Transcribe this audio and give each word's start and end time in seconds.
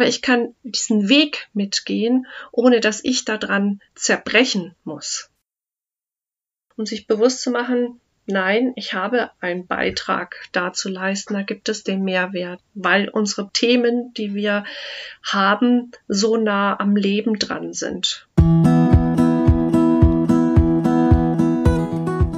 aber 0.00 0.08
ich 0.08 0.22
kann 0.22 0.54
diesen 0.62 1.10
Weg 1.10 1.50
mitgehen, 1.52 2.26
ohne 2.52 2.80
dass 2.80 3.04
ich 3.04 3.26
daran 3.26 3.82
zerbrechen 3.94 4.74
muss. 4.82 5.28
Um 6.74 6.86
sich 6.86 7.06
bewusst 7.06 7.42
zu 7.42 7.50
machen, 7.50 8.00
nein, 8.24 8.72
ich 8.76 8.94
habe 8.94 9.30
einen 9.40 9.66
Beitrag 9.66 10.36
da 10.52 10.72
zu 10.72 10.88
leisten, 10.88 11.34
da 11.34 11.42
gibt 11.42 11.68
es 11.68 11.84
den 11.84 12.02
Mehrwert, 12.02 12.62
weil 12.72 13.10
unsere 13.10 13.50
Themen, 13.52 14.14
die 14.14 14.34
wir 14.34 14.64
haben, 15.22 15.90
so 16.08 16.38
nah 16.38 16.80
am 16.80 16.96
Leben 16.96 17.38
dran 17.38 17.74
sind. 17.74 18.26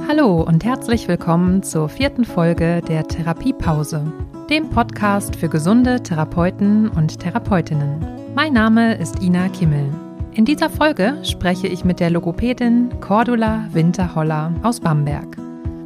Hallo 0.09 0.41
und 0.41 0.65
herzlich 0.65 1.07
willkommen 1.07 1.63
zur 1.63 1.87
vierten 1.87 2.25
Folge 2.25 2.81
der 2.81 3.07
Therapiepause, 3.07 4.11
dem 4.53 4.69
Podcast 4.69 5.35
für 5.35 5.49
gesunde 5.49 6.03
Therapeuten 6.03 6.87
und 6.87 7.19
Therapeutinnen. 7.19 8.05
Mein 8.35 8.53
Name 8.53 8.93
ist 8.93 9.23
Ina 9.23 9.49
Kimmel. 9.49 9.89
In 10.33 10.45
dieser 10.45 10.69
Folge 10.69 11.17
spreche 11.23 11.65
ich 11.65 11.83
mit 11.83 11.99
der 11.99 12.11
Logopädin 12.11 12.91
Cordula 13.01 13.65
Winterholler 13.71 14.53
aus 14.61 14.79
Bamberg. 14.79 15.37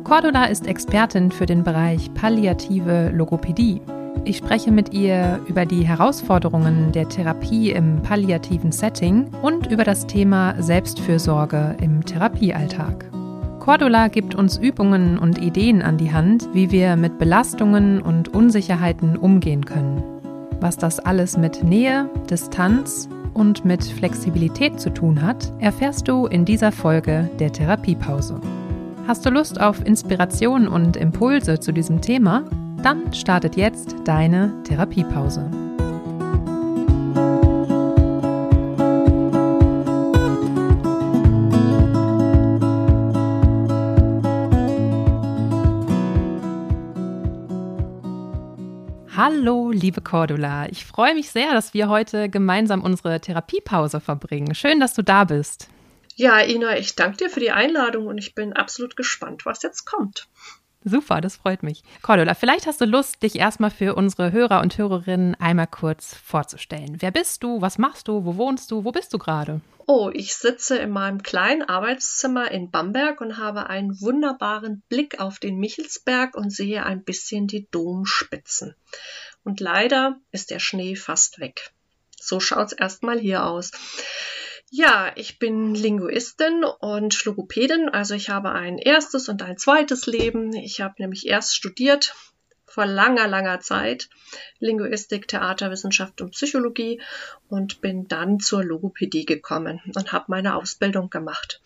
Cordula 0.03 0.47
ist 0.47 0.67
Expertin 0.67 1.31
für 1.31 1.45
den 1.45 1.63
Bereich 1.63 2.13
palliative 2.13 3.09
Logopädie. 3.15 3.79
Ich 4.25 4.35
spreche 4.35 4.73
mit 4.73 4.93
ihr 4.93 5.39
über 5.47 5.65
die 5.65 5.87
Herausforderungen 5.87 6.91
der 6.91 7.07
Therapie 7.07 7.71
im 7.71 8.01
palliativen 8.01 8.73
Setting 8.73 9.29
und 9.43 9.67
über 9.67 9.85
das 9.85 10.07
Thema 10.07 10.61
Selbstfürsorge 10.61 11.77
im 11.79 12.03
Therapiealltag. 12.03 13.16
Cordula 13.67 14.07
gibt 14.07 14.33
uns 14.33 14.57
Übungen 14.57 15.19
und 15.19 15.39
Ideen 15.39 15.81
an 15.81 15.97
die 15.97 16.13
Hand, 16.13 16.47
wie 16.53 16.71
wir 16.71 16.95
mit 16.95 17.17
Belastungen 17.17 18.01
und 18.01 18.29
Unsicherheiten 18.29 19.17
umgehen 19.17 19.65
können. 19.65 20.01
Was 20.61 20.77
das 20.77 20.99
alles 21.01 21.35
mit 21.35 21.65
Nähe, 21.65 22.09
Distanz 22.29 23.09
und 23.33 23.65
mit 23.65 23.83
Flexibilität 23.83 24.79
zu 24.79 24.93
tun 24.93 25.21
hat, 25.21 25.51
erfährst 25.59 26.07
du 26.07 26.27
in 26.27 26.45
dieser 26.45 26.71
Folge 26.71 27.29
der 27.39 27.51
Therapiepause. 27.51 28.39
Hast 29.05 29.25
du 29.25 29.31
Lust 29.31 29.59
auf 29.59 29.85
Inspiration 29.85 30.69
und 30.69 30.95
Impulse 30.95 31.59
zu 31.59 31.73
diesem 31.73 31.99
Thema? 31.99 32.45
Dann 32.81 33.11
startet 33.11 33.57
jetzt 33.57 33.95
deine 34.05 34.53
Therapiepause. 34.63 35.51
Hallo, 49.17 49.71
liebe 49.71 49.99
Cordula. 49.99 50.67
Ich 50.69 50.85
freue 50.85 51.15
mich 51.15 51.31
sehr, 51.31 51.51
dass 51.51 51.73
wir 51.73 51.89
heute 51.89 52.29
gemeinsam 52.29 52.83
unsere 52.83 53.19
Therapiepause 53.19 53.99
verbringen. 53.99 54.53
Schön, 54.53 54.79
dass 54.79 54.93
du 54.93 55.01
da 55.01 55.23
bist. 55.23 55.69
Ja, 56.13 56.39
Ina, 56.45 56.77
ich 56.77 56.93
danke 56.93 57.17
dir 57.17 57.29
für 57.31 57.39
die 57.39 57.49
Einladung 57.49 58.05
und 58.05 58.19
ich 58.19 58.35
bin 58.35 58.53
absolut 58.53 58.95
gespannt, 58.95 59.43
was 59.43 59.63
jetzt 59.63 59.85
kommt. 59.85 60.27
Super, 60.87 61.19
das 61.19 61.35
freut 61.35 61.63
mich. 61.63 61.83
Cordula, 62.01 62.33
vielleicht 62.33 62.65
hast 62.65 62.79
du 62.79 62.85
Lust, 62.85 63.21
dich 63.21 63.35
erstmal 63.35 63.71
für 63.71 63.95
unsere 63.95 64.31
Hörer 64.31 64.61
und 64.61 64.77
Hörerinnen 64.77 65.35
einmal 65.35 65.67
kurz 65.67 66.15
vorzustellen. 66.15 66.95
Wer 66.99 67.11
bist 67.11 67.43
du? 67.43 67.59
Was 67.59 67.77
machst 67.77 68.07
du? 68.07 68.23
Wo 68.23 68.37
wohnst 68.37 68.71
du? 68.71 68.85
Wo 68.85 68.93
bist 68.93 69.13
du 69.13 69.17
gerade? 69.17 69.59
Oh, 69.85 70.09
ich 70.13 70.35
sitze 70.35 70.77
in 70.77 70.91
meinem 70.91 71.23
kleinen 71.23 71.63
Arbeitszimmer 71.63 72.49
in 72.51 72.71
Bamberg 72.71 73.19
und 73.19 73.37
habe 73.37 73.69
einen 73.69 73.99
wunderbaren 73.99 74.81
Blick 74.87 75.19
auf 75.19 75.39
den 75.39 75.57
Michelsberg 75.57 76.37
und 76.37 76.51
sehe 76.51 76.85
ein 76.85 77.03
bisschen 77.03 77.47
die 77.47 77.67
Domspitzen. 77.69 78.73
Und 79.43 79.59
leider 79.59 80.17
ist 80.31 80.51
der 80.51 80.59
Schnee 80.59 80.95
fast 80.95 81.39
weg. 81.41 81.71
So 82.17 82.39
schaut's 82.39 82.71
erstmal 82.71 83.19
hier 83.19 83.45
aus. 83.45 83.71
Ja, 84.69 85.11
ich 85.15 85.39
bin 85.39 85.75
Linguistin 85.75 86.65
und 86.65 87.23
Logopädin, 87.23 87.87
also 87.87 88.15
ich 88.15 88.29
habe 88.29 88.51
ein 88.51 88.77
erstes 88.77 89.29
und 89.29 89.41
ein 89.41 89.57
zweites 89.57 90.07
Leben. 90.07 90.53
Ich 90.53 90.81
habe 90.81 90.95
nämlich 90.97 91.25
erst 91.25 91.55
studiert 91.55 92.15
vor 92.65 92.85
langer, 92.85 93.27
langer 93.27 93.61
Zeit 93.61 94.09
Linguistik, 94.59 95.27
Theaterwissenschaft 95.27 96.21
und 96.21 96.31
Psychologie 96.31 97.01
und 97.47 97.79
bin 97.79 98.07
dann 98.09 98.39
zur 98.39 98.63
Logopädie 98.63 99.25
gekommen 99.25 99.81
und 99.95 100.11
habe 100.11 100.25
meine 100.27 100.55
Ausbildung 100.55 101.09
gemacht. 101.09 101.61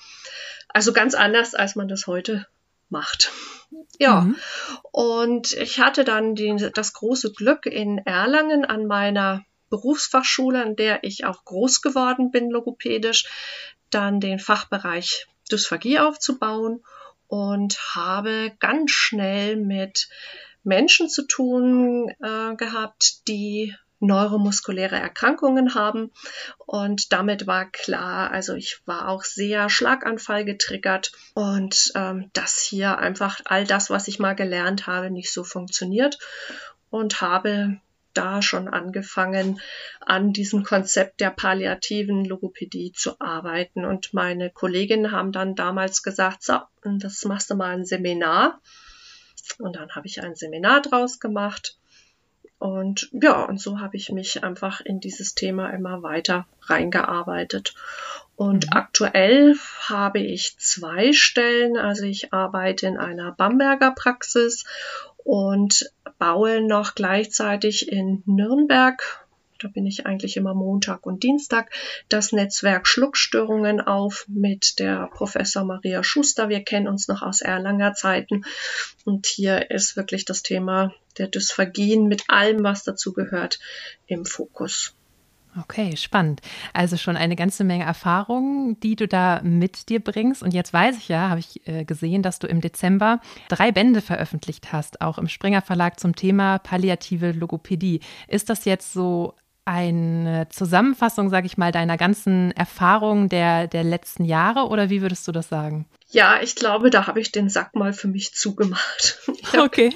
Also 0.70 0.94
ganz 0.94 1.16
anders, 1.16 1.56
als 1.56 1.76
man 1.76 1.88
das 1.88 2.06
heute 2.06 2.48
macht. 2.90 3.32
Ja, 4.00 4.22
mhm. 4.22 4.38
und 4.92 5.54
ich 5.54 5.80
hatte 5.80 6.04
dann 6.04 6.36
die, 6.36 6.56
das 6.74 6.94
große 6.94 7.34
Glück 7.34 7.66
in 7.66 7.98
Erlangen 8.00 8.64
an 8.64 8.86
meiner 8.86 9.44
Berufsfachschule, 9.72 10.62
an 10.64 10.76
der 10.76 11.04
ich 11.04 11.26
auch 11.26 11.44
groß 11.46 11.82
geworden 11.82 12.30
bin, 12.30 12.52
logopädisch, 12.52 13.26
dann 13.90 14.20
den 14.20 14.38
Fachbereich 14.38 15.28
Dysphagie 15.52 15.98
aufzubauen 15.98 16.84
und 17.28 17.96
habe 17.96 18.52
ganz 18.60 18.92
schnell 18.92 19.56
mit 19.56 20.10
Menschen 20.64 21.10
zu 21.10 21.26
tun 21.26 22.10
äh, 22.22 22.56
gehabt, 22.56 23.28
die 23.28 23.76
neuromuskuläre 24.02 24.98
Erkrankungen 24.98 25.76
haben. 25.76 26.12
Und 26.58 27.14
damit 27.14 27.48
war 27.48 27.70
klar, 27.70 28.32
also 28.32 28.56
ich 28.56 28.82
war 28.86 29.08
auch 29.08 29.24
sehr 29.24 29.70
Schlaganfall 29.70 30.44
getriggert 30.44 31.12
und 31.36 31.92
ähm, 31.96 32.30
dass 32.34 32.62
hier 32.62 32.98
einfach 32.98 33.42
all 33.46 33.66
das, 33.66 33.90
was 33.90 34.08
ich 34.08 34.20
mal 34.20 34.36
gelernt 34.36 34.88
habe, 34.88 35.12
nicht 35.12 35.32
so 35.32 35.44
funktioniert 35.44 36.18
und 36.90 37.22
habe 37.22 37.80
da 38.14 38.42
schon 38.42 38.68
angefangen, 38.68 39.60
an 40.00 40.34
diesem 40.34 40.64
Konzept 40.64 41.20
der 41.20 41.32
palliativen 41.32 42.26
Logopädie 42.26 42.92
zu 42.92 43.20
arbeiten. 43.20 43.86
Und 43.86 44.14
meine 44.14 44.50
Kolleginnen 44.50 45.12
haben 45.12 45.32
dann 45.32 45.56
damals 45.56 46.04
gesagt, 46.04 46.44
so, 46.44 46.60
das 46.84 47.24
machst 47.26 47.50
du 47.50 47.56
mal 47.56 47.76
ein 47.76 47.86
Seminar. 47.86 48.60
Und 49.60 49.76
dann 49.76 49.92
habe 49.92 50.08
ich 50.08 50.22
ein 50.22 50.36
Seminar 50.36 50.82
draus 50.82 51.20
gemacht. 51.20 51.78
Und 52.62 53.10
ja, 53.12 53.44
und 53.46 53.60
so 53.60 53.80
habe 53.80 53.98
ich 53.98 54.12
mich 54.12 54.44
einfach 54.44 54.82
in 54.82 55.00
dieses 55.00 55.34
Thema 55.34 55.72
immer 55.72 56.04
weiter 56.04 56.46
reingearbeitet. 56.62 57.74
Und 58.36 58.68
mhm. 58.68 58.74
aktuell 58.74 59.56
habe 59.88 60.20
ich 60.20 60.58
zwei 60.60 61.12
Stellen. 61.12 61.76
Also 61.76 62.06
ich 62.06 62.34
arbeite 62.34 62.86
in 62.86 62.98
einer 62.98 63.32
Bamberger 63.32 63.92
Praxis 63.92 64.66
und 65.24 65.92
baue 66.22 66.62
noch 66.62 66.94
gleichzeitig 66.94 67.92
in 67.92 68.22
Nürnberg 68.28 69.26
da 69.58 69.68
bin 69.68 69.86
ich 69.86 70.08
eigentlich 70.08 70.38
immer 70.38 70.56
Montag 70.56 71.06
und 71.06 71.22
Dienstag, 71.22 71.72
das 72.10 72.32
Netzwerk 72.32 72.88
Schluckstörungen 72.88 73.80
auf 73.80 74.26
mit 74.28 74.80
der 74.80 75.08
Professor 75.14 75.64
Maria 75.64 76.04
Schuster. 76.04 76.50
Wir 76.50 76.64
kennen 76.64 76.88
uns 76.88 77.08
noch 77.08 77.22
aus 77.22 77.42
Erlanger 77.42 77.94
Zeiten. 77.94 78.44
Und 79.06 79.28
hier 79.28 79.70
ist 79.70 79.96
wirklich 79.96 80.26
das 80.26 80.42
Thema 80.42 80.96
der 81.20 81.28
Dysphagien 81.28 82.08
mit 82.08 82.24
allem, 82.28 82.64
was 82.64 82.84
dazu 82.84 83.14
gehört, 83.14 83.60
im 84.08 84.26
Fokus. 84.26 84.96
Okay, 85.60 85.98
spannend. 85.98 86.40
Also 86.72 86.96
schon 86.96 87.18
eine 87.18 87.36
ganze 87.36 87.66
Menge 87.66 87.84
Erfahrungen, 87.84 88.80
die 88.80 88.96
du 88.96 89.06
da 89.06 89.42
mit 89.44 89.90
dir 89.90 90.00
bringst. 90.00 90.42
Und 90.44 90.54
jetzt 90.54 90.72
weiß 90.72 90.98
ich 90.98 91.10
ja, 91.10 91.30
habe 91.30 91.42
ich 91.42 91.68
äh, 91.68 91.84
gesehen, 91.84 92.24
dass 92.24 92.40
du 92.40 92.48
im 92.48 92.62
Dezember 92.62 93.20
drei 93.50 93.74
Bände 93.74 94.02
veröffentlicht 94.02 94.72
hast, 94.72 95.02
auch 95.02 95.18
im 95.18 95.28
Springer 95.28 95.62
Verlag 95.62 96.00
zum 96.00 96.16
Thema 96.16 96.60
palliative 96.60 97.34
Logopädie. 97.34 98.00
Ist 98.30 98.50
das 98.50 98.64
jetzt 98.64 98.94
so 98.94 99.34
eine 99.66 100.48
Zusammenfassung, 100.50 101.30
sage 101.30 101.46
ich 101.46 101.58
mal, 101.58 101.72
deiner 101.72 101.98
ganzen 101.98 102.52
Erfahrungen 102.52 103.30
der, 103.30 103.68
der 103.68 103.84
letzten 103.84 104.26
Jahre 104.26 104.68
oder 104.68 104.90
wie 104.90 105.02
würdest 105.02 105.28
du 105.28 105.32
das 105.32 105.50
sagen? 105.50 105.86
Ja, 106.14 106.42
ich 106.42 106.56
glaube, 106.56 106.90
da 106.90 107.08
habe 107.08 107.22
ich 107.22 107.32
den 107.32 107.48
Sack 107.48 107.74
mal 107.74 107.94
für 107.94 108.08
mich 108.08 108.34
zugemacht. 108.34 109.20
Okay. 109.58 109.94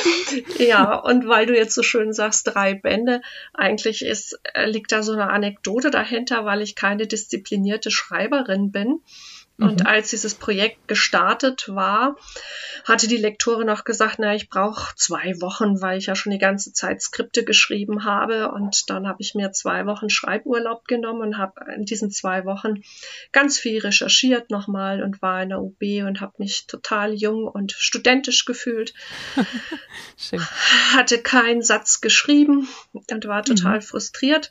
ja, 0.58 0.94
und 0.94 1.26
weil 1.26 1.46
du 1.46 1.56
jetzt 1.56 1.74
so 1.74 1.82
schön 1.82 2.12
sagst, 2.12 2.46
drei 2.46 2.74
Bände, 2.74 3.20
eigentlich 3.52 4.04
ist, 4.04 4.38
äh, 4.54 4.66
liegt 4.66 4.92
da 4.92 5.02
so 5.02 5.12
eine 5.12 5.28
Anekdote 5.28 5.90
dahinter, 5.90 6.44
weil 6.44 6.62
ich 6.62 6.76
keine 6.76 7.06
disziplinierte 7.06 7.90
Schreiberin 7.90 8.70
bin. 8.70 9.00
Und 9.58 9.80
mhm. 9.80 9.86
als 9.86 10.10
dieses 10.10 10.34
Projekt 10.34 10.88
gestartet 10.88 11.68
war, 11.68 12.16
hatte 12.84 13.06
die 13.06 13.18
Lektorin 13.18 13.68
auch 13.68 13.84
gesagt, 13.84 14.16
na, 14.18 14.34
ich 14.34 14.48
brauche 14.48 14.94
zwei 14.96 15.34
Wochen, 15.40 15.80
weil 15.80 15.98
ich 15.98 16.06
ja 16.06 16.16
schon 16.16 16.32
die 16.32 16.38
ganze 16.38 16.72
Zeit 16.72 17.02
Skripte 17.02 17.44
geschrieben 17.44 18.04
habe. 18.04 18.50
Und 18.50 18.88
dann 18.90 19.06
habe 19.06 19.18
ich 19.20 19.34
mir 19.34 19.52
zwei 19.52 19.86
Wochen 19.86 20.08
Schreiburlaub 20.08 20.86
genommen 20.86 21.20
und 21.20 21.38
habe 21.38 21.72
in 21.74 21.84
diesen 21.84 22.10
zwei 22.10 22.44
Wochen 22.44 22.82
ganz 23.30 23.58
viel 23.58 23.80
recherchiert 23.80 24.50
nochmal 24.50 25.02
und 25.02 25.20
war 25.22 25.42
in 25.42 25.50
der 25.50 25.60
UB 25.60 25.80
und 26.06 26.20
habe 26.20 26.32
mich 26.38 26.66
total 26.66 27.12
jung 27.12 27.46
und 27.46 27.72
studentisch 27.72 28.44
gefühlt. 28.44 28.94
Hatte 30.92 31.18
keinen 31.18 31.62
Satz 31.62 32.00
geschrieben 32.00 32.68
und 32.92 33.26
war 33.26 33.42
total 33.42 33.76
mhm. 33.76 33.82
frustriert. 33.82 34.50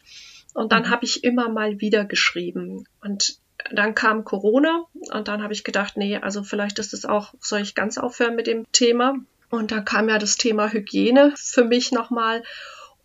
Und 0.54 0.72
dann 0.72 0.84
mhm. 0.84 0.90
habe 0.90 1.06
ich 1.06 1.24
immer 1.24 1.50
mal 1.50 1.80
wieder 1.80 2.06
geschrieben. 2.06 2.86
Und 3.02 3.40
dann 3.74 3.96
kam 3.96 4.24
Corona 4.26 4.86
und 5.12 5.28
dann 5.28 5.44
habe 5.44 5.54
ich 5.54 5.64
gedacht, 5.64 5.98
nee, 5.98 6.18
also 6.18 6.44
vielleicht 6.44 6.80
ist 6.80 6.94
es 6.94 7.06
auch, 7.06 7.34
soll 7.40 7.62
ich 7.62 7.76
ganz 7.76 7.98
aufhören 7.98 8.36
mit 8.36 8.48
dem 8.48 8.72
Thema? 8.72 9.16
Und 9.50 9.72
dann 9.72 9.86
kam 9.86 10.10
ja 10.10 10.18
das 10.18 10.38
Thema 10.38 10.72
Hygiene 10.72 11.34
für 11.36 11.64
mich 11.64 11.92
nochmal. 11.92 12.44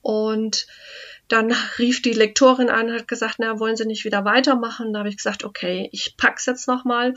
Und 0.02 0.66
Dann 1.28 1.52
rief 1.78 2.02
die 2.02 2.12
Lektorin 2.12 2.70
an 2.70 2.86
und 2.88 2.94
hat 2.94 3.08
gesagt, 3.08 3.36
na, 3.38 3.58
wollen 3.58 3.76
Sie 3.76 3.86
nicht 3.86 4.04
wieder 4.04 4.24
weitermachen? 4.24 4.92
Da 4.92 5.00
habe 5.00 5.08
ich 5.08 5.16
gesagt, 5.16 5.44
okay, 5.44 5.88
ich 5.92 6.16
pack's 6.16 6.46
jetzt 6.46 6.69
nochmal. 6.69 7.14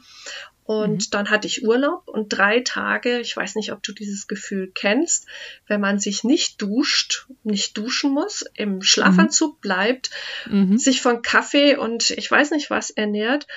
Und 0.69 1.07
mhm. 1.07 1.09
dann 1.09 1.31
hatte 1.31 1.47
ich 1.47 1.65
Urlaub 1.65 2.07
und 2.07 2.29
drei 2.29 2.59
Tage, 2.59 3.21
ich 3.21 3.35
weiß 3.35 3.55
nicht, 3.55 3.71
ob 3.71 3.81
du 3.81 3.91
dieses 3.91 4.27
Gefühl 4.27 4.71
kennst, 4.71 5.25
wenn 5.65 5.81
man 5.81 5.97
sich 5.97 6.23
nicht 6.23 6.61
duscht, 6.61 7.25
nicht 7.43 7.75
duschen 7.75 8.11
muss, 8.11 8.45
im 8.53 8.83
Schlafanzug 8.83 9.55
mhm. 9.55 9.61
bleibt, 9.61 10.11
mhm. 10.47 10.77
sich 10.77 11.01
von 11.01 11.23
Kaffee 11.23 11.75
und 11.75 12.11
ich 12.11 12.29
weiß 12.29 12.51
nicht 12.51 12.69
was 12.69 12.91
ernährt. 12.91 13.47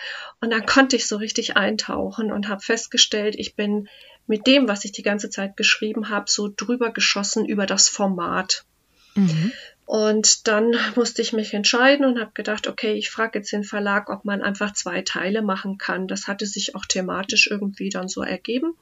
Und 0.40 0.54
dann 0.54 0.64
konnte 0.64 0.96
ich 0.96 1.06
so 1.06 1.18
richtig 1.18 1.54
eintauchen 1.54 2.32
und 2.32 2.48
habe 2.48 2.62
festgestellt, 2.62 3.34
ich 3.36 3.56
bin 3.56 3.90
mit 4.26 4.46
dem, 4.46 4.66
was 4.66 4.86
ich 4.86 4.92
die 4.92 5.02
ganze 5.02 5.28
Zeit 5.28 5.58
geschrieben 5.58 6.08
habe, 6.08 6.30
so 6.30 6.48
drüber 6.48 6.94
geschossen 6.94 7.44
über 7.44 7.66
das 7.66 7.90
Format. 7.90 8.64
Mhm. 9.16 9.52
Und 9.92 10.48
dann 10.48 10.74
musste 10.94 11.20
ich 11.20 11.34
mich 11.34 11.52
entscheiden 11.52 12.06
und 12.06 12.18
habe 12.18 12.30
gedacht, 12.32 12.66
okay, 12.66 12.94
ich 12.94 13.10
frage 13.10 13.40
jetzt 13.40 13.52
den 13.52 13.62
Verlag, 13.62 14.08
ob 14.08 14.24
man 14.24 14.40
einfach 14.40 14.72
zwei 14.72 15.02
Teile 15.02 15.42
machen 15.42 15.76
kann. 15.76 16.08
Das 16.08 16.28
hatte 16.28 16.46
sich 16.46 16.74
auch 16.74 16.86
thematisch 16.86 17.46
irgendwie 17.50 17.90
dann 17.90 18.08
so 18.08 18.22
ergeben. 18.22 18.72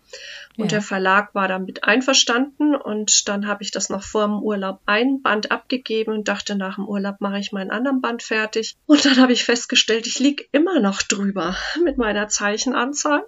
Und 0.57 0.67
ja. 0.67 0.79
der 0.79 0.83
Verlag 0.83 1.35
war 1.35 1.49
damit 1.49 1.83
einverstanden. 1.83 2.77
Und 2.77 3.29
dann 3.29 3.49
habe 3.49 3.65
ich 3.65 3.73
das 3.73 3.89
noch 3.89 4.05
vor 4.05 4.25
dem 4.25 4.41
Urlaub 4.41 4.83
ein 4.87 5.21
Band 5.21 5.51
abgegeben 5.51 6.13
und 6.13 6.29
dachte, 6.29 6.55
nach 6.55 6.77
dem 6.77 6.87
Urlaub 6.87 7.21
mache 7.21 7.41
ich 7.41 7.51
meinen 7.51 7.73
anderen 7.73 8.01
Band 8.01 8.23
fertig. 8.23 8.77
Und 8.87 9.05
dann 9.05 9.17
habe 9.17 9.33
ich 9.33 9.43
festgestellt, 9.43 10.07
ich 10.07 10.21
liege 10.21 10.45
immer 10.53 10.79
noch 10.79 11.03
drüber 11.03 11.57
mit 11.83 11.99
meiner 11.99 12.29
Zeichenanzahl 12.29 13.25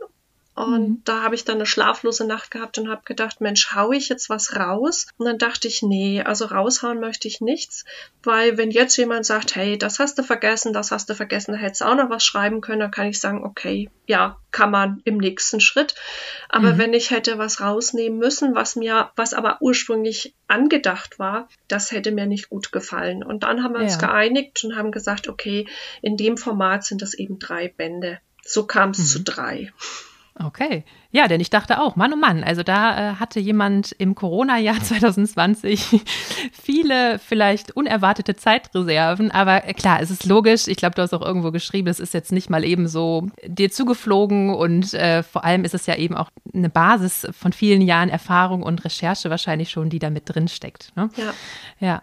und 0.55 0.89
mhm. 0.89 1.03
da 1.05 1.23
habe 1.23 1.35
ich 1.35 1.45
dann 1.45 1.57
eine 1.57 1.67
schlaflose 1.67 2.27
Nacht 2.27 2.51
gehabt 2.51 2.77
und 2.77 2.91
habe 2.91 3.03
gedacht, 3.05 3.41
Mensch, 3.41 3.75
hau 3.75 3.91
ich 3.93 4.11
jetzt 4.11 4.29
was 4.29 4.55
raus? 4.55 5.07
Und 5.17 5.25
dann 5.25 5.39
dachte 5.39 5.67
ich, 5.67 5.83
nee, 5.83 6.23
also 6.23 6.45
raushauen 6.45 7.01
möchte 7.01 7.27
ich 7.27 7.41
nichts, 7.41 7.87
weil 8.23 8.59
wenn 8.59 8.71
jetzt 8.71 8.97
jemand 8.99 9.25
sagt, 9.25 9.57
hey, 9.57 9.79
das 9.79 9.99
hast 9.99 10.19
du 10.19 10.23
vergessen, 10.23 10.75
das 10.75 10.91
hast 10.91 11.09
du 11.09 11.15
vergessen, 11.15 11.53
da 11.53 11.59
hättest 11.59 11.81
du 11.81 11.87
auch 11.87 11.97
noch 11.97 12.11
was 12.11 12.25
schreiben 12.25 12.61
können, 12.61 12.81
dann 12.81 12.91
kann 12.91 13.07
ich 13.07 13.19
sagen, 13.19 13.45
okay, 13.45 13.89
ja, 14.07 14.39
kann 14.51 14.71
man 14.71 15.01
im 15.05 15.17
nächsten 15.17 15.59
Schritt. 15.61 15.95
Aber 16.51 16.75
mhm. 16.75 16.79
wenn 16.79 16.93
ich 16.93 17.11
hätte 17.11 17.39
was 17.39 17.63
rausnehmen 17.63 18.19
müssen, 18.19 18.55
was 18.55 18.77
mir, 18.77 19.11
was 19.17 19.33
aber 19.33 19.57
ursprünglich 19.61 20.35
angedacht 20.49 21.19
war, 21.19 21.49
das 21.69 21.93
hätte 21.93 22.13
mir 22.13 22.27
nicht 22.27 22.51
gut 22.51 22.73
gefallen. 22.73 23.25
Und 23.25 23.43
dann 23.43 23.65
haben 23.65 23.73
wir 23.73 23.81
ja. 23.81 23.87
uns 23.87 23.99
geeinigt 23.99 24.63
und 24.65 24.77
haben 24.77 24.93
gesagt, 24.93 25.29
okay, 25.29 25.67
in 26.03 26.19
dem 26.19 26.37
Format 26.37 26.85
sind 26.85 27.01
das 27.01 27.15
eben 27.15 27.39
drei 27.39 27.69
Bände. 27.69 28.19
So 28.45 28.67
kam 28.67 28.91
es 28.91 28.99
mhm. 28.99 29.05
zu 29.05 29.23
drei. 29.23 29.73
Okay. 30.39 30.85
Ja, 31.11 31.29
denn 31.29 31.41
ich 31.41 31.51
dachte 31.51 31.79
auch, 31.79 31.95
Mann, 31.95 32.13
oh 32.15 32.17
Mann, 32.17 32.43
also 32.43 32.63
da 32.63 33.13
äh, 33.13 33.15
hatte 33.17 33.39
jemand 33.39 33.93
im 33.93 34.15
Corona-Jahr 34.15 34.81
2020 34.83 36.03
viele 36.53 37.19
vielleicht 37.19 37.77
unerwartete 37.77 38.35
Zeitreserven. 38.35 39.31
Aber 39.31 39.69
äh, 39.69 39.75
klar, 39.75 40.01
es 40.01 40.11
ist 40.11 40.25
logisch. 40.25 40.69
Ich 40.69 40.79
glaube, 40.79 40.95
du 40.95 41.03
hast 41.03 41.13
auch 41.13 41.21
irgendwo 41.21 41.51
geschrieben, 41.51 41.89
es 41.89 42.01
ist 42.01 42.15
jetzt 42.15 42.33
nicht 42.33 42.49
mal 42.49 42.65
eben 42.65 42.89
so 42.89 43.29
dir 43.47 43.71
zugeflogen 43.71 44.55
und 44.55 44.95
äh, 44.95 45.23
vor 45.23 45.45
allem 45.45 45.65
ist 45.65 45.75
es 45.75 45.87
ja 45.87 45.97
eben 45.97 46.17
auch 46.17 46.31
eine 46.55 46.71
Basis 46.71 47.27
von 47.33 47.53
vielen 47.53 47.83
Jahren 47.83 48.09
Erfahrung 48.09 48.63
und 48.63 48.85
Recherche 48.85 49.29
wahrscheinlich 49.29 49.71
schon, 49.71 49.91
die 49.91 49.99
da 49.99 50.09
mit 50.09 50.35
drin 50.35 50.49
steckt. 50.49 50.93
Ne? 50.97 51.11
Ja. 51.17 51.35
Ja. 51.79 52.03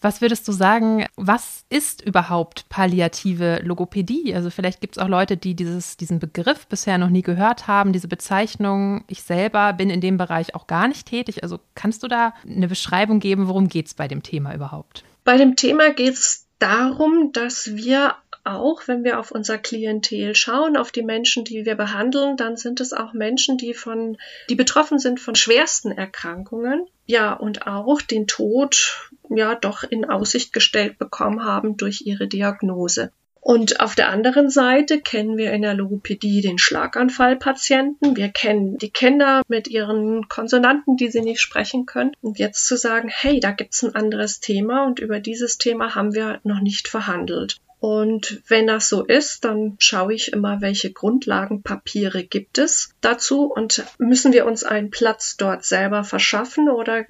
Was 0.00 0.20
würdest 0.20 0.46
du 0.46 0.52
sagen, 0.52 1.06
was 1.16 1.64
ist 1.70 2.02
überhaupt 2.02 2.68
palliative 2.68 3.60
Logopädie? 3.62 4.34
Also 4.34 4.50
vielleicht 4.50 4.80
gibt 4.80 4.96
es 4.96 5.02
auch 5.02 5.08
Leute, 5.08 5.36
die 5.36 5.54
dieses, 5.54 5.96
diesen 5.96 6.18
Begriff 6.18 6.66
bisher 6.66 6.98
noch 6.98 7.08
nie 7.08 7.22
gehört 7.22 7.66
haben, 7.66 7.92
diese 7.92 8.08
Bezeichnung. 8.08 9.04
Ich 9.08 9.22
selber 9.22 9.72
bin 9.72 9.90
in 9.90 10.00
dem 10.00 10.18
Bereich 10.18 10.54
auch 10.54 10.66
gar 10.66 10.86
nicht 10.88 11.06
tätig. 11.06 11.42
Also 11.42 11.60
kannst 11.74 12.02
du 12.02 12.08
da 12.08 12.34
eine 12.46 12.68
Beschreibung 12.68 13.20
geben, 13.20 13.48
worum 13.48 13.68
geht 13.68 13.86
es 13.86 13.94
bei 13.94 14.06
dem 14.06 14.22
Thema 14.22 14.54
überhaupt? 14.54 15.04
Bei 15.24 15.38
dem 15.38 15.56
Thema 15.56 15.92
geht 15.92 16.14
es 16.14 16.46
darum, 16.58 17.32
dass 17.32 17.74
wir 17.74 18.14
auch, 18.46 18.86
wenn 18.86 19.02
wir 19.02 19.18
auf 19.18 19.32
unser 19.32 19.58
Klientel 19.58 20.34
schauen, 20.34 20.76
auf 20.76 20.92
die 20.92 21.02
Menschen, 21.02 21.44
die 21.44 21.66
wir 21.66 21.74
behandeln, 21.74 22.36
dann 22.36 22.56
sind 22.56 22.80
es 22.80 22.92
auch 22.92 23.12
Menschen, 23.12 23.58
die 23.58 23.74
von, 23.74 24.16
die 24.48 24.54
betroffen 24.54 24.98
sind 24.98 25.18
von 25.18 25.34
schwersten 25.34 25.90
Erkrankungen. 25.90 26.86
Ja, 27.06 27.32
und 27.32 27.66
auch 27.66 28.00
den 28.00 28.26
Tod, 28.26 29.10
ja, 29.30 29.54
doch 29.54 29.82
in 29.82 30.04
Aussicht 30.04 30.52
gestellt 30.52 30.98
bekommen 30.98 31.44
haben 31.44 31.76
durch 31.76 32.02
ihre 32.04 32.28
Diagnose. 32.28 33.10
Und 33.40 33.78
auf 33.78 33.94
der 33.94 34.08
anderen 34.08 34.50
Seite 34.50 35.00
kennen 35.00 35.36
wir 35.36 35.52
in 35.52 35.62
der 35.62 35.74
Logopädie 35.74 36.40
den 36.40 36.58
Schlaganfallpatienten. 36.58 38.16
Wir 38.16 38.28
kennen 38.30 38.76
die 38.76 38.90
Kinder 38.90 39.42
mit 39.46 39.68
ihren 39.68 40.28
Konsonanten, 40.28 40.96
die 40.96 41.12
sie 41.12 41.20
nicht 41.20 41.40
sprechen 41.40 41.86
können. 41.86 42.10
Und 42.22 42.40
jetzt 42.40 42.66
zu 42.66 42.76
sagen, 42.76 43.08
hey, 43.08 43.38
da 43.38 43.52
gibt's 43.52 43.84
ein 43.84 43.94
anderes 43.94 44.40
Thema 44.40 44.84
und 44.84 44.98
über 44.98 45.20
dieses 45.20 45.58
Thema 45.58 45.94
haben 45.94 46.12
wir 46.12 46.40
noch 46.42 46.60
nicht 46.60 46.88
verhandelt. 46.88 47.60
Und 47.78 48.42
wenn 48.48 48.66
das 48.66 48.88
so 48.88 49.04
ist, 49.04 49.44
dann 49.44 49.76
schaue 49.78 50.14
ich 50.14 50.32
immer, 50.32 50.60
welche 50.60 50.92
Grundlagenpapiere 50.92 52.24
gibt 52.24 52.58
es 52.58 52.94
dazu 53.00 53.44
und 53.44 53.84
müssen 53.98 54.32
wir 54.32 54.46
uns 54.46 54.64
einen 54.64 54.90
Platz 54.90 55.36
dort 55.36 55.64
selber 55.64 56.02
verschaffen 56.02 56.70
oder 56.70 57.04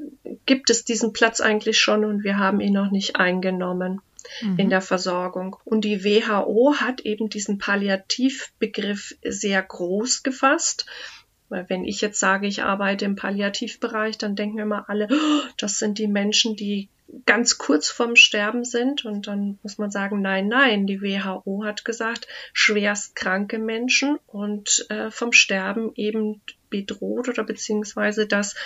gibt 0.45 0.71
es 0.71 0.85
diesen 0.85 1.13
Platz 1.13 1.41
eigentlich 1.41 1.79
schon 1.79 2.05
und 2.05 2.25
wir 2.25 2.39
haben 2.39 2.61
ihn 2.61 2.73
noch 2.73 2.91
nicht 2.91 3.17
eingenommen 3.17 4.01
mhm. 4.43 4.59
in 4.59 4.71
der 4.71 4.81
Versorgung. 4.81 5.57
Und 5.65 5.85
die 5.85 6.05
WHO 6.05 6.75
hat 6.77 7.01
eben 7.03 7.29
diesen 7.29 7.59
Palliativbegriff 7.59 9.17
sehr 9.23 9.63
groß 9.63 10.23
gefasst. 10.25 10.87
Weil 11.49 11.69
wenn 11.69 11.85
ich 11.85 12.01
jetzt 12.01 12.19
sage, 12.19 12.49
ich 12.49 12.65
arbeite 12.65 13.05
im 13.05 13.15
Palliativbereich, 13.15 14.19
dann 14.19 14.35
denken 14.35 14.59
immer 14.59 14.89
alle, 14.89 15.07
oh, 15.11 15.49
das 15.59 15.79
sind 15.79 15.99
die 15.99 16.09
Menschen, 16.09 16.57
die 16.57 16.89
ganz 17.25 17.59
kurz 17.59 17.89
vorm 17.89 18.17
Sterben 18.17 18.65
sind. 18.65 19.05
Und 19.05 19.27
dann 19.27 19.59
muss 19.63 19.79
man 19.79 19.91
sagen, 19.91 20.21
nein, 20.21 20.49
nein, 20.49 20.87
die 20.87 21.01
WHO 21.01 21.65
hat 21.65 21.85
gesagt, 21.85 22.27
schwerst 22.53 23.17
kranke 23.17 23.59
Menschen 23.59 24.19
und 24.27 24.87
äh, 24.91 25.11
vom 25.11 25.33
Sterben 25.33 25.93
eben 25.95 26.43
bedroht 26.69 27.29
oder 27.29 27.45
beziehungsweise 27.45 28.27
dass 28.27 28.57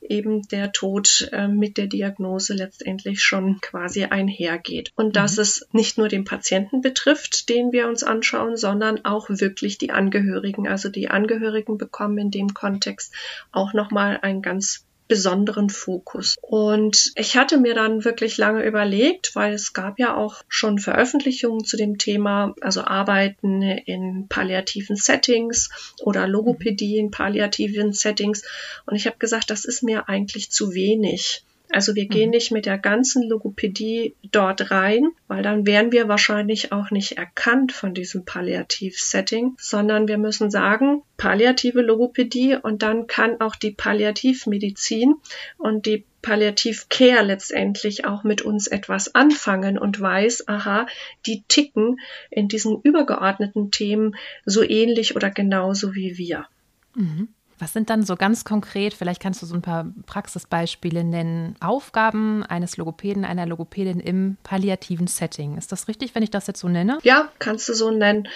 eben 0.00 0.48
der 0.48 0.72
Tod 0.72 1.28
äh, 1.32 1.46
mit 1.46 1.76
der 1.76 1.86
Diagnose 1.88 2.54
letztendlich 2.54 3.22
schon 3.22 3.60
quasi 3.60 4.04
einhergeht. 4.04 4.92
Und 4.96 5.16
dass 5.16 5.36
mhm. 5.36 5.42
es 5.42 5.68
nicht 5.72 5.98
nur 5.98 6.08
den 6.08 6.24
Patienten 6.24 6.80
betrifft, 6.80 7.48
den 7.48 7.72
wir 7.72 7.88
uns 7.88 8.02
anschauen, 8.02 8.56
sondern 8.56 9.04
auch 9.04 9.28
wirklich 9.28 9.78
die 9.78 9.90
Angehörigen. 9.90 10.68
Also 10.68 10.88
die 10.88 11.08
Angehörigen 11.08 11.78
bekommen 11.78 12.18
in 12.18 12.30
dem 12.30 12.54
Kontext 12.54 13.14
auch 13.52 13.72
nochmal 13.74 14.18
ein 14.22 14.42
ganz 14.42 14.86
besonderen 15.10 15.70
Fokus. 15.70 16.36
Und 16.40 17.10
ich 17.16 17.36
hatte 17.36 17.58
mir 17.58 17.74
dann 17.74 18.04
wirklich 18.04 18.38
lange 18.38 18.64
überlegt, 18.64 19.34
weil 19.34 19.52
es 19.52 19.72
gab 19.72 19.98
ja 19.98 20.16
auch 20.16 20.36
schon 20.48 20.78
Veröffentlichungen 20.78 21.64
zu 21.64 21.76
dem 21.76 21.98
Thema, 21.98 22.54
also 22.60 22.82
Arbeiten 22.82 23.60
in 23.60 24.28
palliativen 24.28 24.94
Settings 24.94 25.68
oder 25.98 26.28
Logopädie 26.28 26.98
in 26.98 27.10
palliativen 27.10 27.92
Settings. 27.92 28.44
Und 28.86 28.94
ich 28.94 29.06
habe 29.06 29.18
gesagt, 29.18 29.50
das 29.50 29.64
ist 29.64 29.82
mir 29.82 30.08
eigentlich 30.08 30.52
zu 30.52 30.74
wenig. 30.74 31.42
Also 31.70 31.94
wir 31.94 32.06
gehen 32.06 32.26
mhm. 32.26 32.30
nicht 32.30 32.52
mit 32.52 32.66
der 32.66 32.78
ganzen 32.78 33.28
Logopädie 33.28 34.14
dort 34.30 34.70
rein, 34.70 35.08
weil 35.28 35.42
dann 35.42 35.66
wären 35.66 35.92
wir 35.92 36.08
wahrscheinlich 36.08 36.72
auch 36.72 36.90
nicht 36.90 37.12
erkannt 37.12 37.72
von 37.72 37.94
diesem 37.94 38.24
Palliativ-Setting, 38.24 39.56
sondern 39.58 40.08
wir 40.08 40.18
müssen 40.18 40.50
sagen, 40.50 41.02
palliative 41.16 41.80
Logopädie 41.80 42.56
und 42.56 42.82
dann 42.82 43.06
kann 43.06 43.40
auch 43.40 43.54
die 43.54 43.70
Palliativmedizin 43.70 45.14
und 45.58 45.86
die 45.86 46.04
Palliativ 46.22 46.88
Care 46.88 47.24
letztendlich 47.24 48.04
auch 48.04 48.24
mit 48.24 48.42
uns 48.42 48.66
etwas 48.66 49.14
anfangen 49.14 49.78
und 49.78 50.00
weiß, 50.00 50.48
aha, 50.48 50.86
die 51.26 51.44
ticken 51.48 52.00
in 52.30 52.48
diesen 52.48 52.80
übergeordneten 52.82 53.70
Themen 53.70 54.16
so 54.44 54.62
ähnlich 54.62 55.16
oder 55.16 55.30
genauso 55.30 55.94
wie 55.94 56.18
wir. 56.18 56.46
Mhm. 56.94 57.28
Was 57.60 57.74
sind 57.74 57.90
dann 57.90 58.04
so 58.04 58.16
ganz 58.16 58.44
konkret, 58.44 58.94
vielleicht 58.94 59.20
kannst 59.20 59.42
du 59.42 59.46
so 59.46 59.54
ein 59.54 59.60
paar 59.60 59.86
Praxisbeispiele 60.06 61.04
nennen, 61.04 61.56
Aufgaben 61.60 62.42
eines 62.42 62.78
Logopäden, 62.78 63.26
einer 63.26 63.44
Logopädin 63.44 64.00
im 64.00 64.38
palliativen 64.42 65.06
Setting? 65.06 65.58
Ist 65.58 65.70
das 65.70 65.86
richtig, 65.86 66.14
wenn 66.14 66.22
ich 66.22 66.30
das 66.30 66.46
jetzt 66.46 66.60
so 66.60 66.68
nenne? 66.68 66.98
Ja, 67.02 67.28
kannst 67.38 67.68
du 67.68 67.74
so 67.74 67.90
nennen. 67.90 68.28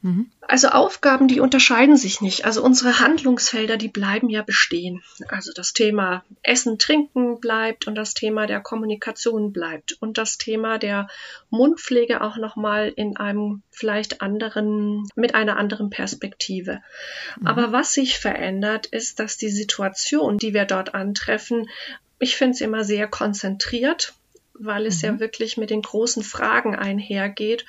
Mhm. 0.00 0.30
Also 0.40 0.68
Aufgaben, 0.68 1.26
die 1.28 1.40
unterscheiden 1.40 1.96
sich 1.96 2.20
nicht. 2.20 2.44
Also 2.44 2.62
unsere 2.62 3.00
Handlungsfelder, 3.00 3.76
die 3.76 3.88
bleiben 3.88 4.28
ja 4.28 4.42
bestehen. 4.42 5.02
Also 5.28 5.52
das 5.52 5.72
Thema 5.72 6.24
Essen, 6.42 6.78
Trinken 6.78 7.40
bleibt 7.40 7.86
und 7.86 7.96
das 7.96 8.14
Thema 8.14 8.46
der 8.46 8.60
Kommunikation 8.60 9.52
bleibt 9.52 9.96
und 10.00 10.16
das 10.16 10.38
Thema 10.38 10.78
der 10.78 11.08
Mundpflege 11.50 12.20
auch 12.20 12.36
nochmal 12.36 12.92
in 12.94 13.16
einem 13.16 13.62
vielleicht 13.70 14.22
anderen, 14.22 15.08
mit 15.16 15.34
einer 15.34 15.56
anderen 15.56 15.90
Perspektive. 15.90 16.80
Mhm. 17.40 17.46
Aber 17.46 17.72
was 17.72 17.92
sich 17.92 18.18
verändert, 18.18 18.86
ist, 18.86 19.18
dass 19.18 19.36
die 19.36 19.50
Situation, 19.50 20.38
die 20.38 20.54
wir 20.54 20.64
dort 20.64 20.94
antreffen, 20.94 21.68
ich 22.20 22.36
finde 22.36 22.54
es 22.54 22.60
immer 22.60 22.84
sehr 22.84 23.08
konzentriert 23.08 24.14
weil 24.60 24.86
es 24.86 25.02
mhm. 25.02 25.08
ja 25.08 25.20
wirklich 25.20 25.56
mit 25.56 25.70
den 25.70 25.82
großen 25.82 26.24
Fragen 26.24 26.74
einhergeht 26.74 27.64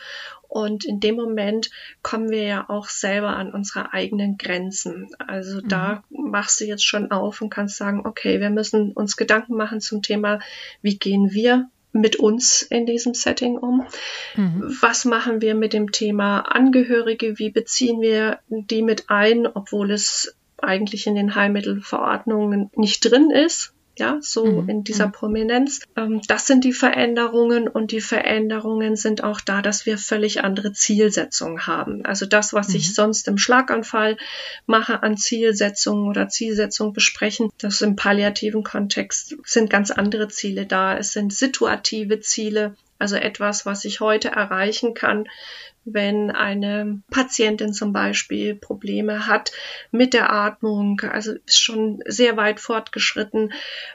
und 0.49 0.83
in 0.83 0.99
dem 0.99 1.15
Moment 1.15 1.69
kommen 2.01 2.29
wir 2.29 2.41
ja 2.41 2.69
auch 2.69 2.89
selber 2.89 3.37
an 3.37 3.53
unsere 3.53 3.93
eigenen 3.93 4.37
Grenzen. 4.37 5.09
Also 5.19 5.61
mhm. 5.61 5.67
da 5.69 6.03
machst 6.09 6.59
du 6.59 6.65
jetzt 6.65 6.85
schon 6.85 7.11
auf 7.11 7.41
und 7.41 7.51
kannst 7.51 7.77
sagen, 7.77 8.05
okay, 8.05 8.41
wir 8.41 8.49
müssen 8.49 8.91
uns 8.91 9.15
Gedanken 9.15 9.55
machen 9.55 9.79
zum 9.79 10.01
Thema, 10.01 10.39
wie 10.81 10.97
gehen 10.97 11.31
wir 11.31 11.69
mit 11.91 12.15
uns 12.15 12.63
in 12.63 12.87
diesem 12.87 13.13
Setting 13.13 13.57
um? 13.57 13.85
Mhm. 14.35 14.75
Was 14.81 15.05
machen 15.05 15.41
wir 15.41 15.53
mit 15.53 15.73
dem 15.73 15.91
Thema 15.91 16.39
Angehörige? 16.41 17.37
Wie 17.37 17.51
beziehen 17.51 18.01
wir 18.01 18.39
die 18.49 18.81
mit 18.81 19.09
ein, 19.09 19.45
obwohl 19.45 19.91
es 19.91 20.35
eigentlich 20.57 21.05
in 21.05 21.15
den 21.15 21.35
Heilmittelverordnungen 21.35 22.71
nicht 22.75 23.01
drin 23.01 23.29
ist? 23.29 23.73
Ja, 23.99 24.17
so 24.21 24.45
mhm. 24.45 24.69
in 24.69 24.83
dieser 24.83 25.07
mhm. 25.07 25.11
Prominenz. 25.11 25.81
Ähm, 25.95 26.21
das 26.27 26.47
sind 26.47 26.63
die 26.63 26.73
Veränderungen 26.73 27.67
und 27.67 27.91
die 27.91 28.01
Veränderungen 28.01 28.95
sind 28.95 29.23
auch 29.23 29.41
da, 29.41 29.61
dass 29.61 29.85
wir 29.85 29.97
völlig 29.97 30.43
andere 30.43 30.73
Zielsetzungen 30.73 31.67
haben. 31.67 32.05
Also 32.05 32.25
das, 32.25 32.53
was 32.53 32.69
mhm. 32.69 32.75
ich 32.77 32.95
sonst 32.95 33.27
im 33.27 33.37
Schlaganfall 33.37 34.17
mache 34.65 35.03
an 35.03 35.17
Zielsetzungen 35.17 36.07
oder 36.07 36.29
Zielsetzungen 36.29 36.93
besprechen, 36.93 37.49
das 37.59 37.81
im 37.81 37.95
palliativen 37.95 38.63
Kontext 38.63 39.35
sind 39.43 39.69
ganz 39.69 39.91
andere 39.91 40.29
Ziele 40.29 40.65
da. 40.65 40.97
Es 40.97 41.13
sind 41.13 41.33
situative 41.33 42.21
Ziele, 42.21 42.75
also 42.97 43.15
etwas, 43.15 43.65
was 43.65 43.85
ich 43.85 43.99
heute 43.99 44.29
erreichen 44.29 44.93
kann, 44.93 45.27
wenn 45.85 46.31
eine 46.31 47.01
Patientin 47.09 47.73
zum 47.73 47.93
Beispiel 47.93 48.55
Probleme 48.55 49.27
hat 49.27 49.51
mit 49.91 50.13
der 50.13 50.31
Atmung, 50.31 51.01
also 51.01 51.33
ist 51.45 51.61
schon 51.61 52.03
sehr 52.05 52.37
weit 52.37 52.59
fortgeschritten, 52.59 53.53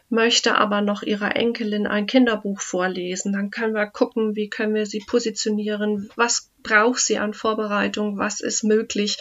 möchte 0.08 0.56
aber 0.56 0.80
noch 0.80 1.02
ihrer 1.02 1.36
Enkelin 1.36 1.86
ein 1.86 2.06
Kinderbuch 2.06 2.60
vorlesen, 2.60 3.32
dann 3.32 3.50
können 3.50 3.74
wir 3.74 3.86
gucken, 3.86 4.34
wie 4.34 4.48
können 4.48 4.74
wir 4.74 4.86
sie 4.86 5.04
positionieren, 5.06 6.10
was 6.16 6.50
braucht 6.62 7.00
sie 7.00 7.18
an 7.18 7.34
Vorbereitung, 7.34 8.18
was 8.18 8.40
ist 8.40 8.64
möglich, 8.64 9.18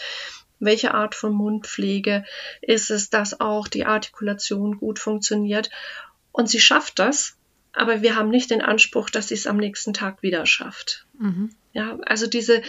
welche 0.60 0.94
Art 0.94 1.14
von 1.14 1.32
Mundpflege 1.32 2.24
ist 2.62 2.90
es, 2.90 3.10
dass 3.10 3.40
auch 3.40 3.68
die 3.68 3.84
Artikulation 3.84 4.78
gut 4.78 4.98
funktioniert. 4.98 5.70
Und 6.32 6.48
sie 6.48 6.60
schafft 6.60 6.98
das, 6.98 7.36
aber 7.74 8.02
wir 8.02 8.16
haben 8.16 8.28
nicht 8.30 8.50
den 8.50 8.62
Anspruch, 8.62 9.10
dass 9.10 9.28
sie 9.28 9.34
es 9.34 9.46
am 9.46 9.56
nächsten 9.56 9.92
Tag 9.92 10.22
wieder 10.22 10.46
schafft. 10.46 11.06
Mhm. 11.18 11.50
Ja, 11.72 11.98
also 12.06 12.26
diese, 12.26 12.62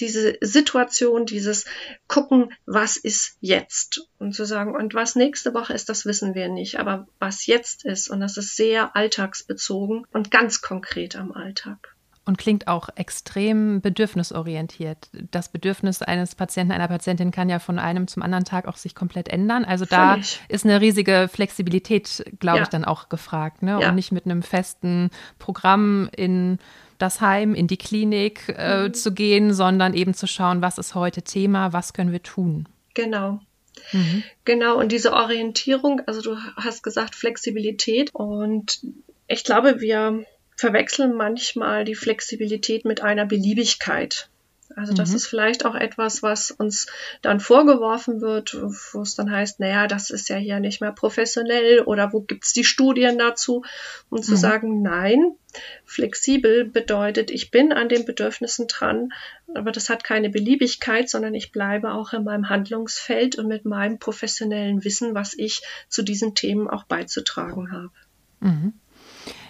diese 0.00 0.36
Situation, 0.40 1.26
dieses 1.26 1.64
Gucken, 2.08 2.52
was 2.66 2.96
ist 2.96 3.36
jetzt? 3.40 4.08
Und 4.18 4.34
zu 4.34 4.44
sagen, 4.44 4.74
und 4.74 4.94
was 4.94 5.14
nächste 5.14 5.54
Woche 5.54 5.74
ist, 5.74 5.88
das 5.88 6.06
wissen 6.06 6.34
wir 6.34 6.48
nicht. 6.48 6.78
Aber 6.80 7.06
was 7.18 7.46
jetzt 7.46 7.84
ist, 7.84 8.08
und 8.08 8.20
das 8.20 8.36
ist 8.36 8.56
sehr 8.56 8.96
alltagsbezogen 8.96 10.06
und 10.12 10.30
ganz 10.30 10.60
konkret 10.60 11.14
am 11.16 11.32
Alltag. 11.32 11.94
Und 12.28 12.36
klingt 12.36 12.68
auch 12.68 12.90
extrem 12.94 13.80
bedürfnisorientiert. 13.80 15.08
Das 15.30 15.48
Bedürfnis 15.48 16.02
eines 16.02 16.34
Patienten, 16.34 16.74
einer 16.74 16.86
Patientin 16.86 17.30
kann 17.30 17.48
ja 17.48 17.58
von 17.58 17.78
einem 17.78 18.06
zum 18.06 18.22
anderen 18.22 18.44
Tag 18.44 18.68
auch 18.68 18.76
sich 18.76 18.94
komplett 18.94 19.30
ändern. 19.30 19.64
Also 19.64 19.86
da 19.86 20.12
Völlig. 20.12 20.38
ist 20.48 20.66
eine 20.66 20.78
riesige 20.82 21.30
Flexibilität, 21.32 22.26
glaube 22.38 22.58
ja. 22.58 22.62
ich, 22.64 22.68
dann 22.68 22.84
auch 22.84 23.08
gefragt. 23.08 23.62
Ne? 23.62 23.78
Ja. 23.80 23.88
Und 23.88 23.94
nicht 23.94 24.12
mit 24.12 24.26
einem 24.26 24.42
festen 24.42 25.08
Programm 25.38 26.10
in 26.14 26.58
das 26.98 27.22
Heim, 27.22 27.54
in 27.54 27.66
die 27.66 27.78
Klinik 27.78 28.54
äh, 28.58 28.88
mhm. 28.88 28.92
zu 28.92 29.14
gehen, 29.14 29.54
sondern 29.54 29.94
eben 29.94 30.12
zu 30.12 30.26
schauen, 30.26 30.60
was 30.60 30.76
ist 30.76 30.94
heute 30.94 31.22
Thema, 31.22 31.72
was 31.72 31.94
können 31.94 32.12
wir 32.12 32.22
tun. 32.22 32.68
Genau. 32.92 33.40
Mhm. 33.92 34.22
Genau, 34.44 34.78
und 34.78 34.92
diese 34.92 35.14
Orientierung, 35.14 36.02
also 36.06 36.20
du 36.20 36.36
hast 36.56 36.82
gesagt 36.82 37.14
Flexibilität 37.14 38.14
und 38.14 38.80
ich 39.28 39.44
glaube, 39.44 39.80
wir 39.80 40.26
verwechseln 40.58 41.14
manchmal 41.14 41.84
die 41.84 41.94
Flexibilität 41.94 42.84
mit 42.84 43.00
einer 43.00 43.24
Beliebigkeit. 43.24 44.28
Also 44.76 44.92
das 44.92 45.10
mhm. 45.10 45.16
ist 45.16 45.26
vielleicht 45.26 45.64
auch 45.64 45.74
etwas, 45.74 46.22
was 46.22 46.50
uns 46.50 46.88
dann 47.22 47.40
vorgeworfen 47.40 48.20
wird, 48.20 48.54
wo 48.92 49.00
es 49.00 49.14
dann 49.14 49.30
heißt, 49.30 49.60
naja, 49.60 49.86
das 49.86 50.10
ist 50.10 50.28
ja 50.28 50.36
hier 50.36 50.60
nicht 50.60 50.80
mehr 50.80 50.92
professionell 50.92 51.80
oder 51.80 52.12
wo 52.12 52.20
gibt's 52.20 52.52
die 52.52 52.64
Studien 52.64 53.18
dazu? 53.18 53.64
Um 54.10 54.18
mhm. 54.18 54.22
zu 54.22 54.36
sagen, 54.36 54.82
nein, 54.82 55.36
flexibel 55.84 56.64
bedeutet, 56.66 57.30
ich 57.30 57.50
bin 57.50 57.72
an 57.72 57.88
den 57.88 58.04
Bedürfnissen 58.04 58.66
dran, 58.66 59.12
aber 59.54 59.72
das 59.72 59.88
hat 59.88 60.04
keine 60.04 60.28
Beliebigkeit, 60.28 61.08
sondern 61.08 61.34
ich 61.34 61.50
bleibe 61.50 61.92
auch 61.92 62.12
in 62.12 62.24
meinem 62.24 62.48
Handlungsfeld 62.48 63.38
und 63.38 63.46
mit 63.46 63.64
meinem 63.64 63.98
professionellen 63.98 64.84
Wissen, 64.84 65.14
was 65.14 65.34
ich 65.34 65.62
zu 65.88 66.02
diesen 66.02 66.34
Themen 66.34 66.68
auch 66.68 66.84
beizutragen 66.84 67.72
habe. 67.72 67.90
Mhm. 68.40 68.74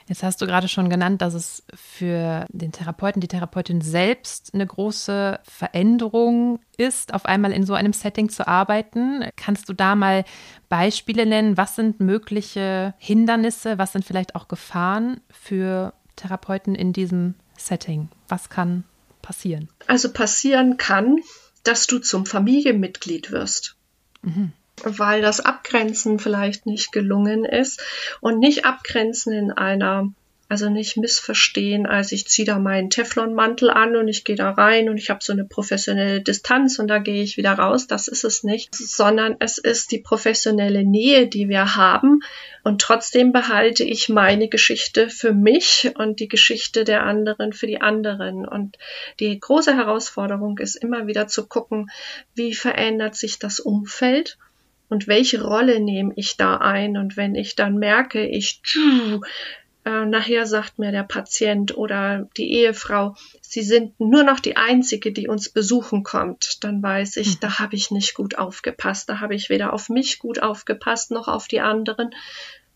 Jetzt 0.09 0.23
hast 0.23 0.41
du 0.41 0.47
gerade 0.47 0.69
schon 0.69 0.89
genannt, 0.89 1.21
dass 1.21 1.35
es 1.35 1.63
für 1.75 2.47
den 2.49 2.73
Therapeuten, 2.73 3.21
die 3.21 3.29
Therapeutin 3.29 3.83
selbst 3.83 4.55
eine 4.55 4.67
große 4.67 5.39
Veränderung 5.43 6.61
ist, 6.79 7.13
auf 7.13 7.27
einmal 7.27 7.53
in 7.53 7.67
so 7.67 7.75
einem 7.75 7.93
Setting 7.93 8.31
zu 8.31 8.49
arbeiten. 8.49 9.25
Kannst 9.37 9.69
du 9.69 9.75
da 9.75 9.95
mal 9.95 10.25
Beispiele 10.71 11.27
nennen? 11.27 11.59
Was 11.59 11.77
sind 11.77 12.01
mögliche 12.01 12.95
Hindernisse? 12.97 13.77
Was 13.77 13.93
sind 13.93 14.05
vielleicht 14.05 14.35
auch 14.35 14.49
Gefahren 14.49 15.21
für 15.31 15.93
Therapeuten 16.17 16.75
in 16.75 16.95
diesem 16.95 17.35
Setting? 17.59 18.09
Was 18.29 18.49
kann 18.49 18.85
passieren? 19.21 19.69
Also 19.89 20.11
passieren 20.11 20.79
kann, 20.79 21.19
dass 21.65 21.87
du 21.87 21.99
zum 21.99 22.25
Familienmitglied 22.25 23.31
wirst. 23.31 23.77
Mhm 24.23 24.53
weil 24.85 25.23
das 25.23 25.41
Abgrenzen 25.41 26.19
vielleicht 26.19 26.67
nicht 26.67 26.93
gelungen 26.93 27.45
ist 27.45 27.83
und 28.21 28.39
nicht 28.39 28.65
abgrenzen 28.65 29.33
in 29.33 29.53
einer 29.53 30.13
also 30.51 30.71
nicht 30.71 30.97
missverstehen, 30.97 31.87
als 31.87 32.11
ich 32.11 32.27
ziehe 32.27 32.47
da 32.47 32.59
meinen 32.59 32.89
Teflonmantel 32.89 33.69
an 33.69 33.97
und 33.97 34.09
ich 34.09 34.25
gehe 34.25 34.37
da 34.37 34.51
rein 34.51 34.89
und 34.89 34.97
ich 34.97 35.11
habe 35.11 35.21
so 35.23 35.35
eine 35.35 35.45
professionelle 35.45 36.23
Distanz 36.23 36.79
und 36.79 36.89
da 36.89 36.99
gehe 36.99 37.23
ich 37.23 37.37
wieder 37.37 37.53
raus. 37.53 37.87
Das 37.87 38.09
ist 38.09 38.25
es 38.25 38.45
nicht, 38.45 38.75
sondern 38.75 39.37
es 39.41 39.59
ist 39.59 39.93
die 39.93 39.99
professionelle 39.99 40.85
Nähe, 40.85 41.27
die 41.27 41.51
wir 41.51 41.77
haben 41.77 42.21
und 42.65 42.81
trotzdem 42.81 43.33
behalte 43.33 43.85
ich 43.85 44.09
meine 44.09 44.49
Geschichte 44.49 45.11
für 45.11 45.35
mich 45.35 45.93
und 45.97 46.19
die 46.19 46.29
Geschichte 46.29 46.85
der 46.85 47.03
anderen 47.03 47.53
für 47.53 47.67
die 47.67 47.83
anderen. 47.83 48.49
Und 48.49 48.79
die 49.21 49.39
große 49.39 49.77
Herausforderung 49.77 50.59
ist 50.59 50.77
immer 50.77 51.07
wieder 51.07 51.29
zu 51.29 51.47
gucken, 51.47 51.91
wie 52.35 52.55
verändert 52.55 53.17
sich 53.17 53.39
das 53.39 53.61
Umfeld 53.61 54.39
und 54.89 55.07
welche 55.07 55.43
Rolle 55.43 55.81
nehme 55.81 56.13
ich 56.17 56.37
da 56.37 56.57
ein? 56.57 56.97
Und 56.97 57.17
wenn 57.17 57.35
ich 57.35 57.57
dann 57.57 57.77
merke, 57.77 58.27
ich 58.27 58.63
äh, 59.85 60.05
nachher 60.07 60.47
sagt 60.47 60.79
mir 60.79 60.93
der 60.93 61.03
Patient 61.03 61.77
oder 61.77 62.29
die 62.37 62.53
Ehefrau, 62.53 63.15
sie 63.41 63.63
sind 63.63 63.99
nur 64.01 64.23
noch 64.23 64.41
die 64.41 64.57
einzige, 64.57 65.13
die 65.13 65.29
uns 65.29 65.49
besuchen 65.49 66.03
kommt, 66.03 66.63
dann 66.63 66.83
weiß 66.83 67.17
ich, 67.17 67.33
hm. 67.33 67.37
da 67.41 67.59
habe 67.59 67.77
ich 67.77 67.91
nicht 67.91 68.15
gut 68.15 68.37
aufgepasst, 68.37 69.09
da 69.09 69.21
habe 69.21 69.35
ich 69.35 69.49
weder 69.49 69.73
auf 69.73 69.89
mich 69.89 70.19
gut 70.19 70.43
aufgepasst 70.43 71.11
noch 71.11 71.29
auf 71.29 71.49
die 71.49 71.61
anderen, 71.61 72.11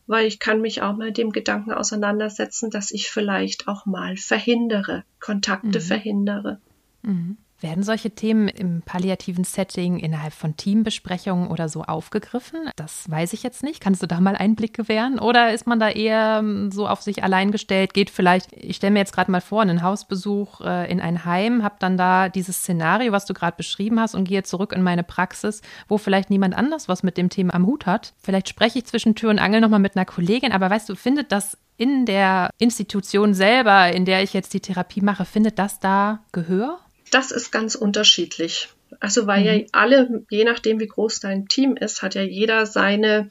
weil 0.06 0.26
ich 0.26 0.38
kann 0.38 0.60
mich 0.60 0.82
auch 0.82 0.96
mal 0.96 1.12
dem 1.12 1.30
Gedanken 1.30 1.72
auseinandersetzen, 1.72 2.70
dass 2.70 2.90
ich 2.90 3.10
vielleicht 3.10 3.68
auch 3.68 3.86
mal 3.86 4.16
verhindere, 4.16 5.04
Kontakte 5.20 5.78
mhm. 5.78 5.82
verhindere. 5.82 6.60
Mhm. 7.02 7.36
Werden 7.62 7.84
solche 7.84 8.10
Themen 8.10 8.48
im 8.48 8.82
palliativen 8.82 9.44
Setting 9.44 9.98
innerhalb 9.98 10.32
von 10.32 10.56
Teambesprechungen 10.56 11.48
oder 11.48 11.68
so 11.68 11.84
aufgegriffen? 11.84 12.58
Das 12.74 13.08
weiß 13.08 13.32
ich 13.34 13.44
jetzt 13.44 13.62
nicht. 13.62 13.80
Kannst 13.80 14.02
du 14.02 14.08
da 14.08 14.18
mal 14.20 14.34
Einblick 14.34 14.74
gewähren? 14.74 15.20
Oder 15.20 15.52
ist 15.52 15.68
man 15.68 15.78
da 15.78 15.88
eher 15.88 16.38
ähm, 16.40 16.72
so 16.72 16.88
auf 16.88 17.02
sich 17.02 17.22
allein 17.22 17.52
gestellt? 17.52 17.94
Geht 17.94 18.10
vielleicht, 18.10 18.52
ich 18.52 18.76
stelle 18.76 18.92
mir 18.92 18.98
jetzt 18.98 19.14
gerade 19.14 19.30
mal 19.30 19.40
vor, 19.40 19.62
einen 19.62 19.82
Hausbesuch 19.82 20.60
äh, 20.62 20.90
in 20.90 21.00
ein 21.00 21.24
Heim, 21.24 21.62
habe 21.62 21.76
dann 21.78 21.96
da 21.96 22.28
dieses 22.28 22.56
Szenario, 22.58 23.12
was 23.12 23.26
du 23.26 23.34
gerade 23.34 23.56
beschrieben 23.56 24.00
hast, 24.00 24.16
und 24.16 24.24
gehe 24.24 24.42
zurück 24.42 24.72
in 24.72 24.82
meine 24.82 25.04
Praxis, 25.04 25.62
wo 25.86 25.98
vielleicht 25.98 26.30
niemand 26.30 26.56
anders 26.56 26.88
was 26.88 27.04
mit 27.04 27.16
dem 27.16 27.30
Thema 27.30 27.54
am 27.54 27.66
Hut 27.66 27.86
hat. 27.86 28.12
Vielleicht 28.22 28.48
spreche 28.48 28.80
ich 28.80 28.86
zwischen 28.86 29.14
Tür 29.14 29.30
und 29.30 29.38
Angel 29.38 29.60
nochmal 29.60 29.78
mit 29.78 29.94
einer 29.94 30.04
Kollegin, 30.04 30.50
aber 30.50 30.68
weißt 30.68 30.88
du, 30.88 30.96
findet 30.96 31.30
das 31.30 31.56
in 31.76 32.06
der 32.06 32.50
Institution 32.58 33.34
selber, 33.34 33.92
in 33.92 34.04
der 34.04 34.22
ich 34.22 34.32
jetzt 34.32 34.52
die 34.52 34.60
Therapie 34.60 35.00
mache, 35.00 35.24
findet 35.24 35.58
das 35.58 35.78
da 35.78 36.20
Gehör? 36.32 36.80
Das 37.12 37.30
ist 37.30 37.52
ganz 37.52 37.76
unterschiedlich. 37.76 38.68
Also 38.98 39.26
weil 39.26 39.40
mhm. 39.40 39.46
ja 39.46 39.66
alle, 39.72 40.24
je 40.30 40.44
nachdem 40.44 40.80
wie 40.80 40.88
groß 40.88 41.20
dein 41.20 41.46
Team 41.46 41.76
ist, 41.76 42.02
hat 42.02 42.14
ja 42.14 42.22
jeder 42.22 42.66
seine 42.66 43.28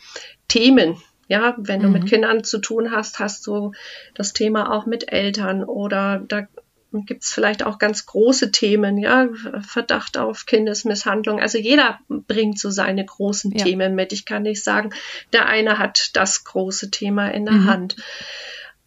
Themen. 0.48 1.02
Ja, 1.28 1.56
wenn 1.58 1.80
mhm. 1.80 1.84
du 1.84 1.90
mit 1.90 2.04
mhm. 2.04 2.08
Kindern 2.08 2.44
zu 2.44 2.60
tun 2.60 2.92
hast, 2.92 3.20
hast 3.20 3.48
du 3.48 3.72
das 4.16 4.34
Thema 4.34 4.74
auch 4.74 4.86
mit 4.86 5.12
Eltern 5.12 5.64
oder 5.64 6.24
da 6.28 6.48
gibt 6.92 7.24
es 7.24 7.32
vielleicht 7.32 7.64
auch 7.64 7.80
ganz 7.80 8.06
große 8.06 8.52
Themen, 8.52 8.98
ja, 8.98 9.30
Verdacht 9.62 10.18
auf 10.18 10.46
Kindesmisshandlung. 10.46 11.40
Also 11.40 11.58
jeder 11.58 12.00
bringt 12.10 12.60
so 12.60 12.70
seine 12.70 13.06
großen 13.06 13.52
ja. 13.52 13.64
Themen 13.64 13.96
mit. 13.96 14.12
Ich 14.12 14.26
kann 14.26 14.44
nicht 14.44 14.62
sagen, 14.62 14.92
der 15.32 15.46
eine 15.46 15.80
hat 15.80 16.10
das 16.14 16.44
große 16.44 16.92
Thema 16.92 17.30
in 17.30 17.46
der 17.46 17.56
mhm. 17.56 17.66
Hand. 17.66 17.96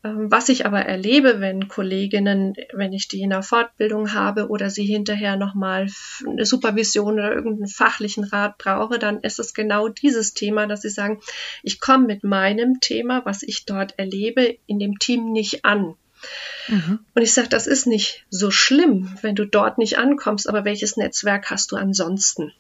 Ähm, 0.05 0.31
was 0.31 0.51
ich 0.51 0.67
aber 0.67 0.81
erlebe, 0.81 1.41
wenn 1.41 1.69
Kolleginnen, 1.69 2.55
wenn 2.73 2.93
ich 2.93 3.09
die 3.09 3.23
in 3.23 3.31
der 3.31 3.43
Fortbildung 3.43 4.13
habe 4.13 4.49
oder 4.49 4.69
sie 4.69 4.85
hinterher 4.85 5.37
nochmal 5.37 5.89
eine 6.27 6.45
Supervision 6.45 7.15
oder 7.15 7.35
irgendeinen 7.35 7.69
fachlichen 7.69 8.25
Rat 8.25 8.59
brauche, 8.59 8.99
dann 8.99 9.21
ist 9.21 9.41
es 9.41 9.55
genau 9.55 9.89
dieses 9.89 10.35
Thema, 10.35 10.67
dass 10.67 10.83
sie 10.83 10.91
sagen, 10.91 11.21
ich 11.63 11.81
komme 11.81 12.07
mit 12.07 12.23
meinem 12.23 12.81
Thema, 12.81 13.25
was 13.25 13.43
ich 13.43 13.65
dort 13.65 13.99
erlebe, 13.99 14.59
in 14.67 14.79
dem 14.79 14.99
Team 14.99 15.33
nicht 15.33 15.65
an. 15.65 15.95
Mhm. 16.69 17.01
Und 17.15 17.23
ich 17.23 17.33
sage, 17.33 17.49
das 17.49 17.67
ist 17.67 17.87
nicht 17.87 18.25
so 18.31 18.51
schlimm, 18.51 19.17
wenn 19.23 19.35
du 19.35 19.47
dort 19.47 19.79
nicht 19.79 19.99
ankommst, 19.99 20.49
aber 20.49 20.65
welches 20.65 20.97
Netzwerk 20.97 21.51
hast 21.51 21.73
du 21.73 21.77
ansonsten? 21.77 22.53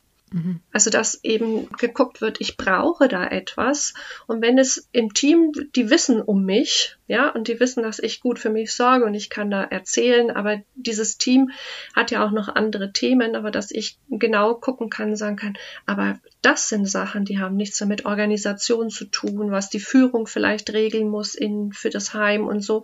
Also 0.73 0.91
dass 0.91 1.23
eben 1.23 1.69
geguckt 1.79 2.21
wird, 2.21 2.41
ich 2.41 2.57
brauche 2.57 3.07
da 3.07 3.25
etwas. 3.25 3.95
Und 4.27 4.43
wenn 4.43 4.59
es 4.59 4.89
im 4.91 5.15
Team, 5.15 5.53
die 5.77 5.91
wissen 5.91 6.21
um 6.21 6.45
mich, 6.45 6.97
ja, 7.07 7.29
und 7.29 7.47
die 7.47 7.61
wissen, 7.61 7.85
dass 7.85 8.01
ich 8.01 8.21
gut 8.21 8.39
für 8.41 8.51
mich 8.51 8.73
sorge 8.73 9.05
und 9.05 9.15
ich 9.15 9.31
kann 9.31 9.51
da 9.51 9.63
erzählen, 9.63 10.31
aber 10.31 10.61
dieses 10.75 11.19
Team 11.19 11.51
hat 11.95 12.11
ja 12.11 12.25
auch 12.25 12.33
noch 12.33 12.49
andere 12.49 12.93
Themen, 12.93 13.37
aber 13.37 13.51
dass 13.51 13.71
ich 13.71 13.99
genau 14.09 14.55
gucken 14.55 14.91
kann, 14.91 15.15
sagen 15.15 15.37
kann, 15.37 15.55
aber 15.87 16.19
das 16.43 16.69
sind 16.69 16.87
Sachen, 16.87 17.25
die 17.25 17.39
haben 17.39 17.57
nichts 17.57 17.85
mit 17.85 18.05
Organisation 18.05 18.91
zu 18.91 19.05
tun, 19.05 19.51
was 19.51 19.71
die 19.71 19.81
Führung 19.81 20.27
vielleicht 20.27 20.73
regeln 20.73 21.09
muss 21.09 21.35
in, 21.35 21.73
für 21.73 21.91
das 21.91 22.13
Heim 22.13 22.47
und 22.47 22.61
so, 22.61 22.83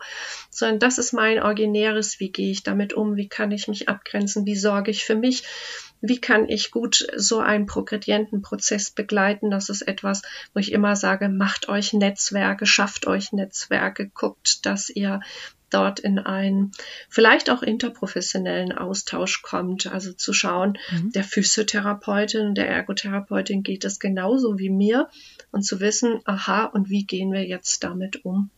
sondern 0.51 0.79
das 0.79 0.99
ist 0.99 1.13
mein 1.13 1.43
originäres, 1.43 2.21
wie 2.21 2.31
gehe 2.31 2.51
ich 2.51 2.63
damit 2.63 2.93
um, 2.93 3.17
wie 3.17 3.29
kann 3.29 3.51
ich 3.51 3.67
mich 3.69 3.89
abgrenzen, 3.89 4.47
wie 4.47 4.57
sorge 4.57 4.91
ich 4.91 5.05
für 5.05 5.17
mich 5.17 5.45
wie 6.01 6.21
kann 6.21 6.49
ich 6.49 6.71
gut 6.71 7.07
so 7.17 7.41
einen 7.41 7.67
progredienten 7.67 8.43
Prozess 8.43 8.91
begleiten? 8.91 9.51
Das 9.51 9.69
ist 9.69 9.83
etwas, 9.83 10.23
wo 10.55 10.61
ich 10.61 10.73
immer 10.73 10.97
sage, 10.97 11.29
macht 11.29 11.69
euch 11.69 11.93
Netzwerke, 11.93 12.67
schafft 12.67 13.07
euch 13.07 13.33
Netzwerke, 13.33 14.09
guckt, 14.09 14.65
dass 14.67 14.89
ihr 14.89 15.21
dort 15.71 16.01
in 16.01 16.19
einen 16.19 16.73
vielleicht 17.09 17.49
auch 17.49 17.63
interprofessionellen 17.63 18.73
Austausch 18.73 19.43
kommt. 19.43 19.87
Also 19.87 20.13
zu 20.13 20.33
schauen, 20.33 20.79
mhm. 20.91 21.13
der 21.13 21.25
Physiotherapeutin, 21.25 22.55
der 22.55 22.69
Ergotherapeutin 22.69 23.63
geht 23.63 23.85
es 23.85 23.99
genauso 23.99 24.59
wie 24.59 24.71
mir 24.71 25.09
und 25.53 25.63
zu 25.63 25.81
wissen, 25.81 26.21
aha, 26.25 26.65
und 26.65 26.91
wie 26.91 27.05
gehen 27.05 27.33
wir 27.33 27.47
jetzt 27.47 27.85
damit 27.85 28.25
um? 28.25 28.51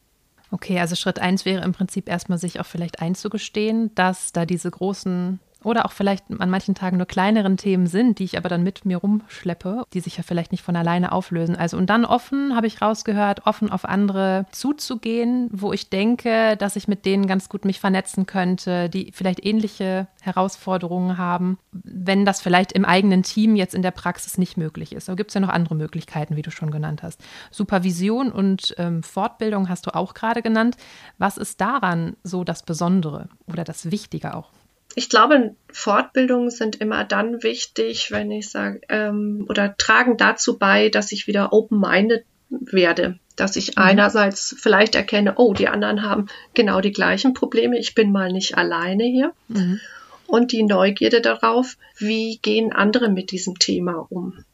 Okay, 0.51 0.79
also 0.79 0.97
Schritt 0.97 1.19
eins 1.19 1.45
wäre 1.45 1.65
im 1.65 1.73
Prinzip 1.73 2.09
erstmal 2.09 2.39
sich 2.39 2.61
auch 2.61 2.67
vielleicht 2.67 3.01
einzugestehen, 3.01 3.95
dass 3.95 4.33
da 4.33 4.45
diese 4.45 4.71
großen 4.71 5.41
oder 5.65 5.87
auch 5.87 5.93
vielleicht 5.93 6.25
an 6.39 6.51
manchen 6.51 6.75
Tagen 6.75 6.97
nur 6.97 7.07
kleineren 7.07 7.57
Themen 7.57 7.87
sind, 7.87 8.19
die 8.19 8.25
ich 8.25 8.37
aber 8.37 8.49
dann 8.49 8.63
mit 8.63 8.85
mir 8.85 8.99
rumschleppe, 8.99 9.85
die 9.93 10.01
sich 10.01 10.17
ja 10.17 10.23
vielleicht 10.23 10.53
nicht 10.53 10.63
von 10.63 10.77
alleine 10.77 11.13
auflösen. 11.13 11.57
Also 11.57 11.77
und 11.77 11.91
dann 11.91 12.05
offen, 12.05 12.55
habe 12.55 12.67
ich 12.67 12.83
rausgehört, 12.83 13.47
offen 13.47 13.71
auf 13.71 13.85
andere 13.85 14.47
zuzugehen, 14.53 15.49
wo 15.53 15.73
ich 15.73 15.91
denke, 15.91 16.57
dass 16.57 16.77
ich 16.77 16.89
mit 16.89 17.07
denen 17.07 17.27
ganz 17.27 17.49
gut 17.49 17.65
mich 17.65 17.81
vernetzen 17.81 18.27
könnte, 18.27 18.89
die 18.89 19.13
vielleicht 19.13 19.45
ähnliche 19.45 20.07
Herausforderungen 20.21 21.19
haben, 21.19 21.59
wenn 21.73 22.25
das 22.25 22.41
vielleicht 22.41 22.73
im 22.73 22.85
eigenen 22.85 23.23
Team 23.23 23.57
jetzt 23.57 23.75
in 23.75 23.83
der 23.83 23.91
Praxis 23.91 24.39
nicht 24.39 24.57
möglich 24.57 24.93
ist. 24.93 25.09
Aber 25.09 25.17
gibt 25.17 25.31
es 25.31 25.35
ja 25.35 25.41
noch 25.41 25.49
andere 25.49 25.75
Möglichkeiten, 25.75 26.37
wie 26.37 26.43
du 26.43 26.51
schon 26.51 26.71
genannt 26.71 27.03
hast. 27.03 27.21
Supervision 27.51 28.31
und 28.31 28.75
ähm, 28.79 29.03
Fortbildung 29.03 29.69
hast 29.69 29.87
du 29.87 29.95
auch 29.95 30.15
gerade 30.15 30.43
genannt. 30.43 30.77
Was 31.19 31.37
ist 31.37 31.61
daran 31.61 32.17
so 32.23 32.45
das 32.45 32.63
Besondere 32.63 33.29
oder 33.47 33.65
das 33.65 33.91
Wichtige 33.91 34.35
auch? 34.35 34.51
Ich 34.95 35.09
glaube, 35.09 35.55
Fortbildungen 35.73 36.51
sind 36.51 36.77
immer 36.77 37.05
dann 37.05 37.43
wichtig, 37.43 38.11
wenn 38.11 38.31
ich 38.31 38.51
sage, 38.51 38.81
ähm, 38.89 39.47
oder 39.49 39.77
tragen 39.77 40.17
dazu 40.17 40.59
bei, 40.59 40.89
dass 40.89 41.13
ich 41.13 41.27
wieder 41.27 41.53
open-minded 41.53 42.25
werde. 42.51 43.19
Dass 43.37 43.57
ich 43.57 43.77
mhm. 43.77 43.83
einerseits 43.83 44.55
vielleicht 44.59 44.95
erkenne, 44.95 45.35
oh, 45.37 45.55
die 45.55 45.69
anderen 45.69 46.03
haben 46.03 46.27
genau 46.55 46.81
die 46.81 46.93
gleichen 46.93 47.33
Probleme, 47.33 47.79
ich 47.79 47.95
bin 47.95 48.13
mal 48.13 48.33
nicht 48.33 48.59
alleine 48.59 49.05
hier. 49.05 49.33
Mhm. 49.49 49.81
Und 50.27 50.53
die 50.53 50.63
Neugierde 50.63 51.21
darauf, 51.21 51.77
wie 51.99 52.39
gehen 52.39 52.73
andere 52.73 53.09
mit 53.11 53.31
diesem 53.33 53.59
Thema 53.59 54.07
um. 54.11 54.45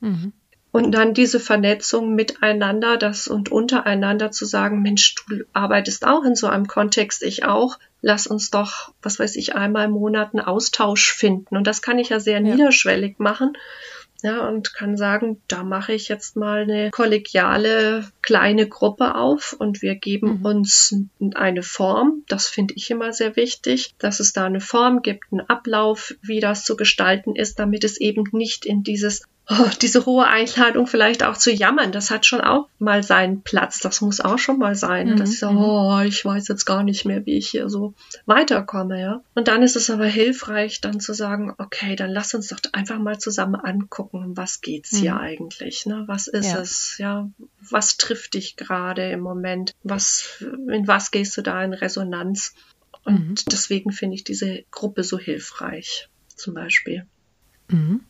Mhm. 0.00 0.32
Und 0.74 0.90
dann 0.90 1.14
diese 1.14 1.38
Vernetzung 1.38 2.16
miteinander, 2.16 2.96
das 2.96 3.28
und 3.28 3.52
untereinander 3.52 4.32
zu 4.32 4.44
sagen, 4.44 4.82
Mensch, 4.82 5.14
du 5.28 5.44
arbeitest 5.52 6.04
auch 6.04 6.24
in 6.24 6.34
so 6.34 6.48
einem 6.48 6.66
Kontext, 6.66 7.22
ich 7.22 7.44
auch. 7.44 7.78
Lass 8.02 8.26
uns 8.26 8.50
doch, 8.50 8.92
was 9.00 9.20
weiß 9.20 9.36
ich, 9.36 9.54
einmal 9.54 9.84
im 9.84 9.92
Monat 9.92 10.34
einen 10.34 10.44
Austausch 10.44 11.12
finden. 11.12 11.56
Und 11.56 11.68
das 11.68 11.80
kann 11.80 12.00
ich 12.00 12.08
ja 12.08 12.18
sehr 12.18 12.40
ja. 12.40 12.40
niederschwellig 12.40 13.20
machen. 13.20 13.56
Ja, 14.24 14.48
und 14.48 14.74
kann 14.74 14.96
sagen, 14.96 15.40
da 15.46 15.62
mache 15.62 15.92
ich 15.92 16.08
jetzt 16.08 16.34
mal 16.34 16.62
eine 16.62 16.90
kollegiale 16.90 18.10
kleine 18.20 18.66
Gruppe 18.66 19.14
auf 19.14 19.54
und 19.56 19.80
wir 19.80 19.94
geben 19.94 20.40
mhm. 20.40 20.44
uns 20.44 20.96
eine 21.34 21.62
Form. 21.62 22.24
Das 22.26 22.48
finde 22.48 22.74
ich 22.74 22.90
immer 22.90 23.12
sehr 23.12 23.36
wichtig, 23.36 23.94
dass 23.98 24.18
es 24.18 24.32
da 24.32 24.46
eine 24.46 24.60
Form 24.60 25.02
gibt, 25.02 25.30
einen 25.30 25.48
Ablauf, 25.48 26.14
wie 26.20 26.40
das 26.40 26.64
zu 26.64 26.74
gestalten 26.74 27.36
ist, 27.36 27.60
damit 27.60 27.84
es 27.84 27.96
eben 28.00 28.24
nicht 28.32 28.66
in 28.66 28.82
dieses 28.82 29.22
oh, 29.48 29.70
diese 29.82 30.06
hohe 30.06 30.26
Einladung 30.26 30.86
vielleicht 30.86 31.22
auch 31.22 31.36
zu 31.36 31.52
jammern, 31.52 31.92
das 31.92 32.10
hat 32.10 32.24
schon 32.24 32.40
auch 32.40 32.68
mal 32.78 33.02
seinen 33.02 33.42
Platz. 33.42 33.78
Das 33.78 34.00
muss 34.00 34.20
auch 34.20 34.38
schon 34.38 34.58
mal 34.58 34.74
sein. 34.74 35.10
Mhm. 35.10 35.16
Dass 35.16 35.30
ich 35.30 35.38
so, 35.38 35.50
mhm. 35.50 35.58
oh, 35.58 36.00
ich 36.00 36.24
weiß 36.24 36.48
jetzt 36.48 36.64
gar 36.64 36.82
nicht 36.82 37.04
mehr, 37.04 37.26
wie 37.26 37.36
ich 37.36 37.48
hier 37.48 37.68
so 37.68 37.94
weiterkomme, 38.26 39.00
ja. 39.00 39.22
Und 39.34 39.48
dann 39.48 39.62
ist 39.62 39.76
es 39.76 39.90
aber 39.90 40.06
hilfreich, 40.06 40.80
dann 40.80 41.00
zu 41.00 41.12
sagen, 41.12 41.54
okay, 41.58 41.94
dann 41.96 42.10
lass 42.10 42.34
uns 42.34 42.48
doch 42.48 42.58
einfach 42.72 42.98
mal 42.98 43.18
zusammen 43.18 43.56
angucken, 43.56 44.36
was 44.36 44.60
geht's 44.60 44.92
mhm. 44.92 44.98
hier 44.98 45.20
eigentlich, 45.20 45.86
ne? 45.86 46.04
Was 46.06 46.26
ist 46.26 46.52
ja. 46.52 46.58
es, 46.58 46.96
ja? 46.98 47.28
Was 47.60 47.96
trifft 47.96 48.34
dich 48.34 48.56
gerade 48.56 49.10
im 49.10 49.20
Moment? 49.20 49.74
Was, 49.82 50.42
in 50.70 50.86
was 50.88 51.10
gehst 51.10 51.36
du 51.36 51.42
da 51.42 51.62
in 51.62 51.74
Resonanz? 51.74 52.54
Und 53.04 53.28
mhm. 53.28 53.34
deswegen 53.50 53.92
finde 53.92 54.14
ich 54.14 54.24
diese 54.24 54.64
Gruppe 54.70 55.04
so 55.04 55.18
hilfreich, 55.18 56.08
zum 56.34 56.54
Beispiel. 56.54 57.06
Mhm. 57.68 58.00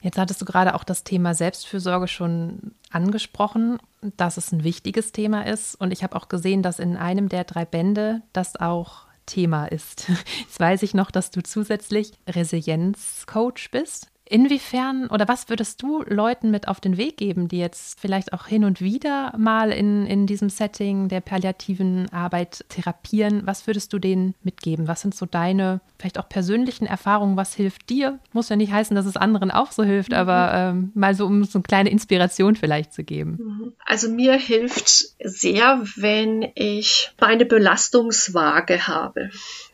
Jetzt 0.00 0.18
hattest 0.18 0.40
du 0.40 0.44
gerade 0.44 0.74
auch 0.74 0.84
das 0.84 1.04
Thema 1.04 1.34
Selbstfürsorge 1.34 2.08
schon 2.08 2.72
angesprochen, 2.90 3.78
dass 4.16 4.36
es 4.36 4.52
ein 4.52 4.64
wichtiges 4.64 5.12
Thema 5.12 5.46
ist. 5.46 5.74
Und 5.74 5.92
ich 5.92 6.02
habe 6.02 6.16
auch 6.16 6.28
gesehen, 6.28 6.62
dass 6.62 6.78
in 6.78 6.96
einem 6.96 7.28
der 7.28 7.44
drei 7.44 7.64
Bände 7.64 8.22
das 8.32 8.56
auch 8.56 9.08
Thema 9.26 9.66
ist. 9.66 10.08
Jetzt 10.40 10.58
weiß 10.58 10.82
ich 10.82 10.94
noch, 10.94 11.10
dass 11.10 11.30
du 11.30 11.42
zusätzlich 11.42 12.12
Resilienzcoach 12.28 13.70
bist. 13.70 14.08
Inwiefern 14.30 15.06
oder 15.08 15.26
was 15.26 15.48
würdest 15.48 15.82
du 15.82 16.02
Leuten 16.02 16.50
mit 16.50 16.68
auf 16.68 16.80
den 16.80 16.96
Weg 16.98 17.16
geben, 17.16 17.48
die 17.48 17.58
jetzt 17.58 17.98
vielleicht 17.98 18.32
auch 18.32 18.46
hin 18.46 18.64
und 18.64 18.80
wieder 18.80 19.34
mal 19.38 19.72
in, 19.72 20.06
in 20.06 20.26
diesem 20.26 20.50
Setting 20.50 21.08
der 21.08 21.20
palliativen 21.20 22.12
Arbeit 22.12 22.64
therapieren? 22.68 23.46
Was 23.46 23.66
würdest 23.66 23.92
du 23.92 23.98
denen 23.98 24.34
mitgeben? 24.42 24.86
Was 24.86 25.00
sind 25.00 25.14
so 25.14 25.24
deine 25.24 25.80
vielleicht 25.98 26.18
auch 26.18 26.28
persönlichen 26.28 26.86
Erfahrungen? 26.86 27.36
Was 27.36 27.54
hilft 27.54 27.88
dir? 27.88 28.18
Muss 28.32 28.50
ja 28.50 28.56
nicht 28.56 28.72
heißen, 28.72 28.94
dass 28.94 29.06
es 29.06 29.16
anderen 29.16 29.50
auch 29.50 29.72
so 29.72 29.82
hilft, 29.82 30.10
mhm. 30.10 30.16
aber 30.16 30.52
ähm, 30.52 30.92
mal 30.94 31.14
so, 31.14 31.24
um 31.24 31.44
so 31.44 31.58
eine 31.58 31.62
kleine 31.62 31.90
Inspiration 31.90 32.54
vielleicht 32.54 32.92
zu 32.92 33.04
geben. 33.04 33.38
Mhm. 33.40 33.72
Also 33.84 34.10
mir 34.10 34.34
hilft 34.34 35.06
sehr, 35.24 35.80
wenn 35.96 36.50
ich 36.54 37.12
meine 37.18 37.46
Belastungswaage 37.46 38.86
habe. 38.86 39.30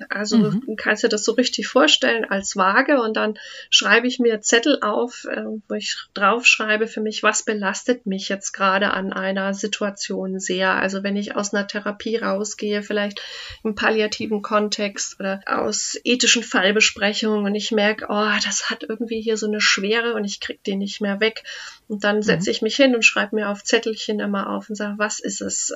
Also 0.09 0.39
mhm. 0.39 0.63
du 0.65 0.77
kannst 0.77 1.03
dir 1.03 1.09
das 1.09 1.25
so 1.25 1.33
richtig 1.33 1.67
vorstellen 1.67 2.25
als 2.25 2.57
Waage 2.57 3.03
und 3.03 3.17
dann 3.17 3.35
schreibe 3.71 4.07
ich 4.07 4.21
mir 4.21 4.41
Zettel 4.45 4.79
auf, 4.83 5.25
äh, 5.25 5.45
wo 5.69 5.75
ich 5.75 5.97
draufschreibe 6.13 6.87
für 6.87 7.01
mich, 7.01 7.23
was 7.23 7.45
belastet 7.45 8.07
mich 8.07 8.29
jetzt 8.29 8.53
gerade 8.53 8.93
an 8.93 9.13
einer 9.13 9.55
Situation 9.55 10.39
sehr. 10.39 10.75
Also 10.75 11.03
wenn 11.03 11.17
ich 11.17 11.35
aus 11.35 11.55
einer 11.55 11.67
Therapie 11.67 12.17
rausgehe, 12.17 12.83
vielleicht 12.83 13.23
im 13.65 13.75
palliativen 13.75 14.43
Kontext 14.43 15.19
oder 15.19 15.41
aus 15.47 15.99
ethischen 16.05 16.43
Fallbesprechungen 16.43 17.45
und 17.45 17.55
ich 17.55 17.73
merke, 17.73 18.07
oh, 18.09 18.31
das 18.45 18.71
hat 18.71 18.85
irgendwie 18.89 19.23
hier 19.23 19.37
so 19.37 19.47
eine 19.47 19.61
Schwere 19.61 20.15
und 20.15 20.25
ich 20.25 20.41
krieg 20.41 20.63
die 20.65 20.77
nicht 20.77 21.01
mehr 21.01 21.21
weg. 21.21 21.43
Und 21.89 22.05
dann 22.05 22.23
setze 22.23 22.51
mhm. 22.51 22.53
ich 22.53 22.63
mich 22.63 22.77
hin 22.77 22.95
und 22.95 23.05
schreibe 23.05 23.37
mir 23.37 23.49
auf 23.49 23.65
Zettelchen 23.65 24.21
immer 24.21 24.51
auf 24.51 24.69
und 24.69 24.77
sage, 24.77 24.99
was 24.99 25.21
ist 25.21 25.41
es? 25.41 25.75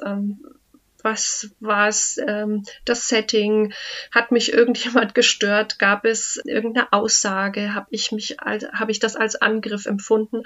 Was 1.02 1.50
war 1.60 1.88
es, 1.88 2.18
ähm, 2.26 2.64
das 2.84 3.08
Setting, 3.08 3.72
hat 4.10 4.32
mich 4.32 4.52
irgendjemand 4.52 5.14
gestört, 5.14 5.78
gab 5.78 6.04
es 6.04 6.40
irgendeine 6.44 6.92
Aussage, 6.92 7.74
habe 7.74 7.86
ich 7.90 8.12
mich, 8.12 8.36
habe 8.40 8.90
ich 8.90 8.98
das 8.98 9.16
als 9.16 9.36
Angriff 9.36 9.86
empfunden. 9.86 10.42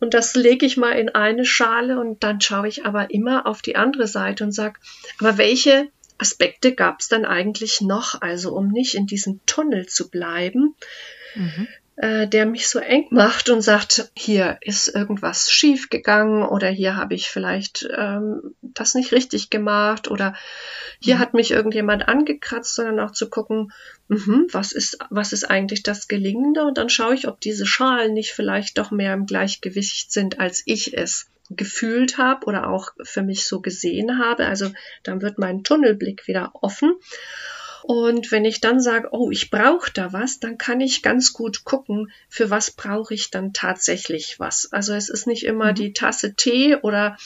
Und 0.00 0.14
das 0.14 0.34
lege 0.34 0.64
ich 0.64 0.76
mal 0.76 0.92
in 0.92 1.08
eine 1.08 1.44
Schale 1.44 1.98
und 1.98 2.22
dann 2.22 2.40
schaue 2.40 2.68
ich 2.68 2.86
aber 2.86 3.10
immer 3.10 3.46
auf 3.46 3.62
die 3.62 3.76
andere 3.76 4.06
Seite 4.06 4.44
und 4.44 4.52
sage, 4.52 4.78
aber 5.18 5.38
welche 5.38 5.88
Aspekte 6.18 6.74
gab 6.74 7.00
es 7.00 7.08
dann 7.08 7.24
eigentlich 7.24 7.80
noch? 7.80 8.20
Also 8.20 8.54
um 8.54 8.68
nicht 8.68 8.94
in 8.94 9.06
diesem 9.06 9.40
Tunnel 9.46 9.86
zu 9.86 10.08
bleiben, 10.08 10.76
mhm 11.34 11.68
äh, 12.00 12.28
der 12.28 12.46
mich 12.46 12.68
so 12.68 12.78
eng 12.78 13.08
macht 13.10 13.50
und 13.50 13.60
sagt, 13.60 14.12
hier 14.14 14.58
ist 14.60 14.86
irgendwas 14.86 15.50
schief 15.50 15.90
gegangen 15.90 16.44
oder 16.44 16.68
hier 16.68 16.94
habe 16.94 17.14
ich 17.14 17.28
vielleicht 17.28 17.88
ähm, 17.96 18.54
das 18.62 18.94
nicht 18.94 19.10
richtig 19.10 19.50
gemacht 19.50 20.08
oder 20.08 20.36
hier 21.00 21.16
mhm. 21.16 21.18
hat 21.18 21.34
mich 21.34 21.50
irgendjemand 21.50 22.06
angekratzt, 22.06 22.76
sondern 22.76 23.00
auch 23.00 23.10
zu 23.10 23.28
gucken, 23.28 23.72
mh, 24.06 24.44
was 24.52 24.70
ist 24.70 24.98
was 25.10 25.32
ist 25.32 25.50
eigentlich 25.50 25.82
das 25.82 26.06
Gelingende 26.06 26.62
und 26.62 26.78
dann 26.78 26.88
schaue 26.88 27.14
ich, 27.14 27.26
ob 27.26 27.40
diese 27.40 27.66
Schalen 27.66 28.14
nicht 28.14 28.30
vielleicht 28.30 28.78
doch 28.78 28.92
mehr 28.92 29.12
im 29.12 29.26
Gleichgewicht 29.26 30.12
sind, 30.12 30.38
als 30.38 30.62
ich 30.66 30.96
es 30.96 31.26
gefühlt 31.50 32.16
habe 32.16 32.46
oder 32.46 32.68
auch 32.68 32.92
für 33.02 33.22
mich 33.22 33.44
so 33.44 33.60
gesehen 33.60 34.20
habe. 34.20 34.46
Also 34.46 34.70
dann 35.02 35.20
wird 35.20 35.38
mein 35.38 35.64
Tunnelblick 35.64 36.28
wieder 36.28 36.52
offen 36.52 36.92
und 37.88 38.30
wenn 38.32 38.44
ich 38.44 38.60
dann 38.60 38.80
sage, 38.82 39.08
oh, 39.12 39.30
ich 39.30 39.48
brauche 39.48 39.90
da 39.90 40.12
was, 40.12 40.40
dann 40.40 40.58
kann 40.58 40.82
ich 40.82 41.00
ganz 41.00 41.32
gut 41.32 41.64
gucken, 41.64 42.12
für 42.28 42.50
was 42.50 42.70
brauche 42.70 43.14
ich 43.14 43.30
dann 43.30 43.54
tatsächlich 43.54 44.38
was. 44.38 44.70
Also 44.70 44.92
es 44.92 45.08
ist 45.08 45.26
nicht 45.26 45.46
immer 45.46 45.70
mhm. 45.70 45.74
die 45.74 45.92
Tasse 45.94 46.34
Tee 46.34 46.76
oder 46.76 47.16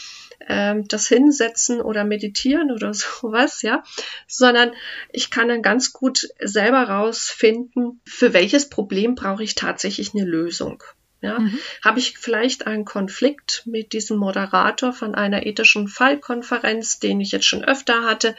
ähm, 0.47 0.87
das 0.87 1.09
Hinsetzen 1.09 1.81
oder 1.81 2.05
Meditieren 2.05 2.71
oder 2.71 2.95
sowas, 2.95 3.63
ja, 3.63 3.83
sondern 4.29 4.71
ich 5.11 5.33
kann 5.33 5.49
dann 5.49 5.63
ganz 5.63 5.93
gut 5.93 6.29
selber 6.39 6.85
rausfinden, 6.85 8.01
für 8.07 8.33
welches 8.33 8.69
Problem 8.69 9.17
brauche 9.17 9.43
ich 9.43 9.57
tatsächlich 9.57 10.15
eine 10.15 10.25
Lösung. 10.25 10.85
Ja, 11.23 11.39
mhm. 11.39 11.57
habe 11.85 12.01
ich 12.01 12.19
vielleicht 12.19 12.67
einen 12.67 12.85
Konflikt 12.85 13.63
mit 13.65 13.93
diesem 13.93 14.19
Moderator 14.19 14.93
von 14.93 15.15
einer 15.15 15.47
ethischen 15.47 15.87
Fallkonferenz, 15.87 16.99
den 16.99 17.21
ich 17.21 17.31
jetzt 17.31 17.47
schon 17.47 17.65
öfter 17.65 18.03
hatte 18.03 18.35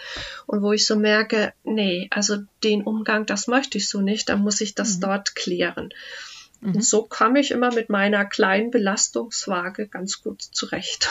und 0.47 0.61
wo 0.61 0.73
ich 0.73 0.85
so 0.85 0.97
merke, 0.97 1.53
nee, 1.63 2.09
also 2.11 2.39
den 2.61 2.83
Umgang, 2.83 3.25
das 3.25 3.47
möchte 3.47 3.77
ich 3.77 3.87
so 3.87 4.01
nicht, 4.01 4.27
dann 4.27 4.41
muss 4.41 4.59
ich 4.59 4.75
das 4.75 4.97
mhm. 4.97 5.01
dort 5.01 5.33
klären. 5.33 5.93
Mhm. 6.59 6.75
Und 6.75 6.85
so 6.85 7.03
komme 7.03 7.39
ich 7.39 7.51
immer 7.51 7.73
mit 7.73 7.89
meiner 7.89 8.25
kleinen 8.25 8.69
Belastungswaage 8.69 9.87
ganz 9.87 10.21
gut 10.21 10.41
zurecht. 10.41 11.09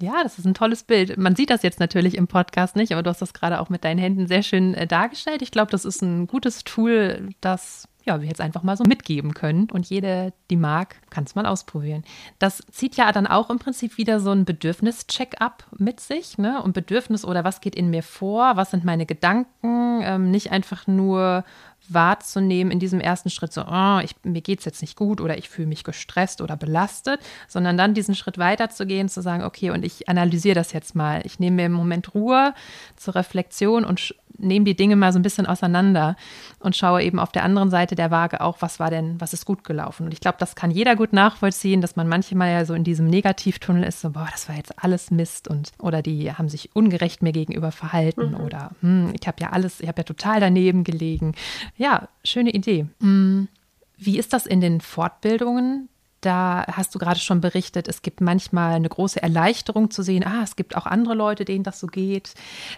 Ja, 0.00 0.22
das 0.22 0.38
ist 0.38 0.46
ein 0.46 0.54
tolles 0.54 0.82
Bild. 0.82 1.18
Man 1.18 1.36
sieht 1.36 1.50
das 1.50 1.62
jetzt 1.62 1.78
natürlich 1.78 2.16
im 2.16 2.26
Podcast 2.26 2.74
nicht, 2.74 2.92
aber 2.92 3.02
du 3.02 3.10
hast 3.10 3.22
das 3.22 3.34
gerade 3.34 3.60
auch 3.60 3.68
mit 3.68 3.84
deinen 3.84 3.98
Händen 3.98 4.26
sehr 4.26 4.42
schön 4.42 4.74
äh, 4.74 4.86
dargestellt. 4.86 5.42
Ich 5.42 5.50
glaube, 5.50 5.70
das 5.70 5.84
ist 5.84 6.02
ein 6.02 6.26
gutes 6.26 6.64
Tool, 6.64 7.28
das 7.40 7.86
ja, 8.04 8.20
wir 8.20 8.28
jetzt 8.28 8.40
einfach 8.40 8.62
mal 8.62 8.76
so 8.76 8.84
mitgeben 8.84 9.34
können. 9.34 9.68
Und 9.70 9.88
jede, 9.88 10.32
die 10.50 10.56
mag, 10.56 10.96
kann 11.10 11.24
es 11.24 11.34
mal 11.34 11.46
ausprobieren. 11.46 12.04
Das 12.38 12.62
zieht 12.70 12.96
ja 12.96 13.10
dann 13.12 13.26
auch 13.26 13.50
im 13.50 13.58
Prinzip 13.58 13.96
wieder 13.98 14.20
so 14.20 14.30
ein 14.30 14.44
Bedürfnis-Check-up 14.44 15.64
mit 15.78 16.00
sich. 16.00 16.38
Ne? 16.38 16.62
Und 16.62 16.74
Bedürfnis 16.74 17.24
oder 17.24 17.44
was 17.44 17.60
geht 17.60 17.74
in 17.74 17.90
mir 17.90 18.02
vor? 18.02 18.56
Was 18.56 18.70
sind 18.70 18.84
meine 18.84 19.06
Gedanken? 19.06 20.02
Ähm, 20.02 20.30
nicht 20.30 20.52
einfach 20.52 20.86
nur 20.86 21.44
wahrzunehmen 21.88 22.72
in 22.72 22.78
diesem 22.78 23.00
ersten 23.00 23.30
Schritt, 23.30 23.52
so, 23.52 23.62
oh, 23.62 24.00
ich, 24.02 24.14
mir 24.22 24.40
geht 24.40 24.60
es 24.60 24.64
jetzt 24.64 24.80
nicht 24.80 24.96
gut 24.96 25.20
oder 25.20 25.36
ich 25.38 25.48
fühle 25.48 25.68
mich 25.68 25.84
gestresst 25.84 26.40
oder 26.40 26.56
belastet, 26.56 27.20
sondern 27.48 27.76
dann 27.76 27.94
diesen 27.94 28.14
Schritt 28.14 28.38
weiterzugehen, 28.38 29.08
zu 29.08 29.22
sagen, 29.22 29.44
okay, 29.44 29.70
und 29.70 29.84
ich 29.84 30.08
analysiere 30.08 30.54
das 30.54 30.72
jetzt 30.72 30.94
mal. 30.94 31.22
Ich 31.24 31.38
nehme 31.38 31.56
mir 31.56 31.66
im 31.66 31.72
Moment 31.72 32.14
Ruhe 32.14 32.54
zur 32.96 33.14
Reflexion 33.14 33.84
und 33.84 34.14
nehme 34.38 34.64
die 34.64 34.76
Dinge 34.76 34.96
mal 34.96 35.12
so 35.12 35.18
ein 35.18 35.22
bisschen 35.22 35.46
auseinander 35.46 36.16
und 36.58 36.76
schaue 36.76 37.02
eben 37.02 37.18
auf 37.18 37.32
der 37.32 37.44
anderen 37.44 37.70
Seite 37.70 37.94
der 37.94 38.10
Waage 38.10 38.40
auch, 38.40 38.56
was 38.60 38.80
war 38.80 38.90
denn, 38.90 39.20
was 39.20 39.32
ist 39.32 39.44
gut 39.44 39.64
gelaufen. 39.64 40.06
Und 40.06 40.12
ich 40.12 40.20
glaube, 40.20 40.36
das 40.40 40.54
kann 40.54 40.70
jeder 40.70 40.96
gut 40.96 41.12
nachvollziehen, 41.12 41.80
dass 41.80 41.96
man 41.96 42.08
manchmal 42.08 42.50
ja 42.50 42.64
so 42.64 42.74
in 42.74 42.84
diesem 42.84 43.06
Negativtunnel 43.06 43.84
ist, 43.84 44.00
so, 44.00 44.10
boah, 44.10 44.28
das 44.30 44.48
war 44.48 44.56
jetzt 44.56 44.82
alles 44.82 45.10
Mist 45.10 45.48
und 45.48 45.72
oder 45.78 46.02
die 46.02 46.32
haben 46.32 46.48
sich 46.48 46.74
ungerecht 46.74 47.22
mir 47.22 47.32
gegenüber 47.32 47.70
verhalten 47.70 48.30
mhm. 48.30 48.40
oder 48.40 48.70
hm, 48.80 49.12
ich 49.18 49.26
habe 49.26 49.36
ja 49.40 49.50
alles, 49.50 49.80
ich 49.80 49.88
habe 49.88 50.00
ja 50.00 50.04
total 50.04 50.40
daneben 50.40 50.84
gelegen. 50.84 51.34
Ja, 51.76 52.08
schöne 52.24 52.50
Idee. 52.50 52.86
Hm, 53.00 53.48
wie 53.96 54.18
ist 54.18 54.32
das 54.32 54.46
in 54.46 54.60
den 54.60 54.80
Fortbildungen? 54.80 55.88
Da 56.20 56.64
hast 56.72 56.94
du 56.94 56.98
gerade 56.98 57.20
schon 57.20 57.42
berichtet, 57.42 57.86
es 57.86 58.00
gibt 58.00 58.22
manchmal 58.22 58.76
eine 58.76 58.88
große 58.88 59.22
Erleichterung 59.22 59.90
zu 59.90 60.02
sehen, 60.02 60.24
ah, 60.24 60.42
es 60.42 60.56
gibt 60.56 60.74
auch 60.74 60.86
andere 60.86 61.12
Leute, 61.12 61.44
denen 61.44 61.64
das 61.64 61.78
so 61.78 61.86
geht. 61.86 62.32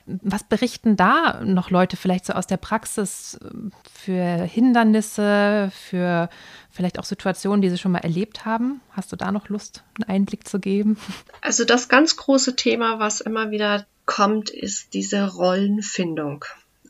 Was 0.04 0.42
berichten 0.42 0.96
da 0.96 1.44
noch 1.44 1.70
Leute 1.70 1.96
vielleicht 1.96 2.26
so 2.26 2.32
aus 2.32 2.48
der 2.48 2.56
Praxis 2.56 3.38
für 3.88 4.42
Hindernisse, 4.42 5.70
für 5.72 6.28
vielleicht 6.70 6.98
auch 6.98 7.04
Situationen, 7.04 7.62
die 7.62 7.70
sie 7.70 7.78
schon 7.78 7.92
mal 7.92 8.00
erlebt 8.00 8.44
haben? 8.44 8.80
Hast 8.90 9.12
du 9.12 9.16
da 9.16 9.30
noch 9.30 9.48
Lust, 9.48 9.84
einen 9.94 10.10
Einblick 10.10 10.48
zu 10.48 10.58
geben? 10.58 10.98
Also 11.40 11.64
das 11.64 11.88
ganz 11.88 12.16
große 12.16 12.56
Thema, 12.56 12.98
was 12.98 13.20
immer 13.20 13.52
wieder 13.52 13.86
kommt, 14.06 14.50
ist 14.50 14.92
diese 14.92 15.34
Rollenfindung. 15.34 16.44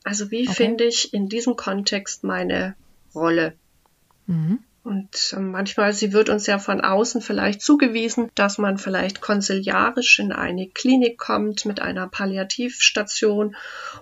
Also 0.06 0.30
wie 0.30 0.46
okay. 0.46 0.54
finde 0.54 0.84
ich 0.84 1.12
in 1.12 1.28
diesem 1.28 1.56
Kontext 1.56 2.22
meine 2.22 2.76
Rolle? 3.12 3.54
Mhm. 4.26 4.60
Und 4.84 5.34
ähm, 5.36 5.50
manchmal, 5.50 5.92
sie 5.92 6.12
wird 6.12 6.28
uns 6.28 6.46
ja 6.46 6.60
von 6.60 6.80
außen 6.80 7.20
vielleicht 7.20 7.60
zugewiesen, 7.60 8.30
dass 8.36 8.56
man 8.56 8.78
vielleicht 8.78 9.20
konsiliarisch 9.20 10.20
in 10.20 10.30
eine 10.30 10.68
Klinik 10.68 11.18
kommt 11.18 11.64
mit 11.64 11.80
einer 11.80 12.06
Palliativstation 12.06 13.56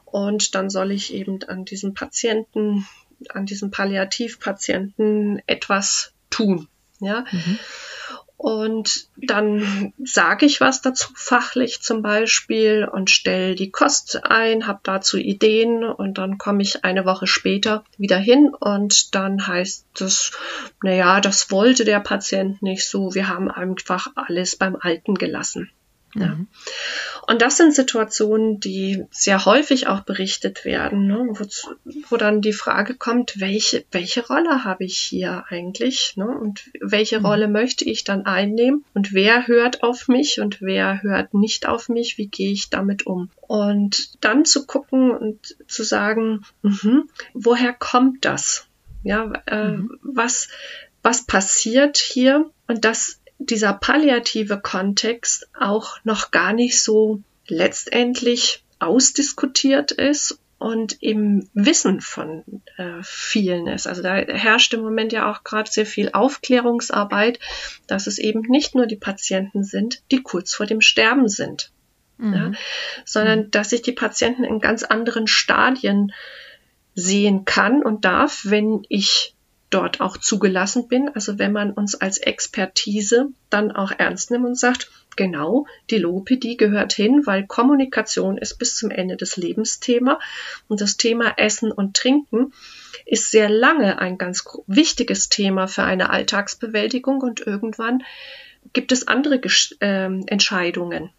und 0.04 0.54
dann 0.54 0.68
soll 0.68 0.90
ich 0.90 1.14
eben 1.14 1.42
an 1.44 1.64
diesem 1.64 1.94
Patienten, 1.94 2.86
an 3.30 3.46
diesem 3.46 3.70
Palliativpatienten 3.70 5.40
etwas 5.46 6.12
tun. 6.28 6.68
Ja. 7.00 7.24
Mhm. 7.32 7.58
Und 8.44 9.08
dann 9.16 9.94
sage 10.04 10.44
ich 10.44 10.60
was 10.60 10.82
dazu 10.82 11.08
fachlich 11.14 11.80
zum 11.80 12.02
Beispiel 12.02 12.86
und 12.86 13.08
stelle 13.08 13.54
die 13.54 13.70
Kost 13.70 14.22
ein, 14.22 14.66
habe 14.66 14.80
dazu 14.82 15.16
Ideen 15.16 15.82
und 15.82 16.18
dann 16.18 16.36
komme 16.36 16.60
ich 16.60 16.84
eine 16.84 17.06
Woche 17.06 17.26
später 17.26 17.84
wieder 17.96 18.18
hin 18.18 18.52
und 18.54 19.14
dann 19.14 19.46
heißt 19.46 19.98
es, 20.02 20.32
naja, 20.82 21.22
das 21.22 21.50
wollte 21.50 21.86
der 21.86 22.00
Patient 22.00 22.60
nicht 22.60 22.86
so, 22.86 23.14
wir 23.14 23.28
haben 23.28 23.50
einfach 23.50 24.08
alles 24.14 24.56
beim 24.56 24.76
Alten 24.78 25.14
gelassen. 25.14 25.70
Ja. 26.14 26.28
Mhm. 26.28 26.48
Und 27.26 27.42
das 27.42 27.56
sind 27.56 27.74
Situationen, 27.74 28.60
die 28.60 29.04
sehr 29.10 29.44
häufig 29.44 29.86
auch 29.86 30.00
berichtet 30.00 30.64
werden, 30.64 31.06
ne, 31.06 31.26
wo, 31.30 31.46
wo, 32.08 32.16
dann 32.16 32.40
die 32.40 32.52
Frage 32.52 32.94
kommt, 32.94 33.40
welche, 33.40 33.84
welche 33.90 34.26
Rolle 34.26 34.64
habe 34.64 34.84
ich 34.84 34.98
hier 34.98 35.44
eigentlich 35.48 36.16
ne, 36.16 36.26
und 36.26 36.70
welche 36.80 37.20
mhm. 37.20 37.26
Rolle 37.26 37.48
möchte 37.48 37.84
ich 37.84 38.04
dann 38.04 38.26
einnehmen 38.26 38.84
und 38.94 39.12
wer 39.12 39.46
hört 39.46 39.82
auf 39.82 40.08
mich 40.08 40.40
und 40.40 40.60
wer 40.60 41.02
hört 41.02 41.34
nicht 41.34 41.66
auf 41.66 41.88
mich, 41.88 42.18
wie 42.18 42.28
gehe 42.28 42.52
ich 42.52 42.70
damit 42.70 43.06
um. 43.06 43.30
Und 43.40 44.22
dann 44.22 44.44
zu 44.44 44.66
gucken 44.66 45.10
und 45.10 45.56
zu 45.66 45.82
sagen, 45.82 46.44
mh, 46.62 47.04
woher 47.32 47.72
kommt 47.72 48.24
das? 48.24 48.66
Ja, 49.02 49.32
äh, 49.46 49.68
mhm. 49.68 49.98
was, 50.02 50.48
was 51.02 51.26
passiert 51.26 51.96
hier? 51.98 52.50
Und 52.66 52.84
das 52.84 53.20
dieser 53.50 53.72
palliative 53.72 54.60
Kontext 54.60 55.48
auch 55.58 55.98
noch 56.04 56.30
gar 56.30 56.52
nicht 56.52 56.82
so 56.82 57.22
letztendlich 57.46 58.64
ausdiskutiert 58.78 59.92
ist 59.92 60.38
und 60.58 61.02
im 61.02 61.48
Wissen 61.52 62.00
von 62.00 62.42
äh, 62.78 63.02
vielen 63.02 63.66
ist. 63.66 63.86
Also 63.86 64.02
da 64.02 64.14
herrscht 64.14 64.72
im 64.72 64.80
Moment 64.80 65.12
ja 65.12 65.30
auch 65.30 65.44
gerade 65.44 65.70
sehr 65.70 65.84
viel 65.84 66.10
Aufklärungsarbeit, 66.12 67.38
dass 67.86 68.06
es 68.06 68.18
eben 68.18 68.40
nicht 68.48 68.74
nur 68.74 68.86
die 68.86 68.96
Patienten 68.96 69.64
sind, 69.64 70.02
die 70.10 70.22
kurz 70.22 70.54
vor 70.54 70.66
dem 70.66 70.80
Sterben 70.80 71.28
sind, 71.28 71.70
mhm. 72.16 72.32
ja, 72.32 72.52
sondern 73.04 73.40
mhm. 73.40 73.50
dass 73.50 73.70
sich 73.70 73.82
die 73.82 73.92
Patienten 73.92 74.44
in 74.44 74.58
ganz 74.58 74.84
anderen 74.84 75.26
Stadien 75.26 76.12
sehen 76.94 77.44
kann 77.44 77.82
und 77.82 78.04
darf, 78.04 78.42
wenn 78.44 78.86
ich 78.88 79.33
dort 79.74 80.00
auch 80.00 80.16
zugelassen 80.16 80.88
bin. 80.88 81.10
Also 81.14 81.38
wenn 81.38 81.52
man 81.52 81.72
uns 81.72 81.94
als 81.94 82.18
Expertise 82.18 83.30
dann 83.50 83.72
auch 83.72 83.92
ernst 83.96 84.30
nimmt 84.30 84.46
und 84.46 84.58
sagt, 84.58 84.90
genau, 85.16 85.66
die 85.90 85.98
Logopädie 85.98 86.56
gehört 86.56 86.92
hin, 86.92 87.22
weil 87.24 87.46
Kommunikation 87.46 88.38
ist 88.38 88.58
bis 88.58 88.76
zum 88.76 88.90
Ende 88.90 89.16
des 89.16 89.36
Lebens 89.36 89.80
Thema. 89.80 90.20
Und 90.68 90.80
das 90.80 90.96
Thema 90.96 91.34
Essen 91.36 91.72
und 91.72 91.96
Trinken 91.96 92.52
ist 93.04 93.30
sehr 93.30 93.48
lange 93.48 93.98
ein 93.98 94.16
ganz 94.16 94.44
wichtiges 94.66 95.28
Thema 95.28 95.66
für 95.66 95.82
eine 95.82 96.10
Alltagsbewältigung. 96.10 97.20
Und 97.20 97.40
irgendwann 97.40 98.02
gibt 98.72 98.92
es 98.92 99.08
andere 99.08 99.40
äh, 99.80 100.04
Entscheidungen 100.26 101.10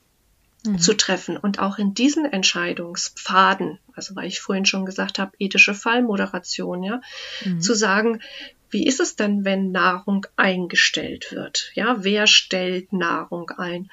mhm. 0.66 0.80
zu 0.80 0.96
treffen. 0.96 1.38
Und 1.38 1.60
auch 1.60 1.78
in 1.78 1.94
diesen 1.94 2.26
Entscheidungspfaden, 2.26 3.80
also 3.94 4.16
weil 4.16 4.28
ich 4.28 4.40
vorhin 4.40 4.66
schon 4.66 4.86
gesagt 4.86 5.20
habe, 5.20 5.34
ethische 5.40 5.74
Fallmoderation, 5.74 6.84
ja, 6.84 7.02
mhm. 7.44 7.62
zu 7.62 7.74
sagen, 7.74 8.22
wie 8.70 8.86
ist 8.86 9.00
es 9.00 9.16
denn, 9.16 9.46
wenn 9.46 9.72
Nahrung 9.72 10.26
eingestellt 10.36 11.32
wird? 11.32 11.72
Ja, 11.76 12.04
wer 12.04 12.28
stellt 12.28 12.92
Nahrung 12.92 13.50
ein? 13.52 13.90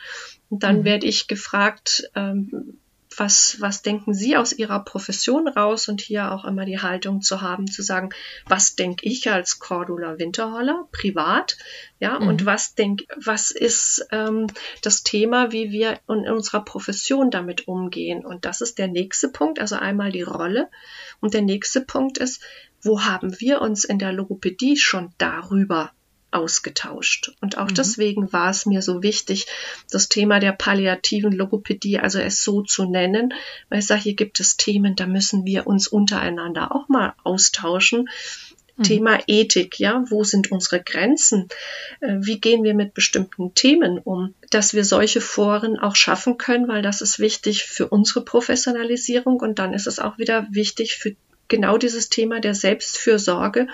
Und 0.49 0.63
dann 0.63 0.81
mhm. 0.81 0.85
werde 0.85 1.07
ich 1.07 1.29
gefragt, 1.29 2.11
ähm, 2.15 2.79
was, 3.16 3.61
was 3.61 3.83
denken 3.83 4.14
Sie 4.14 4.37
aus 4.37 4.53
Ihrer 4.53 4.81
Profession 4.85 5.48
raus 5.48 5.88
und 5.88 6.01
hier 6.01 6.33
auch 6.33 6.44
immer 6.44 6.64
die 6.64 6.81
Haltung 6.81 7.22
zu 7.22 7.40
haben, 7.40 7.70
zu 7.70 7.83
sagen, 7.83 8.11
was 8.46 8.75
denke 8.77 9.07
ich 9.07 9.31
als 9.31 9.59
Cordula 9.59 10.18
Winterholler 10.18 10.88
privat, 10.92 11.57
ja, 11.98 12.18
mhm. 12.18 12.29
und 12.29 12.46
was 12.46 12.75
denk, 12.75 13.03
was 13.16 13.51
ist 13.51 14.07
ähm, 14.11 14.46
das 14.83 15.03
Thema, 15.03 15.53
wie 15.53 15.70
wir 15.70 16.01
in 16.09 16.29
unserer 16.29 16.64
Profession 16.64 17.31
damit 17.31 17.68
umgehen. 17.68 18.25
Und 18.25 18.44
das 18.44 18.61
ist 18.61 18.79
der 18.79 18.88
nächste 18.88 19.29
Punkt, 19.29 19.61
also 19.61 19.77
einmal 19.77 20.11
die 20.11 20.22
Rolle. 20.22 20.68
Und 21.20 21.35
der 21.35 21.42
nächste 21.42 21.81
Punkt 21.81 22.18
ist, 22.18 22.42
wo 22.83 23.03
haben 23.03 23.40
wir 23.40 23.61
uns 23.61 23.85
in 23.85 23.98
der 23.98 24.12
Logopädie 24.12 24.77
schon 24.77 25.12
darüber 25.18 25.92
ausgetauscht. 26.33 27.33
Und 27.40 27.59
auch 27.59 27.68
mhm. 27.68 27.75
deswegen 27.75 28.33
war 28.33 28.51
es 28.51 28.66
mir 28.66 28.83
so 28.83 29.03
wichtig, 29.03 29.47
das 29.90 30.09
Thema 30.09 30.40
der 30.40 30.53
palliativen 30.53 31.33
Logopädie, 31.33 31.99
also 31.99 32.18
es 32.18 32.42
so 32.42 32.62
zu 32.62 32.85
nennen, 32.85 33.35
weil 33.68 33.81
ich 33.81 33.87
sage, 33.87 34.03
hier 34.03 34.14
gibt 34.14 34.40
es 34.40 34.57
Themen, 34.57 34.97
da 34.97 35.07
müssen 35.07 35.45
wir 35.45 35.66
uns 35.66 35.88
untereinander 35.88 36.75
auch 36.75 36.88
mal 36.88 37.14
austauschen. 37.25 38.09
Mhm. 38.77 38.83
Thema 38.85 39.18
Ethik, 39.27 39.79
ja, 39.79 40.05
wo 40.09 40.25
sind 40.25 40.51
unsere 40.51 40.83
Grenzen? 40.83 41.49
Äh, 42.01 42.16
wie 42.21 42.40
gehen 42.40 42.64
wir 42.64 42.75
mit 42.75 42.95
bestimmten 42.95 43.55
Themen 43.55 43.99
um? 43.99 44.35
Dass 44.51 44.75
wir 44.75 44.85
solche 44.85 45.21
Foren 45.21 45.79
auch 45.79 45.97
schaffen 45.97 46.38
können, 46.38 46.68
weil 46.68 46.83
das 46.83 47.01
ist 47.01 47.18
wichtig 47.18 47.64
für 47.64 47.88
unsere 47.88 48.25
Professionalisierung 48.25 49.40
und 49.40 49.59
dann 49.59 49.75
ist 49.75 49.87
es 49.87 49.99
auch 49.99 50.18
wieder 50.18 50.47
wichtig 50.51 50.97
für 50.97 51.14
genau 51.49 51.77
dieses 51.77 52.09
Thema 52.09 52.40
der 52.40 52.55
Selbstfürsorge 52.55 53.66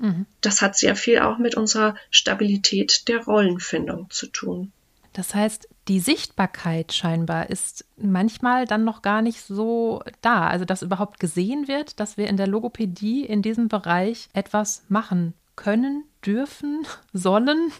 Mhm. 0.00 0.26
Das 0.40 0.62
hat 0.62 0.76
sehr 0.76 0.96
viel 0.96 1.20
auch 1.20 1.38
mit 1.38 1.54
unserer 1.54 1.94
Stabilität 2.10 3.06
der 3.08 3.24
Rollenfindung 3.24 4.08
zu 4.10 4.26
tun. 4.26 4.72
Das 5.12 5.34
heißt, 5.34 5.68
die 5.88 6.00
Sichtbarkeit 6.00 6.92
scheinbar 6.92 7.50
ist 7.50 7.84
manchmal 7.96 8.64
dann 8.64 8.84
noch 8.84 9.02
gar 9.02 9.22
nicht 9.22 9.42
so 9.42 10.02
da. 10.22 10.46
Also, 10.46 10.64
dass 10.64 10.82
überhaupt 10.82 11.20
gesehen 11.20 11.68
wird, 11.68 12.00
dass 12.00 12.16
wir 12.16 12.28
in 12.28 12.36
der 12.36 12.46
Logopädie 12.46 13.24
in 13.24 13.42
diesem 13.42 13.68
Bereich 13.68 14.28
etwas 14.32 14.84
machen 14.88 15.34
können, 15.56 16.04
dürfen, 16.24 16.86
sollen. 17.12 17.72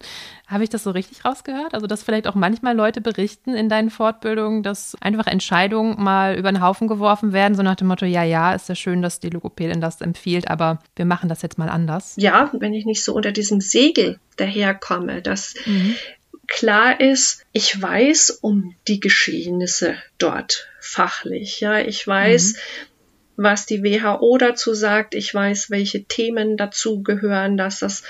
Habe 0.47 0.65
ich 0.65 0.71
das 0.71 0.83
so 0.83 0.91
richtig 0.91 1.25
rausgehört? 1.25 1.75
Also, 1.75 1.87
dass 1.87 2.03
vielleicht 2.03 2.27
auch 2.27 2.35
manchmal 2.35 2.75
Leute 2.75 3.01
berichten 3.01 3.55
in 3.55 3.69
deinen 3.69 3.91
Fortbildungen, 3.91 4.63
dass 4.63 4.97
einfach 5.01 5.27
Entscheidungen 5.27 6.03
mal 6.03 6.37
über 6.37 6.51
den 6.51 6.61
Haufen 6.61 6.89
geworfen 6.89 7.33
werden, 7.33 7.55
so 7.55 7.63
nach 7.63 7.77
dem 7.77 7.89
Motto, 7.89 8.07
ja, 8.07 8.25
ja, 8.25 8.55
ist 8.55 8.69
ja 8.69 8.75
schön, 8.75 9.03
dass 9.03 9.21
die 9.21 9.31
Logopädin 9.31 9.81
das 9.81 10.01
empfiehlt, 10.01 10.51
aber 10.51 10.81
wir 10.97 11.05
machen 11.05 11.29
das 11.29 11.43
jetzt 11.43 11.59
mal 11.59 11.69
anders. 11.69 12.15
Ja, 12.17 12.51
wenn 12.53 12.75
ich 12.75 12.85
nicht 12.85 13.05
so 13.05 13.15
unter 13.15 13.33
diesem 13.33 13.61
Segel 13.61 14.19
daherkomme, 14.37 15.23
dass 15.23 15.55
mhm. 15.67 15.95
klar 16.47 17.01
ist, 17.01 17.45
ich 17.53 17.81
weiß 17.81 18.39
um 18.41 18.75
die 18.89 19.01
Geschehnisse 19.01 19.97
dort 20.19 20.69
fachlich. 20.81 21.61
Ja, 21.61 21.79
ich 21.79 22.07
weiß, 22.07 22.55
mhm 22.55 22.90
was 23.43 23.65
die 23.65 23.83
WHO 23.83 24.37
dazu 24.37 24.75
sagt. 24.75 25.15
Ich 25.15 25.33
weiß, 25.33 25.71
welche 25.71 26.05
Themen 26.05 26.59
dazu 26.59 27.03
gehören, 27.03 27.57
dass 27.57 27.79
das 27.79 28.03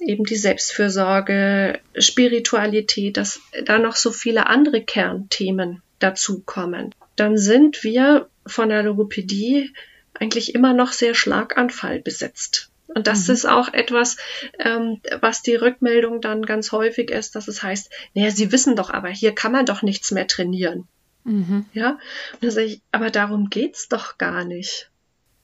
eben 0.00 0.24
die 0.24 0.36
Selbstfürsorge, 0.36 1.78
Spiritualität, 1.96 3.18
dass 3.18 3.40
da 3.64 3.78
noch 3.78 3.96
so 3.96 4.10
viele 4.10 4.46
andere 4.46 4.82
Kernthemen 4.82 5.82
dazukommen. 5.98 6.94
Dann 7.16 7.36
sind 7.36 7.84
wir 7.84 8.28
von 8.46 8.70
der 8.70 8.82
Logopädie 8.82 9.70
eigentlich 10.14 10.54
immer 10.54 10.72
noch 10.72 10.92
sehr 10.92 11.14
Schlaganfall 11.14 12.00
besetzt. 12.00 12.70
Und 12.94 13.06
das 13.06 13.28
mhm. 13.28 13.34
ist 13.34 13.46
auch 13.46 13.72
etwas, 13.74 14.16
ähm, 14.58 15.00
was 15.20 15.42
die 15.42 15.54
Rückmeldung 15.54 16.20
dann 16.22 16.44
ganz 16.44 16.72
häufig 16.72 17.10
ist, 17.10 17.36
dass 17.36 17.46
es 17.46 17.62
heißt, 17.62 17.90
naja, 18.14 18.30
Sie 18.30 18.52
wissen 18.52 18.74
doch 18.74 18.90
aber, 18.90 19.08
hier 19.08 19.34
kann 19.34 19.52
man 19.52 19.66
doch 19.66 19.82
nichts 19.82 20.10
mehr 20.10 20.26
trainieren. 20.26 20.88
Mhm. 21.24 21.66
Ja, 21.72 21.90
und 22.32 22.42
dann 22.42 22.50
sage 22.50 22.66
ich, 22.66 22.82
aber 22.90 23.10
darum 23.10 23.48
geht's 23.48 23.88
doch 23.88 24.18
gar 24.18 24.44
nicht. 24.44 24.90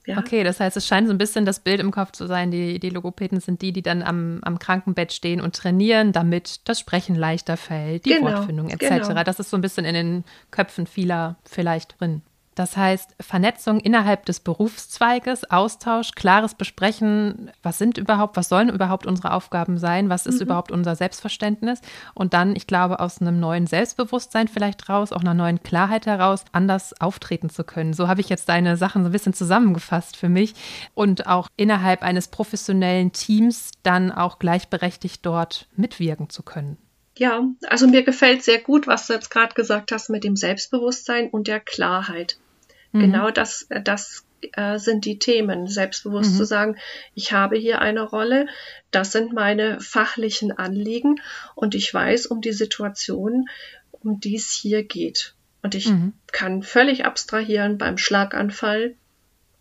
Ja. 0.05 0.17
Okay, 0.17 0.43
das 0.43 0.59
heißt, 0.59 0.75
es 0.75 0.87
scheint 0.87 1.07
so 1.07 1.13
ein 1.13 1.19
bisschen 1.19 1.45
das 1.45 1.59
Bild 1.59 1.79
im 1.79 1.91
Kopf 1.91 2.13
zu 2.13 2.25
sein, 2.25 2.49
die, 2.49 2.79
die 2.79 2.89
Logopäden 2.89 3.39
sind 3.41 3.61
die, 3.61 3.71
die 3.71 3.83
dann 3.83 4.01
am, 4.01 4.39
am 4.41 4.57
Krankenbett 4.57 5.13
stehen 5.13 5.39
und 5.39 5.55
trainieren, 5.55 6.13
damit 6.13 6.67
das 6.67 6.79
Sprechen 6.79 7.15
leichter 7.15 7.57
fällt, 7.57 8.05
die 8.05 8.15
genau, 8.15 8.31
Wortfindung 8.31 8.69
etc. 8.69 9.07
Genau. 9.07 9.23
Das 9.23 9.39
ist 9.39 9.51
so 9.51 9.57
ein 9.57 9.61
bisschen 9.61 9.85
in 9.85 9.93
den 9.93 10.23
Köpfen 10.49 10.87
vieler 10.87 11.37
vielleicht 11.43 11.99
drin. 11.99 12.23
Das 12.59 12.75
heißt, 12.75 13.15
Vernetzung 13.21 13.79
innerhalb 13.79 14.25
des 14.25 14.41
Berufszweiges, 14.41 15.49
Austausch, 15.49 16.11
klares 16.11 16.55
Besprechen, 16.55 17.51
was 17.63 17.77
sind 17.77 17.97
überhaupt, 17.97 18.35
was 18.35 18.49
sollen 18.49 18.67
überhaupt 18.67 19.07
unsere 19.07 19.31
Aufgaben 19.31 19.77
sein, 19.77 20.09
was 20.09 20.25
ist 20.25 20.41
mhm. 20.41 20.41
überhaupt 20.41 20.69
unser 20.69 20.97
Selbstverständnis 20.97 21.79
und 22.15 22.33
dann, 22.33 22.57
ich 22.57 22.67
glaube, 22.67 22.99
aus 22.99 23.21
einem 23.21 23.39
neuen 23.39 23.65
Selbstbewusstsein 23.65 24.49
vielleicht 24.49 24.89
raus, 24.89 25.13
auch 25.13 25.21
einer 25.21 25.33
neuen 25.33 25.63
Klarheit 25.63 26.05
heraus, 26.05 26.43
anders 26.51 26.99
auftreten 26.99 27.49
zu 27.49 27.63
können. 27.63 27.93
So 27.93 28.09
habe 28.09 28.19
ich 28.19 28.27
jetzt 28.27 28.49
deine 28.49 28.75
Sachen 28.75 29.03
so 29.03 29.09
ein 29.09 29.13
bisschen 29.13 29.33
zusammengefasst 29.33 30.17
für 30.17 30.27
mich 30.27 30.53
und 30.93 31.27
auch 31.27 31.47
innerhalb 31.55 32.03
eines 32.03 32.27
professionellen 32.27 33.13
Teams 33.13 33.71
dann 33.83 34.11
auch 34.11 34.37
gleichberechtigt 34.37 35.25
dort 35.25 35.69
mitwirken 35.77 36.29
zu 36.29 36.43
können. 36.43 36.75
Ja, 37.17 37.41
also 37.67 37.87
mir 37.87 38.03
gefällt 38.03 38.43
sehr 38.43 38.59
gut, 38.59 38.85
was 38.85 39.07
du 39.07 39.13
jetzt 39.13 39.29
gerade 39.29 39.53
gesagt 39.53 39.93
hast 39.93 40.09
mit 40.09 40.25
dem 40.25 40.35
Selbstbewusstsein 40.35 41.29
und 41.29 41.47
der 41.47 41.61
Klarheit. 41.61 42.37
Mhm. 42.91 42.99
Genau 42.99 43.31
das, 43.31 43.63
äh, 43.69 43.81
das 43.81 44.25
äh, 44.53 44.77
sind 44.77 45.05
die 45.05 45.19
Themen. 45.19 45.67
Selbstbewusst 45.67 46.33
mhm. 46.33 46.37
zu 46.37 46.45
sagen, 46.45 46.77
ich 47.13 47.33
habe 47.33 47.57
hier 47.57 47.81
eine 47.81 48.01
Rolle, 48.01 48.47
das 48.91 49.11
sind 49.11 49.33
meine 49.33 49.79
fachlichen 49.79 50.51
Anliegen 50.51 51.21
und 51.55 51.75
ich 51.75 51.93
weiß 51.93 52.25
um 52.27 52.41
die 52.41 52.53
Situation, 52.53 53.49
um 53.91 54.19
die 54.19 54.35
es 54.35 54.51
hier 54.51 54.83
geht. 54.83 55.35
Und 55.61 55.75
ich 55.75 55.89
mhm. 55.89 56.13
kann 56.31 56.63
völlig 56.63 57.05
abstrahieren 57.05 57.77
beim 57.77 57.97
Schlaganfall 57.97 58.95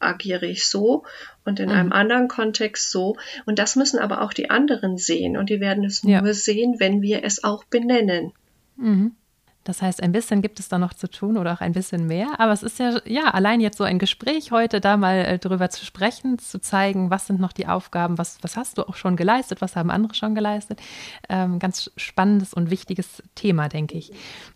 agiere 0.00 0.46
ich 0.46 0.66
so 0.66 1.04
und 1.44 1.60
in 1.60 1.70
mhm. 1.70 1.74
einem 1.74 1.92
anderen 1.92 2.28
Kontext 2.28 2.90
so. 2.90 3.16
Und 3.46 3.58
das 3.58 3.76
müssen 3.76 3.98
aber 3.98 4.22
auch 4.22 4.32
die 4.32 4.50
anderen 4.50 4.96
sehen. 4.96 5.36
Und 5.36 5.50
die 5.50 5.60
werden 5.60 5.84
es 5.84 6.02
ja. 6.02 6.22
nur 6.22 6.34
sehen, 6.34 6.76
wenn 6.78 7.02
wir 7.02 7.24
es 7.24 7.44
auch 7.44 7.64
benennen. 7.64 8.32
Mhm. 8.76 9.16
Das 9.64 9.82
heißt, 9.82 10.02
ein 10.02 10.12
bisschen 10.12 10.40
gibt 10.40 10.60
es 10.60 10.68
da 10.68 10.78
noch 10.78 10.94
zu 10.94 11.10
tun 11.10 11.36
oder 11.36 11.52
auch 11.52 11.60
ein 11.60 11.72
bisschen 11.72 12.06
mehr. 12.06 12.40
Aber 12.40 12.52
es 12.52 12.62
ist 12.62 12.78
ja, 12.78 13.00
ja, 13.04 13.24
allein 13.24 13.60
jetzt 13.60 13.76
so 13.76 13.84
ein 13.84 13.98
Gespräch 13.98 14.50
heute, 14.50 14.80
da 14.80 14.96
mal 14.96 15.18
äh, 15.18 15.38
drüber 15.38 15.68
zu 15.68 15.84
sprechen, 15.84 16.38
zu 16.38 16.58
zeigen, 16.60 17.10
was 17.10 17.26
sind 17.26 17.38
noch 17.38 17.52
die 17.52 17.66
Aufgaben, 17.66 18.16
was, 18.16 18.38
was 18.42 18.56
hast 18.56 18.78
du 18.78 18.88
auch 18.88 18.96
schon 18.96 19.16
geleistet, 19.16 19.60
was 19.60 19.76
haben 19.76 19.90
andere 19.90 20.14
schon 20.14 20.34
geleistet. 20.34 20.80
Ähm, 21.28 21.58
ganz 21.58 21.90
spannendes 21.96 22.54
und 22.54 22.70
wichtiges 22.70 23.22
Thema, 23.34 23.68
denke 23.68 23.98
ich. 23.98 24.10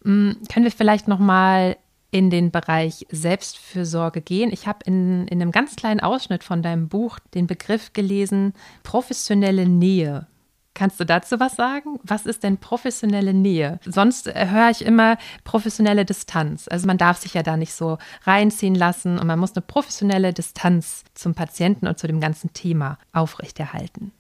Ähm, 0.05 0.39
können 0.51 0.65
wir 0.65 0.73
vielleicht 0.73 1.09
noch 1.09 1.19
mal 1.19 1.77
in 2.11 2.29
den 2.31 2.51
Bereich 2.51 3.07
Selbstfürsorge 3.11 4.21
gehen. 4.21 4.53
Ich 4.53 4.67
habe 4.67 4.81
in, 4.85 5.27
in 5.29 5.41
einem 5.41 5.51
ganz 5.51 5.77
kleinen 5.77 6.01
Ausschnitt 6.01 6.45
von 6.45 6.63
deinem 6.63 6.89
Buch 6.89 7.19
den 7.35 7.47
Begriff 7.47 7.93
gelesen, 7.95 8.53
professionelle 8.83 9.67
Nähe. 9.67 10.27
Kannst 10.75 10.99
du 10.99 11.05
dazu 11.05 11.39
was 11.39 11.57
sagen? 11.57 12.01
Was 12.03 12.25
ist 12.25 12.43
denn 12.43 12.57
professionelle 12.57 13.35
Nähe? 13.35 13.79
Sonst 13.85 14.27
äh, 14.27 14.49
höre 14.49 14.71
ich 14.71 14.85
immer 14.85 15.19
professionelle 15.45 16.05
Distanz. 16.05 16.67
Also 16.69 16.87
man 16.87 16.99
darf 16.99 17.19
sich 17.19 17.35
ja 17.35 17.43
da 17.43 17.57
nicht 17.57 17.75
so 17.75 17.99
reinziehen 18.25 18.75
lassen 18.75 19.19
und 19.19 19.27
man 19.27 19.39
muss 19.39 19.55
eine 19.55 19.63
professionelle 19.63 20.33
Distanz 20.33 21.05
zum 21.15 21.35
Patienten 21.35 21.87
und 21.87 21.99
zu 21.99 22.07
dem 22.07 22.21
ganzen 22.21 22.53
Thema 22.55 22.99
aufrechterhalten. 23.13 24.13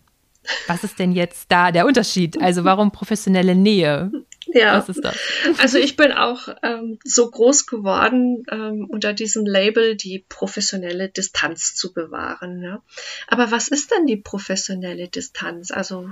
Was 0.66 0.84
ist 0.84 0.98
denn 0.98 1.12
jetzt 1.12 1.50
da 1.50 1.72
der 1.72 1.86
Unterschied? 1.86 2.42
Also 2.42 2.64
warum 2.64 2.90
professionelle 2.90 3.54
Nähe? 3.54 4.10
Ja. 4.62 4.76
Was 4.76 4.88
ist 4.88 5.04
das? 5.04 5.16
Also 5.58 5.78
ich 5.78 5.96
bin 5.96 6.12
auch 6.12 6.48
ähm, 6.62 6.98
so 7.04 7.30
groß 7.30 7.66
geworden, 7.66 8.44
ähm, 8.50 8.86
unter 8.90 9.12
diesem 9.12 9.46
Label 9.46 9.96
die 9.96 10.24
professionelle 10.28 11.08
Distanz 11.08 11.74
zu 11.74 11.92
bewahren. 11.92 12.62
Ja? 12.62 12.82
Aber 13.28 13.50
was 13.50 13.68
ist 13.68 13.90
denn 13.90 14.06
die 14.06 14.18
professionelle 14.18 15.08
Distanz? 15.08 15.70
Also 15.70 16.10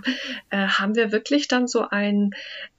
äh, 0.51 0.67
haben 0.67 0.95
wir 0.95 1.13
wirklich 1.13 1.49
dann 1.49 1.69
so 1.69 1.89
einen 1.89 2.31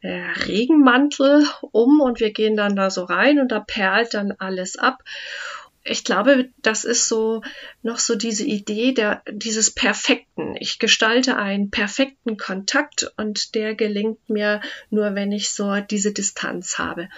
äh, 0.02 0.24
Regenmantel 0.48 1.46
um 1.72 2.02
und 2.02 2.20
wir 2.20 2.32
gehen 2.34 2.58
dann 2.58 2.76
da 2.76 2.90
so 2.90 3.04
rein 3.04 3.40
und 3.40 3.52
da 3.52 3.60
perlt 3.60 4.14
dann 4.16 4.32
alles 4.32 4.78
ab 4.78 5.04
ich 5.84 6.04
glaube, 6.04 6.50
das 6.62 6.86
ist 6.86 7.08
so 7.08 7.42
noch 7.82 8.00
so 8.00 8.16
diese 8.16 8.44
Idee 8.46 8.94
der, 8.94 9.24
dieses 9.32 9.72
Perfekten. 9.72 10.56
Ich 10.60 10.78
gestalte 10.78 11.38
einen 11.38 11.72
perfekten 11.72 12.38
Kontakt 12.38 13.12
und 13.18 13.56
der 13.56 13.74
gelingt 13.74 14.30
mir 14.30 14.62
nur, 14.90 15.16
wenn 15.16 15.32
ich 15.32 15.50
so 15.50 15.80
diese 15.80 16.12
Distanz 16.12 16.78
habe. 16.78 17.10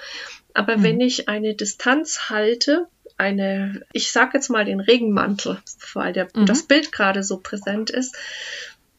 Aber 0.54 0.78
mhm. 0.78 0.84
wenn 0.84 1.00
ich 1.02 1.28
eine 1.28 1.56
Distanz 1.56 2.30
halte, 2.30 2.88
eine, 3.18 3.82
ich 3.92 4.12
sag 4.12 4.34
jetzt 4.34 4.50
mal 4.50 4.66
den 4.66 4.80
Regenmantel, 4.80 5.62
weil 5.94 6.14
der, 6.14 6.30
mhm. 6.34 6.46
das 6.46 6.64
Bild 6.64 6.92
gerade 6.92 7.24
so 7.24 7.38
präsent 7.38 7.90
ist, 7.90 8.16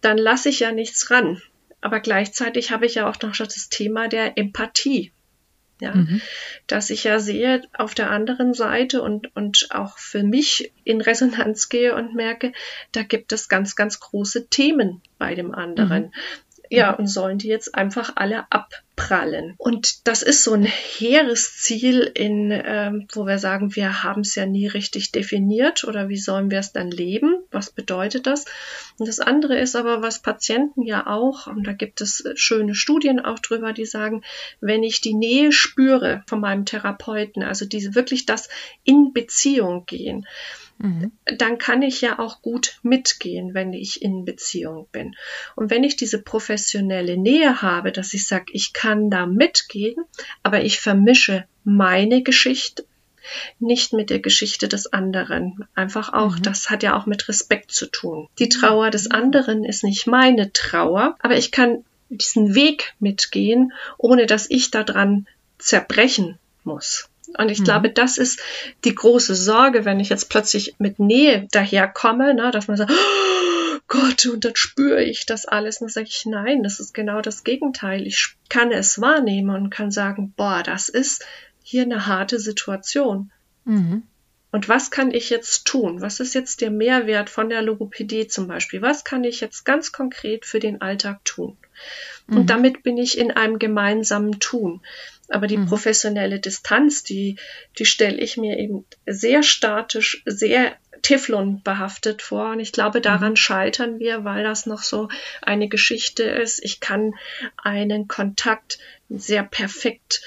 dann 0.03 0.18
lasse 0.18 0.50
ich 0.50 0.61
ja 0.61 0.72
nichts 0.72 1.11
ran. 1.11 1.40
Aber 1.81 2.00
gleichzeitig 2.00 2.70
habe 2.70 2.87
ich 2.87 2.96
ja 2.96 3.09
auch 3.09 3.20
noch 3.22 3.35
das 3.37 3.68
Thema 3.70 4.09
der 4.09 4.37
Empathie. 4.37 5.12
Ja, 5.80 5.92
mhm. 5.92 6.20
dass 6.68 6.90
ich 6.90 7.02
ja 7.02 7.18
sehe 7.18 7.62
auf 7.76 7.94
der 7.94 8.10
anderen 8.10 8.54
Seite 8.54 9.02
und, 9.02 9.34
und 9.34 9.68
auch 9.70 9.98
für 9.98 10.22
mich 10.22 10.72
in 10.84 11.00
Resonanz 11.00 11.68
gehe 11.68 11.96
und 11.96 12.14
merke, 12.14 12.52
da 12.92 13.02
gibt 13.02 13.32
es 13.32 13.48
ganz, 13.48 13.74
ganz 13.74 13.98
große 13.98 14.48
Themen 14.48 15.02
bei 15.18 15.34
dem 15.34 15.52
anderen. 15.52 16.04
Mhm. 16.04 16.12
Ja, 16.70 16.92
und 16.92 17.07
sollen 17.07 17.38
die 17.38 17.48
jetzt 17.48 17.74
einfach 17.74 18.12
alle 18.16 18.50
abprallen. 18.50 19.55
Und 19.59 20.07
das 20.07 20.22
ist 20.22 20.44
so 20.44 20.55
ein 20.55 20.64
hehres 20.64 21.59
Ziel, 21.59 22.00
in, 22.00 22.50
ähm, 22.50 23.07
wo 23.12 23.27
wir 23.27 23.38
sagen, 23.38 23.77
wir 23.77 24.03
haben 24.03 24.22
es 24.22 24.35
ja 24.35 24.46
nie 24.46 24.66
richtig 24.66 25.12
definiert 25.12 25.85
oder 25.85 26.09
wie 26.09 26.16
sollen 26.16 26.50
wir 26.50 26.59
es 26.59 26.72
dann 26.72 26.90
leben? 26.90 27.37
Was 27.50 27.70
bedeutet 27.70 28.27
das? 28.27 28.46
Und 28.98 29.09
das 29.09 29.20
andere 29.20 29.59
ist 29.59 29.77
aber, 29.77 30.03
was 30.03 30.22
Patienten 30.22 30.83
ja 30.83 31.07
auch, 31.07 31.46
und 31.46 31.66
da 31.66 31.72
gibt 31.72 32.00
es 32.00 32.24
schöne 32.35 32.74
Studien 32.74 33.20
auch 33.20 33.38
drüber, 33.38 33.72
die 33.72 33.87
sagen, 33.87 34.22
wenn 34.61 34.83
ich 34.83 35.00
die 35.00 35.14
Nähe 35.14 35.53
spüre 35.53 36.22
von 36.27 36.40
meinem 36.40 36.64
Therapeuten, 36.64 37.42
also 37.42 37.66
diese 37.66 37.94
wirklich 37.94 38.27
das 38.27 38.48
in 38.85 39.12
Beziehung 39.12 39.85
gehen, 39.87 40.27
Mhm. 40.78 41.12
dann 41.38 41.58
kann 41.58 41.82
ich 41.82 42.00
ja 42.00 42.18
auch 42.18 42.42
gut 42.42 42.78
mitgehen, 42.82 43.54
wenn 43.54 43.72
ich 43.72 44.02
in 44.02 44.24
Beziehung 44.24 44.88
bin. 44.90 45.14
Und 45.54 45.70
wenn 45.70 45.84
ich 45.84 45.96
diese 45.96 46.20
professionelle 46.20 47.16
Nähe 47.16 47.62
habe, 47.62 47.92
dass 47.92 48.12
ich 48.12 48.26
sage, 48.26 48.46
ich 48.52 48.72
kann 48.72 49.10
da 49.10 49.26
mitgehen, 49.26 49.96
aber 50.42 50.64
ich 50.64 50.80
vermische 50.80 51.44
meine 51.62 52.22
Geschichte 52.22 52.84
nicht 53.58 53.92
mit 53.92 54.10
der 54.10 54.20
Geschichte 54.20 54.68
des 54.68 54.92
anderen. 54.92 55.66
Einfach 55.74 56.12
auch, 56.12 56.37
mhm. 56.37 56.42
das 56.42 56.70
hat 56.70 56.82
ja 56.82 56.96
auch 56.96 57.06
mit 57.06 57.28
Respekt 57.28 57.72
zu 57.72 57.87
tun. 57.87 58.28
Die 58.38 58.48
Trauer 58.48 58.90
des 58.90 59.10
anderen 59.10 59.64
ist 59.64 59.84
nicht 59.84 60.06
meine 60.06 60.52
Trauer, 60.52 61.16
aber 61.20 61.37
ich 61.37 61.50
kann 61.50 61.84
diesen 62.08 62.54
Weg 62.54 62.94
mitgehen, 63.00 63.72
ohne 63.98 64.26
dass 64.26 64.50
ich 64.50 64.70
daran 64.70 65.26
zerbrechen 65.58 66.38
muss. 66.62 67.08
Und 67.37 67.49
ich 67.49 67.61
mhm. 67.61 67.64
glaube, 67.64 67.90
das 67.90 68.18
ist 68.18 68.40
die 68.85 68.94
große 68.94 69.35
Sorge, 69.35 69.85
wenn 69.85 70.01
ich 70.01 70.09
jetzt 70.09 70.31
plötzlich 70.31 70.75
mit 70.79 70.99
Nähe 70.99 71.49
daherkomme, 71.51 72.35
ne, 72.35 72.51
dass 72.51 72.68
man 72.68 72.77
sagt, 72.77 72.92
oh 72.92 73.79
Gott, 73.88 74.27
und 74.27 74.44
dann 74.44 74.57
spüre 74.57 75.03
ich 75.03 75.27
das 75.27 75.47
alles. 75.47 75.81
Und 75.81 75.88
dann 75.88 75.92
sage 75.92 76.09
ich, 76.09 76.27
nein, 76.27 76.62
das 76.62 76.81
ist 76.81 76.94
genau 76.94 77.20
das 77.20 77.44
Gegenteil. 77.44 78.07
Ich 78.07 78.37
kann 78.49 78.73
es 78.73 79.01
wahrnehmen 79.01 79.51
und 79.55 79.70
kann 79.70 79.90
sagen, 79.90 80.33
boah, 80.37 80.62
das 80.62 80.88
ist 80.88 81.25
hier 81.62 81.83
eine 81.83 82.07
harte 82.07 82.38
Situation. 82.38 83.31
Mhm. 83.64 84.05
Und 84.55 84.68
was 84.68 84.92
kann 84.92 85.11
ich 85.11 85.31
jetzt 85.31 85.64
tun? 85.64 86.01
Was 86.01 86.20
ist 86.20 86.33
jetzt 86.33 86.61
der 86.61 86.70
Mehrwert 86.70 87.29
von 87.29 87.49
der 87.49 87.61
Logopädie 87.61 88.29
zum 88.29 88.47
Beispiel? 88.47 88.83
Was 88.83 89.03
kann 89.03 89.25
ich 89.25 89.40
jetzt 89.40 89.64
ganz 89.64 89.90
konkret 89.90 90.44
für 90.47 90.61
den 90.61 90.81
Alltag 90.81 91.25
tun? 91.25 91.57
Und 92.29 92.42
mhm. 92.42 92.47
damit 92.47 92.83
bin 92.85 92.97
ich 92.97 93.18
in 93.18 93.33
einem 93.33 93.59
gemeinsamen 93.59 94.38
Tun. 94.38 94.81
Aber 95.28 95.46
die 95.46 95.56
mhm. 95.56 95.66
professionelle 95.66 96.40
Distanz, 96.40 97.02
die, 97.02 97.37
die 97.78 97.87
stelle 97.87 98.18
ich 98.18 98.37
mir 98.37 98.58
eben 98.58 98.84
sehr 99.06 99.42
statisch, 99.42 100.22
sehr 100.26 100.76
Teflon 101.02 101.62
behaftet 101.62 102.22
vor. 102.22 102.52
Und 102.52 102.60
ich 102.60 102.72
glaube, 102.72 103.00
daran 103.00 103.32
mhm. 103.32 103.37
scheitern 103.37 103.98
wir, 103.98 104.24
weil 104.24 104.42
das 104.42 104.66
noch 104.66 104.82
so 104.82 105.08
eine 105.42 105.68
Geschichte 105.68 106.24
ist. 106.24 106.64
Ich 106.64 106.80
kann 106.80 107.12
einen 107.56 108.08
Kontakt 108.08 108.78
sehr 109.08 109.42
perfekt 109.42 110.22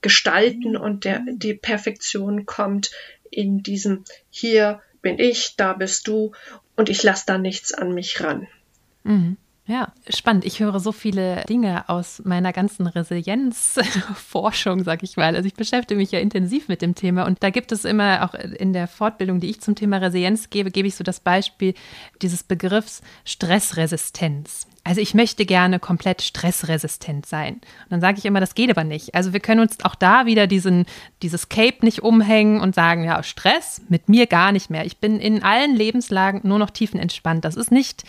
gestalten 0.00 0.76
und 0.76 1.04
der, 1.04 1.22
die 1.28 1.54
Perfektion 1.54 2.46
kommt 2.46 2.90
in 3.30 3.62
diesem 3.62 4.04
hier 4.30 4.80
bin 5.02 5.18
ich, 5.18 5.56
da 5.56 5.72
bist 5.72 6.06
du 6.08 6.32
und 6.76 6.88
ich 6.88 7.02
lasse 7.02 7.24
da 7.26 7.38
nichts 7.38 7.72
an 7.72 7.92
mich 7.92 8.22
ran. 8.22 8.46
Mhm. 9.02 9.36
Ja, 9.70 9.92
spannend. 10.08 10.44
Ich 10.44 10.58
höre 10.58 10.80
so 10.80 10.90
viele 10.90 11.44
Dinge 11.48 11.88
aus 11.88 12.22
meiner 12.24 12.52
ganzen 12.52 12.88
Resilienzforschung, 12.88 14.82
sag 14.84 15.04
ich 15.04 15.16
mal. 15.16 15.36
Also 15.36 15.46
ich 15.46 15.54
beschäftige 15.54 15.96
mich 15.96 16.10
ja 16.10 16.18
intensiv 16.18 16.66
mit 16.66 16.82
dem 16.82 16.96
Thema 16.96 17.24
und 17.24 17.40
da 17.40 17.50
gibt 17.50 17.70
es 17.70 17.84
immer 17.84 18.24
auch 18.24 18.34
in 18.34 18.72
der 18.72 18.88
Fortbildung, 18.88 19.38
die 19.38 19.48
ich 19.48 19.60
zum 19.60 19.76
Thema 19.76 19.98
Resilienz 19.98 20.50
gebe, 20.50 20.72
gebe 20.72 20.88
ich 20.88 20.96
so 20.96 21.04
das 21.04 21.20
Beispiel 21.20 21.74
dieses 22.20 22.42
Begriffs 22.42 23.00
Stressresistenz. 23.24 24.66
Also 24.90 25.02
ich 25.02 25.14
möchte 25.14 25.46
gerne 25.46 25.78
komplett 25.78 26.20
stressresistent 26.20 27.24
sein. 27.24 27.54
Und 27.54 27.90
dann 27.90 28.00
sage 28.00 28.18
ich 28.18 28.24
immer, 28.24 28.40
das 28.40 28.56
geht 28.56 28.70
aber 28.70 28.82
nicht. 28.82 29.14
Also 29.14 29.32
wir 29.32 29.38
können 29.38 29.60
uns 29.60 29.84
auch 29.84 29.94
da 29.94 30.26
wieder 30.26 30.48
diesen, 30.48 30.84
dieses 31.22 31.48
Cape 31.48 31.84
nicht 31.84 32.02
umhängen 32.02 32.60
und 32.60 32.74
sagen, 32.74 33.04
ja, 33.04 33.22
Stress 33.22 33.82
mit 33.88 34.08
mir 34.08 34.26
gar 34.26 34.50
nicht 34.50 34.68
mehr. 34.68 34.84
Ich 34.84 34.96
bin 34.96 35.20
in 35.20 35.44
allen 35.44 35.76
Lebenslagen 35.76 36.40
nur 36.42 36.58
noch 36.58 36.70
tiefenentspannt. 36.70 37.44
Das 37.44 37.54
ist 37.54 37.70
nicht 37.70 38.02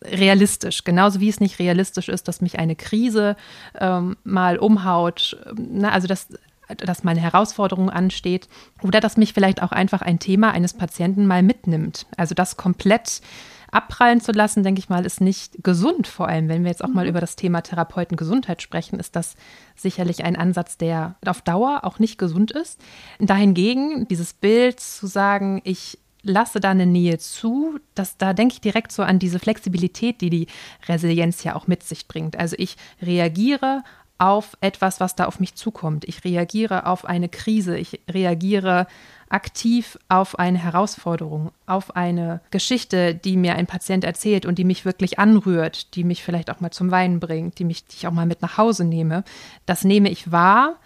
realistisch. 0.00 0.84
Genauso 0.84 1.18
wie 1.18 1.28
es 1.28 1.40
nicht 1.40 1.58
realistisch 1.58 2.08
ist, 2.08 2.28
dass 2.28 2.40
mich 2.40 2.60
eine 2.60 2.76
Krise 2.76 3.34
ähm, 3.76 4.16
mal 4.22 4.58
umhaut. 4.58 5.36
Na, 5.56 5.90
also 5.90 6.06
dass 6.06 6.28
dass 6.76 7.02
meine 7.02 7.20
Herausforderung 7.20 7.88
ansteht 7.88 8.46
oder 8.82 9.00
dass 9.00 9.16
mich 9.16 9.32
vielleicht 9.32 9.62
auch 9.62 9.72
einfach 9.72 10.02
ein 10.02 10.18
Thema 10.18 10.52
eines 10.52 10.74
Patienten 10.74 11.26
mal 11.26 11.42
mitnimmt. 11.42 12.04
Also 12.18 12.34
das 12.34 12.58
komplett 12.58 13.22
abprallen 13.70 14.20
zu 14.20 14.32
lassen, 14.32 14.62
denke 14.62 14.78
ich 14.78 14.88
mal, 14.88 15.04
ist 15.04 15.20
nicht 15.20 15.62
gesund. 15.62 16.06
Vor 16.06 16.28
allem, 16.28 16.48
wenn 16.48 16.64
wir 16.64 16.70
jetzt 16.70 16.82
auch 16.82 16.88
mhm. 16.88 16.94
mal 16.94 17.06
über 17.06 17.20
das 17.20 17.36
Thema 17.36 17.60
Therapeutengesundheit 17.60 18.62
sprechen, 18.62 18.98
ist 18.98 19.16
das 19.16 19.34
sicherlich 19.76 20.24
ein 20.24 20.36
Ansatz, 20.36 20.76
der 20.76 21.16
auf 21.26 21.42
Dauer 21.42 21.80
auch 21.84 21.98
nicht 21.98 22.18
gesund 22.18 22.50
ist. 22.50 22.80
Dahingegen, 23.18 24.08
dieses 24.08 24.32
Bild 24.32 24.80
zu 24.80 25.06
sagen, 25.06 25.60
ich 25.64 25.98
lasse 26.22 26.60
da 26.60 26.70
eine 26.70 26.86
Nähe 26.86 27.18
zu, 27.18 27.78
das, 27.94 28.16
da 28.16 28.32
denke 28.32 28.54
ich 28.54 28.60
direkt 28.60 28.92
so 28.92 29.02
an 29.02 29.18
diese 29.18 29.38
Flexibilität, 29.38 30.20
die 30.20 30.30
die 30.30 30.46
Resilienz 30.88 31.44
ja 31.44 31.54
auch 31.54 31.66
mit 31.66 31.82
sich 31.82 32.08
bringt. 32.08 32.38
Also 32.38 32.56
ich 32.58 32.76
reagiere 33.00 33.82
auf 34.18 34.56
etwas, 34.60 35.00
was 35.00 35.14
da 35.14 35.26
auf 35.26 35.40
mich 35.40 35.54
zukommt. 35.54 36.04
Ich 36.06 36.24
reagiere 36.24 36.86
auf 36.86 37.04
eine 37.04 37.28
Krise. 37.28 37.78
Ich 37.78 38.00
reagiere 38.10 38.86
aktiv 39.30 39.98
auf 40.08 40.38
eine 40.38 40.58
Herausforderung, 40.58 41.52
auf 41.66 41.96
eine 41.96 42.40
Geschichte, 42.50 43.14
die 43.14 43.36
mir 43.36 43.54
ein 43.54 43.66
Patient 43.66 44.04
erzählt 44.04 44.46
und 44.46 44.58
die 44.58 44.64
mich 44.64 44.84
wirklich 44.84 45.18
anrührt, 45.18 45.94
die 45.94 46.04
mich 46.04 46.22
vielleicht 46.22 46.50
auch 46.50 46.60
mal 46.60 46.70
zum 46.70 46.90
Weinen 46.90 47.20
bringt, 47.20 47.58
die 47.58 47.64
mich 47.64 47.84
die 47.86 47.96
ich 47.96 48.06
auch 48.06 48.12
mal 48.12 48.26
mit 48.26 48.42
nach 48.42 48.58
Hause 48.58 48.84
nehme. 48.84 49.24
Das 49.66 49.84
nehme 49.84 50.10
ich 50.10 50.32
wahr. 50.32 50.76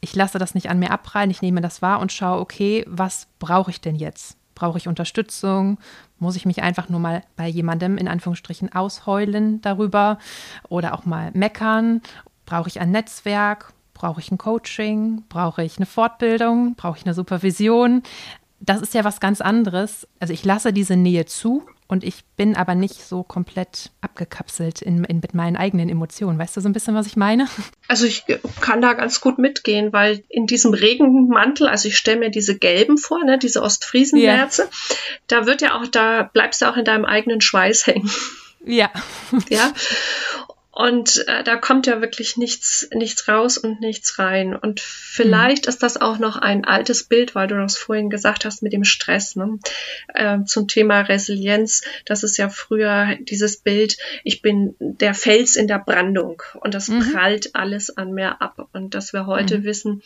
Ich 0.00 0.16
lasse 0.16 0.38
das 0.38 0.54
nicht 0.54 0.68
an 0.68 0.80
mir 0.80 0.90
abprallen, 0.90 1.30
ich 1.30 1.42
nehme 1.42 1.60
das 1.60 1.80
wahr 1.80 2.00
und 2.00 2.10
schaue, 2.10 2.40
okay, 2.40 2.84
was 2.88 3.28
brauche 3.38 3.70
ich 3.70 3.80
denn 3.80 3.94
jetzt? 3.94 4.36
Brauche 4.56 4.76
ich 4.76 4.88
Unterstützung? 4.88 5.78
Muss 6.18 6.34
ich 6.34 6.44
mich 6.44 6.62
einfach 6.62 6.88
nur 6.88 6.98
mal 6.98 7.22
bei 7.36 7.46
jemandem 7.46 7.98
in 7.98 8.08
Anführungsstrichen 8.08 8.72
ausheulen 8.72 9.60
darüber 9.60 10.18
oder 10.68 10.94
auch 10.94 11.04
mal 11.04 11.30
meckern? 11.34 12.02
Brauche 12.52 12.68
ich 12.68 12.82
ein 12.82 12.90
Netzwerk? 12.90 13.72
Brauche 13.94 14.20
ich 14.20 14.30
ein 14.30 14.36
Coaching? 14.36 15.24
Brauche 15.30 15.64
ich 15.64 15.78
eine 15.78 15.86
Fortbildung? 15.86 16.74
Brauche 16.74 16.98
ich 16.98 17.06
eine 17.06 17.14
Supervision? 17.14 18.02
Das 18.60 18.82
ist 18.82 18.92
ja 18.92 19.04
was 19.04 19.20
ganz 19.20 19.40
anderes. 19.40 20.06
Also 20.20 20.34
ich 20.34 20.44
lasse 20.44 20.74
diese 20.74 20.94
Nähe 20.94 21.24
zu 21.24 21.64
und 21.88 22.04
ich 22.04 22.26
bin 22.36 22.54
aber 22.54 22.74
nicht 22.74 23.02
so 23.02 23.22
komplett 23.22 23.90
abgekapselt 24.02 24.82
in, 24.82 25.02
in, 25.04 25.20
mit 25.20 25.32
meinen 25.32 25.56
eigenen 25.56 25.88
Emotionen. 25.88 26.38
Weißt 26.38 26.54
du 26.54 26.60
so 26.60 26.68
ein 26.68 26.74
bisschen, 26.74 26.94
was 26.94 27.06
ich 27.06 27.16
meine? 27.16 27.48
Also 27.88 28.04
ich 28.04 28.26
kann 28.60 28.82
da 28.82 28.92
ganz 28.92 29.22
gut 29.22 29.38
mitgehen, 29.38 29.94
weil 29.94 30.22
in 30.28 30.46
diesem 30.46 30.74
Regenmantel, 30.74 31.68
also 31.68 31.88
ich 31.88 31.96
stelle 31.96 32.18
mir 32.18 32.30
diese 32.30 32.58
gelben 32.58 32.98
vor, 32.98 33.24
ne, 33.24 33.38
diese 33.38 33.62
Ostfriesennerze, 33.62 34.64
ja. 34.64 34.96
da 35.26 35.46
wird 35.46 35.62
ja 35.62 35.80
auch, 35.80 35.86
da 35.86 36.24
bleibst 36.24 36.60
du 36.60 36.66
auch 36.66 36.76
in 36.76 36.84
deinem 36.84 37.06
eigenen 37.06 37.40
Schweiß 37.40 37.86
hängen. 37.86 38.10
Ja. 38.62 38.90
Ja. 39.48 39.72
Und 40.82 41.28
äh, 41.28 41.44
da 41.44 41.54
kommt 41.54 41.86
ja 41.86 42.00
wirklich 42.00 42.36
nichts, 42.36 42.88
nichts 42.92 43.28
raus 43.28 43.56
und 43.56 43.80
nichts 43.80 44.18
rein. 44.18 44.56
Und 44.56 44.80
vielleicht 44.80 45.66
mhm. 45.66 45.68
ist 45.68 45.80
das 45.84 45.96
auch 45.96 46.18
noch 46.18 46.34
ein 46.34 46.64
altes 46.64 47.04
Bild, 47.04 47.36
weil 47.36 47.46
du 47.46 47.56
das 47.56 47.76
vorhin 47.76 48.10
gesagt 48.10 48.44
hast 48.44 48.64
mit 48.64 48.72
dem 48.72 48.82
Stress, 48.82 49.36
ne? 49.36 49.60
äh, 50.08 50.42
zum 50.44 50.66
Thema 50.66 51.02
Resilienz. 51.02 51.82
Das 52.04 52.24
ist 52.24 52.36
ja 52.36 52.48
früher 52.48 53.16
dieses 53.20 53.58
Bild, 53.58 53.96
ich 54.24 54.42
bin 54.42 54.74
der 54.80 55.14
Fels 55.14 55.54
in 55.54 55.68
der 55.68 55.78
Brandung 55.78 56.42
und 56.58 56.74
das 56.74 56.88
mhm. 56.88 57.12
prallt 57.12 57.54
alles 57.54 57.96
an 57.96 58.12
mir 58.12 58.42
ab. 58.42 58.68
Und 58.72 58.96
dass 58.96 59.12
wir 59.12 59.26
heute 59.26 59.58
mhm. 59.58 59.64
wissen, 59.64 60.02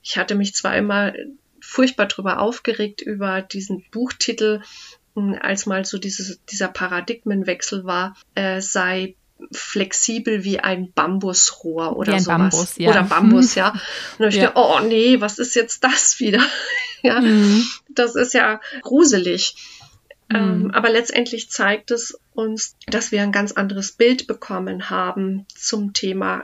ich 0.00 0.16
hatte 0.16 0.36
mich 0.36 0.54
zwar 0.54 0.76
immer 0.76 1.12
furchtbar 1.58 2.06
drüber 2.06 2.38
aufgeregt 2.38 3.00
über 3.00 3.42
diesen 3.42 3.84
Buchtitel, 3.90 4.62
hm, 5.16 5.36
als 5.42 5.66
mal 5.66 5.84
so 5.84 5.98
dieses, 5.98 6.40
dieser 6.44 6.68
Paradigmenwechsel 6.68 7.84
war, 7.84 8.16
äh, 8.36 8.60
sei 8.60 9.16
flexibel 9.52 10.44
wie 10.44 10.60
ein 10.60 10.92
Bambusrohr 10.92 11.96
oder 11.96 12.12
wie 12.12 12.16
ein 12.16 12.22
sowas. 12.22 12.38
Bambus, 12.38 12.78
ja. 12.78 12.90
Oder 12.90 13.02
Bambus, 13.04 13.54
ja. 13.56 13.68
Und 13.70 13.80
dann 14.18 14.30
ja. 14.30 14.36
ich 14.36 14.40
dachte, 14.40 14.58
oh 14.58 14.80
nee, 14.80 15.20
was 15.20 15.38
ist 15.38 15.54
jetzt 15.54 15.84
das 15.84 16.20
wieder? 16.20 16.40
ja, 17.02 17.20
mhm. 17.20 17.66
das 17.88 18.14
ist 18.14 18.34
ja 18.34 18.60
gruselig. 18.82 19.56
Mhm. 20.28 20.36
Ähm, 20.36 20.70
aber 20.72 20.90
letztendlich 20.90 21.50
zeigt 21.50 21.90
es 21.90 22.18
uns, 22.34 22.76
dass 22.86 23.12
wir 23.12 23.22
ein 23.22 23.32
ganz 23.32 23.52
anderes 23.52 23.92
Bild 23.92 24.26
bekommen 24.26 24.90
haben 24.90 25.46
zum 25.54 25.92
Thema 25.92 26.42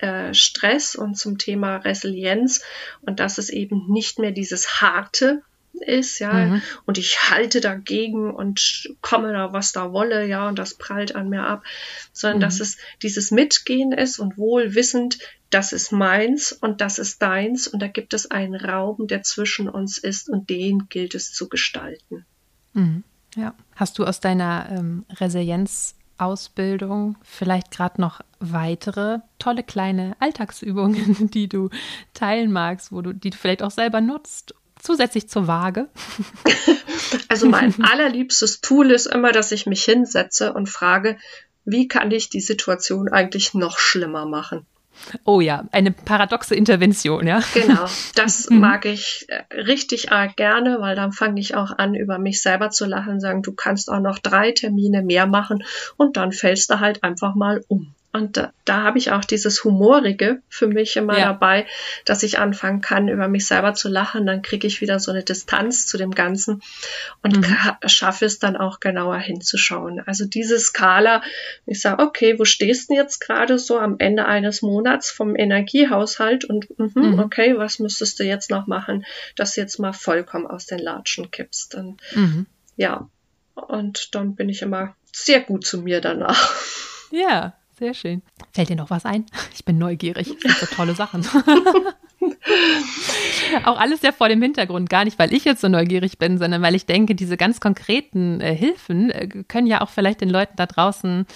äh, 0.00 0.32
Stress 0.32 0.94
und 0.94 1.16
zum 1.16 1.38
Thema 1.38 1.76
Resilienz 1.76 2.62
und 3.00 3.20
dass 3.20 3.38
es 3.38 3.50
eben 3.50 3.86
nicht 3.88 4.18
mehr 4.18 4.30
dieses 4.30 4.80
harte 4.80 5.42
ist, 5.80 6.18
ja, 6.18 6.32
mhm. 6.32 6.62
und 6.86 6.98
ich 6.98 7.30
halte 7.30 7.60
dagegen 7.60 8.32
und 8.32 8.88
komme 9.00 9.32
da, 9.32 9.52
was 9.52 9.72
da 9.72 9.92
wolle, 9.92 10.26
ja, 10.26 10.48
und 10.48 10.58
das 10.58 10.74
prallt 10.74 11.14
an 11.14 11.28
mir 11.28 11.44
ab, 11.44 11.64
sondern 12.12 12.38
mhm. 12.38 12.42
dass 12.42 12.60
es 12.60 12.76
dieses 13.02 13.30
Mitgehen 13.30 13.92
ist 13.92 14.18
und 14.18 14.38
wohl 14.38 14.74
wissend, 14.74 15.18
das 15.50 15.72
ist 15.72 15.92
meins 15.92 16.52
und 16.52 16.80
das 16.80 16.98
ist 16.98 17.22
deins 17.22 17.68
und 17.68 17.80
da 17.80 17.88
gibt 17.88 18.12
es 18.12 18.30
einen 18.30 18.54
Raum, 18.54 19.06
der 19.06 19.22
zwischen 19.22 19.68
uns 19.68 19.98
ist 19.98 20.28
und 20.28 20.50
den 20.50 20.88
gilt 20.88 21.14
es 21.14 21.32
zu 21.32 21.48
gestalten. 21.48 22.26
Mhm. 22.74 23.04
Ja. 23.34 23.54
Hast 23.76 23.98
du 23.98 24.04
aus 24.04 24.20
deiner 24.20 24.68
ähm, 24.70 25.04
Resilienz 25.20 25.94
Ausbildung 26.18 27.16
vielleicht 27.22 27.70
gerade 27.70 28.00
noch 28.00 28.20
weitere 28.40 29.20
tolle 29.38 29.62
kleine 29.62 30.16
Alltagsübungen, 30.18 31.30
die 31.32 31.48
du 31.48 31.70
teilen 32.12 32.52
magst, 32.52 32.92
wo 32.92 33.00
du 33.00 33.12
die 33.14 33.30
du 33.30 33.36
vielleicht 33.36 33.62
auch 33.62 33.70
selber 33.70 34.00
nutzt, 34.00 34.54
zusätzlich 34.82 35.28
zur 35.28 35.46
Waage? 35.46 35.88
Also 37.28 37.48
mein 37.48 37.74
allerliebstes 37.82 38.60
Tool 38.60 38.90
ist 38.90 39.06
immer, 39.06 39.32
dass 39.32 39.52
ich 39.52 39.66
mich 39.66 39.84
hinsetze 39.84 40.52
und 40.52 40.68
frage, 40.68 41.16
wie 41.64 41.88
kann 41.88 42.10
ich 42.10 42.28
die 42.28 42.40
Situation 42.40 43.08
eigentlich 43.08 43.54
noch 43.54 43.78
schlimmer 43.78 44.26
machen? 44.26 44.66
Oh 45.24 45.40
ja, 45.40 45.64
eine 45.70 45.92
paradoxe 45.92 46.54
Intervention, 46.54 47.26
ja. 47.26 47.40
Genau, 47.54 47.86
das 48.14 48.50
mhm. 48.50 48.60
mag 48.60 48.84
ich 48.84 49.26
äh, 49.28 49.54
richtig 49.54 50.10
arg 50.10 50.36
gerne, 50.36 50.80
weil 50.80 50.96
dann 50.96 51.12
fange 51.12 51.40
ich 51.40 51.54
auch 51.54 51.70
an, 51.78 51.94
über 51.94 52.18
mich 52.18 52.42
selber 52.42 52.70
zu 52.70 52.84
lachen, 52.84 53.20
sagen, 53.20 53.42
du 53.42 53.52
kannst 53.52 53.90
auch 53.90 54.00
noch 54.00 54.18
drei 54.18 54.52
Termine 54.52 55.02
mehr 55.02 55.26
machen 55.26 55.62
und 55.96 56.16
dann 56.16 56.32
fällst 56.32 56.70
du 56.70 56.80
halt 56.80 57.04
einfach 57.04 57.34
mal 57.34 57.64
um. 57.68 57.94
Und 58.10 58.38
da, 58.38 58.52
da 58.64 58.84
habe 58.84 58.96
ich 58.96 59.12
auch 59.12 59.24
dieses 59.24 59.64
Humorige 59.64 60.40
für 60.48 60.66
mich 60.66 60.96
immer 60.96 61.18
ja. 61.18 61.26
dabei, 61.26 61.66
dass 62.06 62.22
ich 62.22 62.38
anfangen 62.38 62.80
kann, 62.80 63.08
über 63.08 63.28
mich 63.28 63.46
selber 63.46 63.74
zu 63.74 63.90
lachen. 63.90 64.26
Dann 64.26 64.40
kriege 64.40 64.66
ich 64.66 64.80
wieder 64.80 64.98
so 64.98 65.10
eine 65.10 65.22
Distanz 65.22 65.86
zu 65.86 65.98
dem 65.98 66.12
Ganzen 66.12 66.62
und 67.22 67.36
mhm. 67.36 67.44
schaffe 67.86 68.24
es 68.24 68.38
dann 68.38 68.56
auch 68.56 68.80
genauer 68.80 69.18
hinzuschauen. 69.18 70.00
Also 70.06 70.24
diese 70.24 70.58
Skala, 70.58 71.22
ich 71.66 71.82
sage, 71.82 72.02
okay, 72.02 72.38
wo 72.38 72.46
stehst 72.46 72.88
du 72.88 72.94
jetzt 72.94 73.20
gerade 73.20 73.58
so 73.58 73.78
am 73.78 73.96
Ende 73.98 74.24
eines 74.24 74.62
Monats 74.62 75.10
vom 75.10 75.36
Energiehaushalt 75.36 76.46
und 76.46 76.66
mh, 76.78 76.90
mhm. 76.94 77.18
okay, 77.18 77.58
was 77.58 77.78
müsstest 77.78 78.18
du 78.20 78.24
jetzt 78.24 78.50
noch 78.50 78.66
machen, 78.66 79.04
dass 79.36 79.54
du 79.54 79.60
jetzt 79.60 79.78
mal 79.78 79.92
vollkommen 79.92 80.46
aus 80.46 80.64
den 80.64 80.78
Latschen 80.78 81.30
kippst. 81.30 81.74
Dann, 81.74 81.98
mhm. 82.14 82.46
Ja, 82.76 83.06
und 83.54 84.14
dann 84.14 84.34
bin 84.34 84.48
ich 84.48 84.62
immer 84.62 84.96
sehr 85.12 85.40
gut 85.40 85.66
zu 85.66 85.82
mir 85.82 86.00
danach. 86.00 86.54
Ja, 87.10 87.57
sehr 87.78 87.94
schön. 87.94 88.22
Fällt 88.52 88.68
dir 88.68 88.76
noch 88.76 88.90
was 88.90 89.04
ein? 89.04 89.26
Ich 89.54 89.64
bin 89.64 89.78
neugierig. 89.78 90.36
Das 90.42 90.60
so 90.60 90.66
tolle 90.66 90.94
Sachen. 90.94 91.26
Auch 93.64 93.78
alles 93.78 94.02
ja 94.02 94.12
vor 94.12 94.28
dem 94.28 94.42
Hintergrund, 94.42 94.90
gar 94.90 95.04
nicht, 95.04 95.18
weil 95.18 95.32
ich 95.32 95.44
jetzt 95.44 95.60
so 95.60 95.68
neugierig 95.68 96.18
bin, 96.18 96.38
sondern 96.38 96.62
weil 96.62 96.74
ich 96.74 96.86
denke, 96.86 97.14
diese 97.14 97.36
ganz 97.36 97.60
konkreten 97.60 98.40
äh, 98.40 98.54
Hilfen 98.54 99.10
äh, 99.10 99.28
können 99.46 99.66
ja 99.66 99.80
auch 99.80 99.88
vielleicht 99.88 100.20
den 100.20 100.30
Leuten 100.30 100.54
da 100.56 100.66
draußen, 100.66 101.26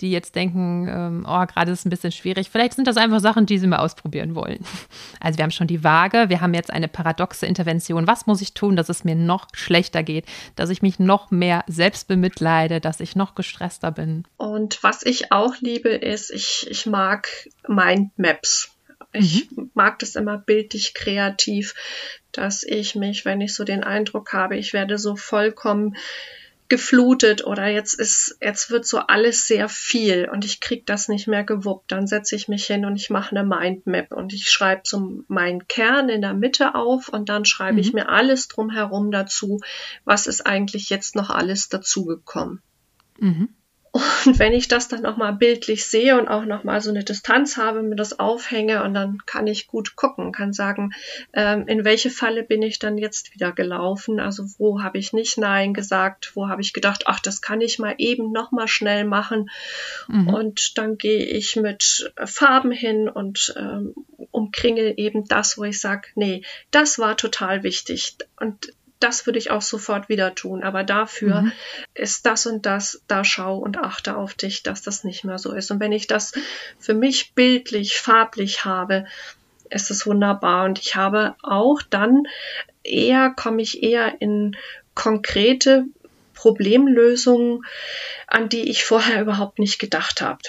die 0.00 0.10
jetzt 0.10 0.34
denken, 0.34 0.86
ähm, 0.88 1.26
oh, 1.28 1.44
gerade 1.46 1.72
ist 1.72 1.80
es 1.80 1.84
ein 1.84 1.90
bisschen 1.90 2.12
schwierig, 2.12 2.50
vielleicht 2.50 2.74
sind 2.74 2.86
das 2.86 2.96
einfach 2.96 3.20
Sachen, 3.20 3.46
die 3.46 3.58
sie 3.58 3.66
mal 3.66 3.78
ausprobieren 3.78 4.34
wollen. 4.34 4.64
Also 5.20 5.38
wir 5.38 5.42
haben 5.42 5.50
schon 5.50 5.66
die 5.66 5.82
Waage, 5.82 6.28
wir 6.28 6.40
haben 6.40 6.54
jetzt 6.54 6.72
eine 6.72 6.86
paradoxe 6.86 7.44
Intervention. 7.44 8.06
Was 8.06 8.26
muss 8.26 8.40
ich 8.40 8.54
tun, 8.54 8.76
dass 8.76 8.88
es 8.88 9.04
mir 9.04 9.16
noch 9.16 9.48
schlechter 9.52 10.02
geht, 10.02 10.26
dass 10.54 10.70
ich 10.70 10.80
mich 10.80 11.00
noch 11.00 11.30
mehr 11.30 11.64
selbst 11.66 12.06
bemitleide, 12.06 12.80
dass 12.80 13.00
ich 13.00 13.16
noch 13.16 13.34
gestresster 13.34 13.90
bin? 13.90 14.24
Und 14.36 14.82
was 14.82 15.04
ich 15.04 15.32
auch 15.32 15.56
liebe, 15.60 15.88
ist, 15.88 16.30
ich, 16.30 16.66
ich 16.70 16.86
mag 16.86 17.28
Mindmaps. 17.66 18.70
Ich 19.12 19.50
mhm. 19.50 19.70
mag 19.74 19.98
das 19.98 20.14
immer 20.16 20.38
bildlich 20.38 20.94
kreativ, 20.94 21.74
dass 22.32 22.62
ich 22.62 22.94
mich, 22.94 23.24
wenn 23.24 23.40
ich 23.40 23.54
so 23.54 23.64
den 23.64 23.82
Eindruck 23.82 24.32
habe, 24.32 24.56
ich 24.56 24.72
werde 24.72 24.98
so 24.98 25.16
vollkommen 25.16 25.96
geflutet 26.68 27.44
oder 27.44 27.66
jetzt 27.66 27.94
ist, 27.94 28.36
jetzt 28.42 28.70
wird 28.70 28.86
so 28.86 28.98
alles 28.98 29.46
sehr 29.46 29.68
viel 29.68 30.28
und 30.30 30.44
ich 30.44 30.60
krieg 30.60 30.84
das 30.86 31.08
nicht 31.08 31.26
mehr 31.26 31.44
gewuppt. 31.44 31.90
Dann 31.92 32.06
setze 32.06 32.36
ich 32.36 32.48
mich 32.48 32.66
hin 32.66 32.84
und 32.84 32.96
ich 32.96 33.10
mache 33.10 33.34
eine 33.34 33.44
Mindmap 33.44 34.12
und 34.12 34.32
ich 34.32 34.50
schreibe 34.50 34.82
so 34.84 35.24
meinen 35.28 35.66
Kern 35.66 36.08
in 36.08 36.20
der 36.20 36.34
Mitte 36.34 36.74
auf 36.74 37.08
und 37.08 37.28
dann 37.28 37.44
schreibe 37.44 37.74
mhm. 37.74 37.78
ich 37.78 37.92
mir 37.92 38.08
alles 38.08 38.48
drumherum 38.48 39.10
dazu, 39.10 39.60
was 40.04 40.26
ist 40.26 40.46
eigentlich 40.46 40.90
jetzt 40.90 41.16
noch 41.16 41.30
alles 41.30 41.68
dazugekommen. 41.68 42.60
Mhm. 43.18 43.48
Und 44.26 44.38
wenn 44.38 44.52
ich 44.52 44.68
das 44.68 44.88
dann 44.88 45.02
nochmal 45.02 45.32
bildlich 45.34 45.86
sehe 45.86 46.18
und 46.18 46.28
auch 46.28 46.44
nochmal 46.44 46.80
so 46.80 46.90
eine 46.90 47.04
Distanz 47.04 47.56
habe, 47.56 47.82
mir 47.82 47.96
das 47.96 48.18
aufhänge 48.18 48.82
und 48.84 48.94
dann 48.94 49.18
kann 49.26 49.46
ich 49.46 49.66
gut 49.66 49.96
gucken, 49.96 50.32
kann 50.32 50.52
sagen, 50.52 50.92
ähm, 51.32 51.66
in 51.66 51.84
welche 51.84 52.10
Falle 52.10 52.42
bin 52.42 52.62
ich 52.62 52.78
dann 52.78 52.98
jetzt 52.98 53.34
wieder 53.34 53.52
gelaufen? 53.52 54.20
Also 54.20 54.44
wo 54.58 54.82
habe 54.82 54.98
ich 54.98 55.12
nicht 55.12 55.38
Nein 55.38 55.74
gesagt? 55.74 56.32
Wo 56.34 56.48
habe 56.48 56.62
ich 56.62 56.72
gedacht, 56.72 57.04
ach, 57.06 57.20
das 57.20 57.40
kann 57.40 57.60
ich 57.60 57.78
mal 57.78 57.94
eben 57.98 58.32
nochmal 58.32 58.68
schnell 58.68 59.04
machen? 59.04 59.50
Mhm. 60.08 60.28
Und 60.28 60.78
dann 60.78 60.98
gehe 60.98 61.24
ich 61.24 61.56
mit 61.56 62.12
Farben 62.24 62.70
hin 62.70 63.08
und 63.08 63.54
ähm, 63.56 63.94
umkringel 64.30 64.94
eben 64.96 65.26
das, 65.26 65.58
wo 65.58 65.64
ich 65.64 65.80
sage, 65.80 66.08
nee, 66.14 66.42
das 66.70 66.98
war 66.98 67.16
total 67.16 67.62
wichtig. 67.62 68.16
Und 68.38 68.72
das 69.00 69.26
würde 69.26 69.38
ich 69.38 69.50
auch 69.50 69.62
sofort 69.62 70.08
wieder 70.08 70.34
tun. 70.34 70.62
Aber 70.62 70.84
dafür 70.84 71.42
mhm. 71.42 71.52
ist 71.94 72.26
das 72.26 72.46
und 72.46 72.66
das, 72.66 73.02
da 73.06 73.24
schau 73.24 73.58
und 73.58 73.78
achte 73.78 74.16
auf 74.16 74.34
dich, 74.34 74.62
dass 74.62 74.82
das 74.82 75.04
nicht 75.04 75.24
mehr 75.24 75.38
so 75.38 75.52
ist. 75.52 75.70
Und 75.70 75.80
wenn 75.80 75.92
ich 75.92 76.06
das 76.06 76.32
für 76.78 76.94
mich 76.94 77.34
bildlich, 77.34 77.98
farblich 77.98 78.64
habe, 78.64 79.06
ist 79.70 79.90
es 79.90 80.06
wunderbar. 80.06 80.64
Und 80.64 80.78
ich 80.78 80.96
habe 80.96 81.34
auch 81.42 81.82
dann 81.82 82.24
eher, 82.82 83.30
komme 83.30 83.62
ich 83.62 83.82
eher 83.82 84.20
in 84.20 84.56
konkrete 84.94 85.84
Problemlösungen, 86.34 87.64
an 88.26 88.48
die 88.48 88.68
ich 88.68 88.84
vorher 88.84 89.22
überhaupt 89.22 89.58
nicht 89.58 89.78
gedacht 89.78 90.20
habe. 90.20 90.40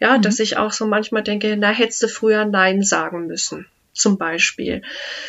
Ja, 0.00 0.18
mhm. 0.18 0.22
dass 0.22 0.38
ich 0.38 0.56
auch 0.56 0.72
so 0.72 0.86
manchmal 0.86 1.22
denke, 1.22 1.56
na, 1.56 1.70
hättest 1.70 2.02
du 2.02 2.08
früher 2.08 2.44
Nein 2.44 2.82
sagen 2.82 3.26
müssen 3.26 3.66
zum 3.98 4.18
Beispiel, 4.18 4.82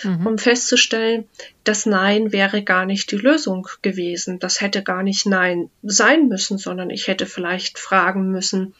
mhm. 0.03 0.27
um 0.27 0.37
festzustellen, 0.37 1.27
das 1.63 1.85
Nein 1.85 2.31
wäre 2.31 2.63
gar 2.63 2.85
nicht 2.85 3.11
die 3.11 3.17
Lösung 3.17 3.67
gewesen. 3.81 4.39
Das 4.39 4.61
hätte 4.61 4.83
gar 4.83 5.03
nicht 5.03 5.25
Nein 5.25 5.69
sein 5.83 6.27
müssen, 6.27 6.57
sondern 6.57 6.89
ich 6.89 7.07
hätte 7.07 7.25
vielleicht 7.25 7.79
fragen 7.79 8.31
müssen, 8.31 8.73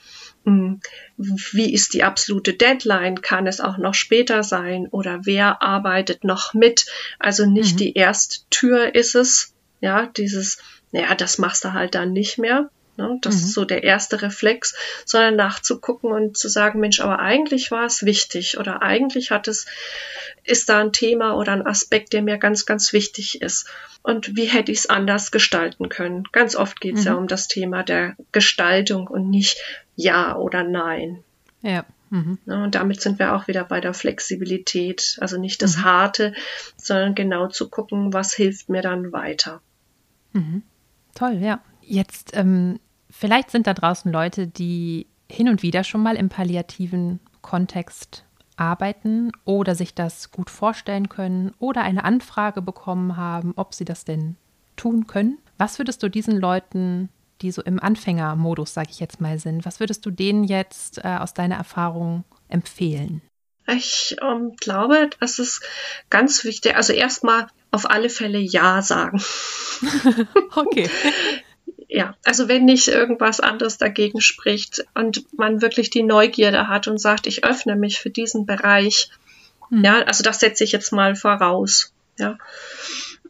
hm, 0.46 0.80
wie 1.18 1.74
ist 1.74 1.94
die 1.94 2.04
absolute 2.04 2.54
Deadline? 2.54 3.22
Kann 3.22 3.48
es 3.48 3.60
auch 3.60 3.78
noch 3.78 3.94
später 3.94 4.44
sein? 4.44 4.88
Oder 4.88 5.26
wer 5.26 5.62
arbeitet 5.62 6.24
noch 6.24 6.54
mit? 6.54 6.86
Also 7.20 7.46
nicht 7.46 7.74
mhm. 7.74 7.78
die 7.78 7.94
erste 7.94 8.40
Tür 8.50 8.96
ist 8.96 9.16
es, 9.16 9.54
ja, 9.82 10.06
dieses, 10.06 10.60
naja, 10.92 11.16
das 11.16 11.38
machst 11.38 11.66
du 11.66 11.74
halt 11.74 11.96
dann 11.96 12.14
nicht 12.14 12.38
mehr, 12.38 12.70
Ne? 13.00 13.18
Das 13.22 13.36
mhm. 13.36 13.40
ist 13.40 13.54
so 13.54 13.66
der 13.66 13.84
erste 13.84 14.22
Reflex, 14.22 14.76
sondern 15.06 15.38
nachzugucken 15.38 16.12
und 16.12 16.38
zu 16.38 16.50
sagen, 16.50 16.80
Mensch, 16.80 17.00
aber 17.00 17.20
eigentlich 17.20 17.72
war 17.72 17.86
es 17.86 18.04
wichtig 18.04 18.58
oder 18.58 18.82
eigentlich 18.82 19.32
hat 19.32 19.48
es, 19.48 19.66
ist 20.44 20.70
da 20.70 20.80
ein 20.80 20.92
Thema 20.92 21.36
oder 21.36 21.54
ein 21.54 21.66
Aspekt, 21.66 22.14
der 22.14 22.22
mir 22.22 22.38
ganz, 22.38 22.66
ganz 22.66 22.92
wichtig 22.92 23.42
ist. 23.42 23.68
Und 24.04 24.36
wie 24.36 24.46
hätte 24.46 24.72
ich 24.72 24.80
es 24.80 24.90
anders 24.90 25.32
gestalten 25.32 25.88
können? 25.90 26.26
Ganz 26.32 26.56
oft 26.56 26.82
geht 26.82 26.96
es 26.96 27.02
mhm. 27.02 27.08
ja 27.08 27.14
um 27.16 27.28
das 27.28 27.48
Thema 27.48 27.84
der 27.84 28.16
Gestaltung 28.32 29.08
und 29.08 29.30
nicht 29.30 29.58
Ja 29.96 30.36
oder 30.36 30.64
Nein. 30.64 31.24
Ja. 31.62 31.86
Mhm. 32.10 32.40
Ne, 32.46 32.64
und 32.64 32.76
damit 32.76 33.02
sind 33.02 33.20
wir 33.20 33.36
auch 33.36 33.48
wieder 33.48 33.64
bei 33.64 33.82
der 33.82 33.94
Flexibilität, 33.94 35.18
also 35.22 35.40
nicht 35.40 35.62
das 35.62 35.78
mhm. 35.78 35.84
Harte, 35.84 36.34
sondern 36.76 37.16
genau 37.16 37.48
zu 37.48 37.70
gucken, 37.70 38.14
was 38.14 38.34
hilft 38.34 38.70
mir 38.70 38.82
dann 38.82 39.12
weiter. 39.12 39.62
Mhm. 40.34 40.64
Toll, 41.16 41.38
ja. 41.42 41.62
Jetzt 41.82 42.32
ähm, 42.34 42.80
Vielleicht 43.10 43.52
sind 43.52 43.68
da 43.68 43.74
draußen 43.74 44.12
Leute, 44.12 44.48
die 44.48 45.08
hin 45.30 45.50
und 45.50 45.64
wieder 45.64 45.84
schon 45.84 46.02
mal 46.02 46.16
im 46.16 46.30
palliativen 46.30 47.20
Kontext 47.42 48.26
arbeiten 48.56 49.32
oder 49.46 49.74
sich 49.76 49.94
das 49.94 50.32
gut 50.32 50.50
vorstellen 50.50 51.10
können 51.10 51.54
oder 51.60 51.82
eine 51.82 52.04
Anfrage 52.04 52.62
bekommen 52.62 53.16
haben, 53.16 53.54
ob 53.56 53.74
sie 53.74 53.86
das 53.86 54.06
denn 54.06 54.36
tun 54.76 55.08
können. 55.08 55.38
Was 55.58 55.80
würdest 55.80 56.04
du 56.04 56.10
diesen 56.10 56.38
Leuten, 56.38 57.10
die 57.42 57.52
so 57.52 57.62
im 57.62 57.80
Anfängermodus, 57.80 58.74
sage 58.74 58.90
ich 58.92 59.00
jetzt 59.00 59.22
mal, 59.22 59.40
sind, 59.40 59.66
was 59.66 59.80
würdest 59.80 60.06
du 60.06 60.12
denen 60.12 60.44
jetzt 60.44 61.00
äh, 61.00 61.18
aus 61.20 61.34
deiner 61.34 61.56
Erfahrung 61.56 62.26
empfehlen? 62.50 63.22
Ich 63.68 64.16
ähm, 64.22 64.56
glaube, 64.60 65.10
das 65.20 65.40
ist 65.40 65.62
ganz 66.10 66.44
wichtig. 66.44 66.76
Also 66.76 66.94
erstmal 66.94 67.48
auf 67.72 67.90
alle 67.90 68.10
Fälle 68.10 68.40
Ja 68.40 68.82
sagen. 68.82 69.22
okay. 70.56 70.90
ja, 71.88 72.16
also 72.24 72.48
wenn 72.48 72.66
nicht 72.66 72.88
irgendwas 72.88 73.40
anderes 73.40 73.78
dagegen 73.78 74.22
spricht 74.22 74.86
und 74.94 75.26
man 75.38 75.62
wirklich 75.62 75.90
die 75.90 76.04
Neugierde 76.04 76.68
hat 76.68 76.88
und 76.88 77.00
sagt, 77.00 77.28
ich 77.28 77.44
öffne 77.44 77.76
mich 77.76 78.00
für 78.00 78.10
diesen 78.10 78.46
Bereich, 78.46 79.10
mhm. 79.70 79.84
ja, 79.84 80.02
also 80.02 80.24
das 80.24 80.40
setze 80.40 80.64
ich 80.64 80.72
jetzt 80.72 80.92
mal 80.92 81.16
voraus, 81.16 81.94
ja. 82.18 82.38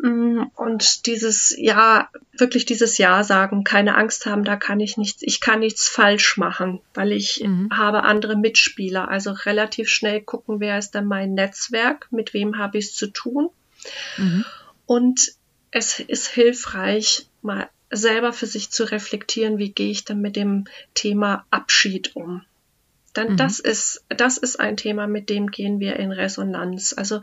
Mm, 0.02 0.44
und 0.56 1.06
dieses 1.08 1.54
Ja, 1.58 2.10
wirklich 2.38 2.66
dieses 2.66 2.98
Ja 2.98 3.24
sagen, 3.24 3.64
keine 3.66 3.96
Angst 3.96 4.26
haben, 4.26 4.46
da 4.46 4.56
kann 4.56 4.80
ich 4.80 4.98
nichts, 4.98 5.22
ich 5.22 5.42
kann 5.42 5.60
nichts 5.60 5.90
falsch 5.90 6.38
machen, 6.38 6.82
weil 6.94 7.12
ich 7.12 7.44
mhm. 7.44 7.70
habe 7.76 8.04
andere 8.04 8.38
Mitspieler. 8.38 9.10
Also 9.10 9.32
relativ 9.32 9.90
schnell 9.90 10.22
gucken, 10.22 10.62
wer 10.62 10.78
ist 10.78 10.92
denn 10.92 11.06
mein 11.06 11.34
Netzwerk, 11.34 12.08
mit 12.12 12.34
wem 12.34 12.58
habe 12.58 12.78
ich 12.78 12.86
es 12.86 12.96
zu 12.96 13.08
tun. 13.08 13.50
Mhm. 14.18 14.46
Und 14.86 15.34
es 15.72 16.00
ist 16.00 16.28
hilfreich, 16.28 17.28
mal 17.42 17.70
selber 17.92 18.34
für 18.34 18.46
sich 18.46 18.70
zu 18.70 18.84
reflektieren, 18.84 19.58
wie 19.58 19.72
gehe 19.72 19.92
ich 19.92 20.06
dann 20.06 20.22
mit 20.22 20.36
dem 20.36 20.66
Thema 20.94 21.46
Abschied 21.50 22.16
um. 22.16 22.44
Dann 23.14 23.34
mhm. 23.34 23.38
das 23.38 23.60
ist, 23.60 24.04
das 24.10 24.38
ist 24.38 24.60
ein 24.60 24.78
Thema, 24.78 25.08
mit 25.08 25.30
dem 25.30 25.50
gehen 25.50 25.80
wir 25.80 25.98
in 25.98 26.12
Resonanz. 26.12 26.94
Also 26.96 27.22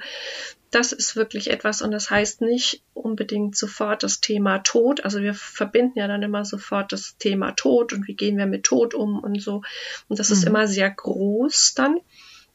das 0.70 0.92
ist 0.92 1.16
wirklich 1.16 1.50
etwas 1.50 1.80
und 1.80 1.92
das 1.92 2.10
heißt 2.10 2.40
nicht 2.40 2.82
unbedingt 2.92 3.56
sofort 3.56 4.02
das 4.02 4.20
Thema 4.20 4.58
Tod. 4.58 5.04
Also 5.04 5.20
wir 5.22 5.34
verbinden 5.34 5.98
ja 5.98 6.08
dann 6.08 6.22
immer 6.22 6.44
sofort 6.44 6.92
das 6.92 7.16
Thema 7.18 7.52
Tod 7.52 7.92
und 7.92 8.08
wie 8.08 8.16
gehen 8.16 8.36
wir 8.36 8.46
mit 8.46 8.64
Tod 8.64 8.94
um 8.94 9.20
und 9.20 9.40
so. 9.40 9.62
Und 10.08 10.18
das 10.18 10.30
mhm. 10.30 10.34
ist 10.34 10.44
immer 10.44 10.66
sehr 10.66 10.90
groß 10.90 11.74
dann. 11.74 12.00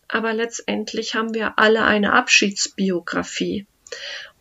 Aber 0.07 0.33
letztendlich 0.33 1.15
haben 1.15 1.33
wir 1.33 1.57
alle 1.57 1.83
eine 1.83 2.11
Abschiedsbiografie. 2.13 3.65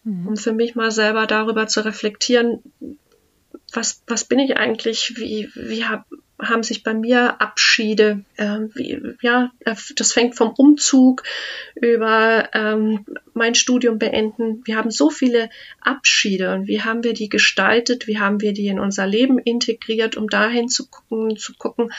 Mhm. 0.02 0.26
Um 0.26 0.36
für 0.36 0.52
mich 0.52 0.74
mal 0.74 0.90
selber 0.90 1.26
darüber 1.26 1.68
zu 1.68 1.84
reflektieren, 1.84 2.60
was, 3.72 4.02
was 4.06 4.24
bin 4.24 4.38
ich 4.38 4.56
eigentlich, 4.56 5.14
wie, 5.16 5.48
wie 5.54 5.84
hab, 5.84 6.06
haben 6.38 6.62
sich 6.62 6.82
bei 6.82 6.94
mir 6.94 7.40
Abschiede, 7.40 8.24
äh, 8.36 8.60
wie, 8.74 9.00
ja, 9.20 9.52
das 9.96 10.12
fängt 10.12 10.36
vom 10.36 10.50
Umzug 10.50 11.22
über 11.74 12.48
ähm, 12.54 13.04
mein 13.34 13.54
Studium 13.54 13.98
beenden. 13.98 14.62
Wir 14.64 14.76
haben 14.76 14.90
so 14.90 15.10
viele 15.10 15.50
Abschiede 15.80 16.52
und 16.54 16.66
wie 16.66 16.82
haben 16.82 17.04
wir 17.04 17.12
die 17.12 17.28
gestaltet, 17.28 18.06
wie 18.06 18.18
haben 18.18 18.40
wir 18.40 18.52
die 18.52 18.68
in 18.68 18.80
unser 18.80 19.06
Leben 19.06 19.38
integriert, 19.38 20.16
um 20.16 20.28
dahin 20.28 20.68
zu 20.68 20.88
gucken, 20.88 21.36
zu 21.36 21.54
gucken, 21.54 21.92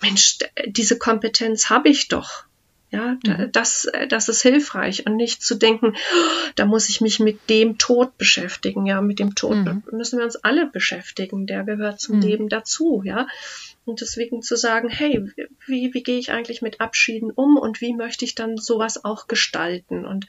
Mensch, 0.00 0.38
diese 0.66 0.98
Kompetenz 0.98 1.70
habe 1.70 1.88
ich 1.88 2.08
doch. 2.08 2.47
Ja, 2.90 3.18
mhm. 3.26 3.52
das, 3.52 3.86
das 4.08 4.28
ist 4.28 4.40
hilfreich 4.40 5.06
und 5.06 5.16
nicht 5.16 5.42
zu 5.42 5.56
denken, 5.56 5.94
oh, 5.94 6.50
da 6.56 6.64
muss 6.64 6.88
ich 6.88 7.02
mich 7.02 7.20
mit 7.20 7.50
dem 7.50 7.76
Tod 7.76 8.16
beschäftigen. 8.16 8.86
Ja, 8.86 9.02
mit 9.02 9.18
dem 9.18 9.34
Tod 9.34 9.56
mhm. 9.56 9.82
müssen 9.92 10.18
wir 10.18 10.24
uns 10.24 10.36
alle 10.36 10.66
beschäftigen. 10.66 11.46
Der 11.46 11.64
gehört 11.64 12.00
zum 12.00 12.16
mhm. 12.16 12.22
Leben 12.22 12.48
dazu. 12.48 13.02
Ja, 13.04 13.26
und 13.84 14.00
deswegen 14.00 14.42
zu 14.42 14.56
sagen, 14.56 14.88
hey, 14.88 15.30
wie, 15.66 15.92
wie 15.92 16.02
gehe 16.02 16.18
ich 16.18 16.30
eigentlich 16.30 16.62
mit 16.62 16.80
Abschieden 16.80 17.30
um 17.30 17.56
und 17.56 17.80
wie 17.80 17.94
möchte 17.94 18.24
ich 18.24 18.34
dann 18.34 18.56
sowas 18.56 19.04
auch 19.04 19.26
gestalten? 19.26 20.06
Und 20.06 20.26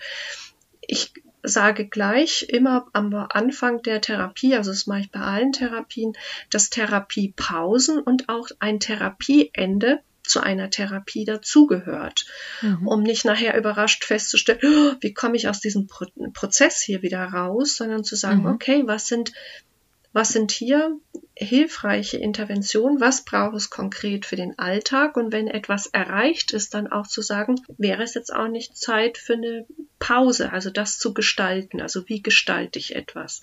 ich 0.82 1.14
sage 1.43 1.88
gleich 1.88 2.47
immer 2.49 2.88
am 2.93 3.14
Anfang 3.14 3.82
der 3.84 4.01
Therapie, 4.01 4.55
also 4.55 4.72
das 4.72 4.88
mache 4.88 5.01
ich 5.01 5.12
bei 5.12 5.22
allen 5.22 5.53
Therapien, 5.53 6.14
dass 6.49 6.70
Therapiepausen 6.70 7.99
und 7.99 8.30
auch 8.30 8.49
ein 8.60 8.80
Therapieende 8.80 10.01
zu 10.30 10.42
einer 10.42 10.70
Therapie 10.70 11.26
dazugehört, 11.26 12.26
mhm. 12.62 12.88
um 12.88 13.04
nicht 13.04 13.26
nachher 13.26 13.58
überrascht 13.58 14.06
festzustellen, 14.06 14.60
oh, 14.64 14.96
wie 15.02 15.14
komme 15.14 15.36
ich 15.36 15.48
aus 15.48 15.60
diesem 15.60 15.88
Pro 15.88 16.06
Prozess 16.34 16.82
hier 16.82 17.02
wieder 17.02 17.24
raus, 17.24 17.76
sondern 17.76 18.04
zu 18.04 18.16
sagen, 18.16 18.42
mhm. 18.42 18.48
okay, 18.48 18.84
was 18.86 19.08
sind 19.08 19.32
was 20.12 20.30
sind 20.30 20.52
hier 20.52 21.00
hilfreiche 21.36 22.18
Interventionen? 22.18 23.00
Was 23.00 23.24
braucht 23.24 23.56
es 23.56 23.70
konkret 23.70 24.26
für 24.26 24.36
den 24.36 24.58
Alltag? 24.58 25.16
Und 25.16 25.32
wenn 25.32 25.48
etwas 25.48 25.86
erreicht 25.86 26.52
ist, 26.52 26.74
dann 26.74 26.88
auch 26.88 27.06
zu 27.06 27.22
sagen, 27.22 27.62
wäre 27.78 28.02
es 28.02 28.16
jetzt 28.16 28.34
auch 28.34 28.48
nicht 28.48 28.76
Zeit 28.76 29.20
für 29.20 29.34
eine 29.34 29.68
Pause, 30.00 30.52
also 30.52 30.72
das 30.72 30.98
zu 30.98 31.14
gestalten? 31.14 31.80
Also 31.80 32.10
wie 32.10 32.24
gestalte 32.24 32.80
ich 32.80 32.96
etwas? 32.96 33.42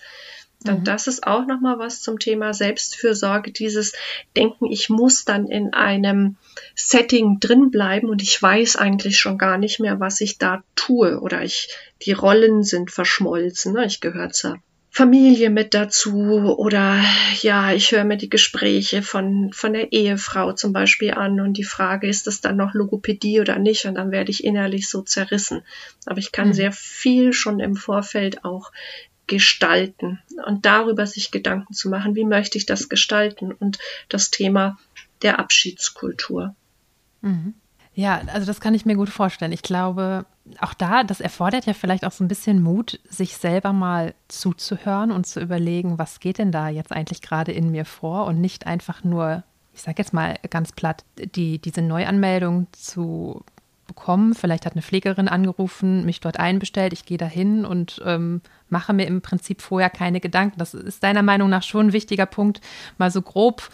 Dann 0.66 0.80
mhm. 0.80 0.84
das 0.84 1.06
ist 1.06 1.26
auch 1.26 1.46
nochmal 1.46 1.78
was 1.78 2.02
zum 2.02 2.18
Thema 2.18 2.52
Selbstfürsorge, 2.54 3.52
dieses 3.52 3.92
Denken, 4.36 4.66
ich 4.66 4.88
muss 4.88 5.24
dann 5.24 5.48
in 5.48 5.72
einem 5.72 6.36
Setting 6.74 7.38
drin 7.40 7.70
bleiben 7.70 8.08
und 8.08 8.22
ich 8.22 8.40
weiß 8.40 8.76
eigentlich 8.76 9.18
schon 9.18 9.38
gar 9.38 9.58
nicht 9.58 9.80
mehr, 9.80 10.00
was 10.00 10.20
ich 10.20 10.38
da 10.38 10.62
tue 10.74 11.20
oder 11.20 11.42
ich, 11.42 11.68
die 12.02 12.12
Rollen 12.12 12.62
sind 12.62 12.90
verschmolzen. 12.90 13.72
Ne? 13.72 13.86
Ich 13.86 14.00
gehöre 14.00 14.30
zur 14.30 14.58
Familie 14.96 15.50
mit 15.50 15.74
dazu 15.74 16.56
oder 16.56 17.04
ja, 17.42 17.74
ich 17.74 17.92
höre 17.92 18.04
mir 18.04 18.16
die 18.16 18.30
Gespräche 18.30 19.02
von, 19.02 19.52
von 19.52 19.74
der 19.74 19.92
Ehefrau 19.92 20.52
zum 20.52 20.72
Beispiel 20.72 21.10
an 21.10 21.38
und 21.38 21.58
die 21.58 21.64
Frage, 21.64 22.08
ist 22.08 22.26
das 22.26 22.40
dann 22.40 22.56
noch 22.56 22.72
Logopädie 22.72 23.42
oder 23.42 23.58
nicht? 23.58 23.84
Und 23.84 23.96
dann 23.96 24.10
werde 24.10 24.30
ich 24.30 24.42
innerlich 24.42 24.88
so 24.88 25.02
zerrissen. 25.02 25.60
Aber 26.06 26.16
ich 26.16 26.32
kann 26.32 26.48
mhm. 26.48 26.52
sehr 26.54 26.72
viel 26.72 27.34
schon 27.34 27.60
im 27.60 27.76
Vorfeld 27.76 28.42
auch 28.46 28.72
gestalten 29.26 30.20
und 30.46 30.66
darüber 30.66 31.06
sich 31.06 31.30
Gedanken 31.30 31.74
zu 31.74 31.88
machen, 31.88 32.14
wie 32.14 32.24
möchte 32.24 32.58
ich 32.58 32.66
das 32.66 32.88
gestalten 32.88 33.52
und 33.52 33.78
das 34.08 34.30
Thema 34.30 34.78
der 35.22 35.38
Abschiedskultur. 35.38 36.54
Mhm. 37.22 37.54
Ja, 37.94 38.20
also 38.32 38.46
das 38.46 38.60
kann 38.60 38.74
ich 38.74 38.84
mir 38.84 38.94
gut 38.94 39.08
vorstellen. 39.08 39.52
Ich 39.52 39.62
glaube, 39.62 40.26
auch 40.60 40.74
da, 40.74 41.02
das 41.02 41.20
erfordert 41.20 41.64
ja 41.64 41.72
vielleicht 41.72 42.04
auch 42.04 42.12
so 42.12 42.22
ein 42.22 42.28
bisschen 42.28 42.62
Mut, 42.62 43.00
sich 43.08 43.38
selber 43.38 43.72
mal 43.72 44.14
zuzuhören 44.28 45.10
und 45.10 45.26
zu 45.26 45.40
überlegen, 45.40 45.98
was 45.98 46.20
geht 46.20 46.36
denn 46.38 46.52
da 46.52 46.68
jetzt 46.68 46.92
eigentlich 46.92 47.22
gerade 47.22 47.52
in 47.52 47.70
mir 47.70 47.86
vor 47.86 48.26
und 48.26 48.38
nicht 48.38 48.66
einfach 48.66 49.02
nur, 49.02 49.44
ich 49.72 49.80
sage 49.80 49.96
jetzt 49.98 50.12
mal 50.12 50.38
ganz 50.50 50.72
platt, 50.72 51.04
die, 51.16 51.58
diese 51.58 51.80
Neuanmeldung 51.80 52.66
zu 52.72 53.42
bekommen. 53.86 54.34
Vielleicht 54.34 54.66
hat 54.66 54.72
eine 54.72 54.82
Pflegerin 54.82 55.28
angerufen, 55.28 56.04
mich 56.04 56.20
dort 56.20 56.38
einbestellt, 56.38 56.92
ich 56.92 57.04
gehe 57.04 57.18
dahin 57.18 57.64
und 57.64 58.02
ähm, 58.04 58.40
mache 58.68 58.92
mir 58.92 59.06
im 59.06 59.22
Prinzip 59.22 59.62
vorher 59.62 59.90
keine 59.90 60.20
Gedanken. 60.20 60.58
Das 60.58 60.74
ist 60.74 61.02
deiner 61.02 61.22
Meinung 61.22 61.48
nach 61.48 61.62
schon 61.62 61.88
ein 61.88 61.92
wichtiger 61.92 62.26
Punkt, 62.26 62.60
mal 62.98 63.10
so 63.10 63.22
grob 63.22 63.70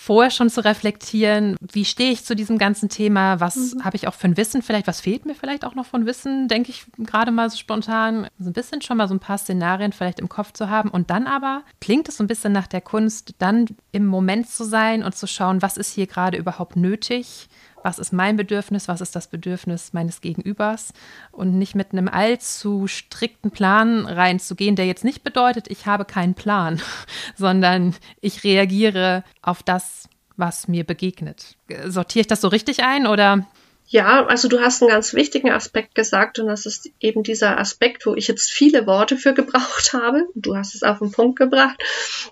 vorher 0.00 0.30
schon 0.30 0.48
zu 0.48 0.64
reflektieren, 0.64 1.56
wie 1.60 1.84
stehe 1.84 2.10
ich 2.10 2.24
zu 2.24 2.34
diesem 2.34 2.56
ganzen 2.56 2.88
Thema, 2.88 3.38
was 3.38 3.74
mhm. 3.74 3.84
habe 3.84 3.96
ich 3.96 4.08
auch 4.08 4.14
für 4.14 4.28
ein 4.28 4.38
Wissen 4.38 4.62
vielleicht, 4.62 4.86
was 4.86 5.02
fehlt 5.02 5.26
mir 5.26 5.34
vielleicht 5.34 5.62
auch 5.62 5.74
noch 5.74 5.84
von 5.84 6.06
Wissen, 6.06 6.48
denke 6.48 6.70
ich 6.70 6.86
gerade 6.96 7.30
mal 7.30 7.50
so 7.50 7.58
spontan, 7.58 8.26
so 8.38 8.48
ein 8.48 8.54
bisschen 8.54 8.80
schon 8.80 8.96
mal 8.96 9.08
so 9.08 9.14
ein 9.14 9.20
paar 9.20 9.36
Szenarien 9.36 9.92
vielleicht 9.92 10.18
im 10.18 10.30
Kopf 10.30 10.54
zu 10.54 10.70
haben. 10.70 10.88
Und 10.88 11.10
dann 11.10 11.26
aber 11.26 11.64
klingt 11.82 12.08
es 12.08 12.16
so 12.16 12.24
ein 12.24 12.28
bisschen 12.28 12.50
nach 12.50 12.66
der 12.66 12.80
Kunst, 12.80 13.34
dann 13.40 13.66
im 13.92 14.06
Moment 14.06 14.48
zu 14.48 14.64
sein 14.64 15.02
und 15.02 15.14
zu 15.14 15.26
schauen, 15.26 15.60
was 15.60 15.76
ist 15.76 15.92
hier 15.92 16.06
gerade 16.06 16.38
überhaupt 16.38 16.76
nötig, 16.76 17.50
was 17.82 17.98
ist 17.98 18.12
mein 18.12 18.36
Bedürfnis, 18.36 18.88
was 18.88 19.00
ist 19.00 19.16
das 19.16 19.28
Bedürfnis 19.28 19.92
meines 19.92 20.20
Gegenübers 20.20 20.92
und 21.32 21.58
nicht 21.58 21.74
mit 21.74 21.92
einem 21.92 22.08
allzu 22.08 22.86
strikten 22.86 23.50
Plan 23.50 24.06
reinzugehen, 24.06 24.76
der 24.76 24.86
jetzt 24.86 25.04
nicht 25.04 25.22
bedeutet, 25.22 25.68
ich 25.68 25.86
habe 25.86 26.04
keinen 26.04 26.34
Plan, 26.34 26.80
sondern 27.36 27.94
ich 28.20 28.44
reagiere 28.44 29.24
auf 29.42 29.62
das, 29.62 30.08
was 30.36 30.68
mir 30.68 30.84
begegnet. 30.84 31.56
Sortiere 31.86 32.22
ich 32.22 32.26
das 32.26 32.40
so 32.40 32.48
richtig 32.48 32.82
ein 32.82 33.06
oder? 33.06 33.46
Ja, 33.86 34.24
also 34.26 34.46
du 34.46 34.60
hast 34.60 34.82
einen 34.82 34.90
ganz 34.92 35.14
wichtigen 35.14 35.50
Aspekt 35.50 35.96
gesagt 35.96 36.38
und 36.38 36.46
das 36.46 36.64
ist 36.64 36.90
eben 37.00 37.24
dieser 37.24 37.58
Aspekt, 37.58 38.06
wo 38.06 38.14
ich 38.14 38.28
jetzt 38.28 38.48
viele 38.48 38.86
Worte 38.86 39.16
für 39.16 39.34
gebraucht 39.34 39.92
habe. 39.92 40.26
Du 40.36 40.56
hast 40.56 40.76
es 40.76 40.84
auf 40.84 41.00
den 41.00 41.10
Punkt 41.10 41.40
gebracht. 41.40 41.76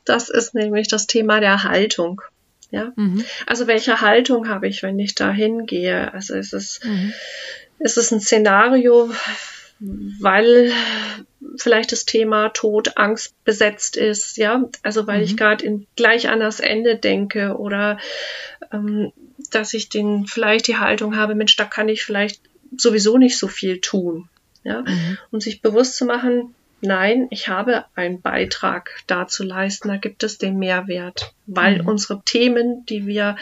Das 0.05 0.29
ist 0.29 0.55
nämlich 0.55 0.87
das 0.87 1.09
Thema 1.09 1.41
der 1.41 1.65
Haltung. 1.65 2.23
Ja, 2.71 2.93
mhm. 2.97 3.25
also 3.47 3.67
welche 3.67 4.01
Haltung 4.01 4.49
habe 4.49 4.69
ich, 4.69 4.83
wenn 4.83 4.99
ich 4.99 5.15
da 5.15 5.33
hingehe? 5.33 6.13
Also 6.13 6.35
ist 6.35 6.53
es, 6.53 6.81
mhm. 6.85 7.15
ist 7.79 7.97
es 7.97 8.11
ein 8.11 8.21
Szenario, 8.21 9.11
weil 9.81 10.73
vielleicht 11.57 11.93
das 11.93 12.05
Thema 12.05 12.51
Tod, 12.51 12.97
Angst 12.97 13.43
besetzt 13.45 13.97
ist, 13.97 14.37
ja, 14.37 14.69
also 14.83 15.07
weil 15.07 15.19
mhm. 15.19 15.25
ich 15.25 15.37
gerade 15.37 15.87
gleich 15.97 16.29
an 16.29 16.41
das 16.41 16.61
Ende 16.61 16.97
denke 16.97 17.57
oder 17.57 17.99
ähm, 18.73 19.13
dass 19.51 19.73
ich 19.73 19.89
den 19.89 20.27
vielleicht 20.27 20.67
die 20.67 20.79
Haltung 20.79 21.17
habe, 21.17 21.35
Mensch, 21.35 21.57
da 21.57 21.65
kann 21.65 21.89
ich 21.89 22.05
vielleicht 22.05 22.41
sowieso 22.77 23.19
nicht 23.19 23.39
so 23.39 23.49
viel 23.49 23.81
tun, 23.81 24.29
ja, 24.65 24.83
mhm. 24.83 25.19
und 25.31 25.43
sich 25.43 25.63
bewusst 25.63 25.97
zu 25.97 26.05
machen, 26.05 26.55
Nein, 26.81 27.27
ich 27.31 27.49
habe 27.49 27.87
einen 27.97 28.21
Beitrag 28.21 28.91
da 29.07 29.27
zu 29.27 29.43
leisten, 29.43 29.89
da 29.89 29.97
gibt 29.97 30.23
es 30.23 30.39
den 30.39 30.59
Mehrwert, 30.59 31.35
weil 31.47 31.83
mhm. 31.83 31.89
unsere 31.89 32.23
Themen, 32.25 32.87
die 32.87 33.07
wir 33.07 33.37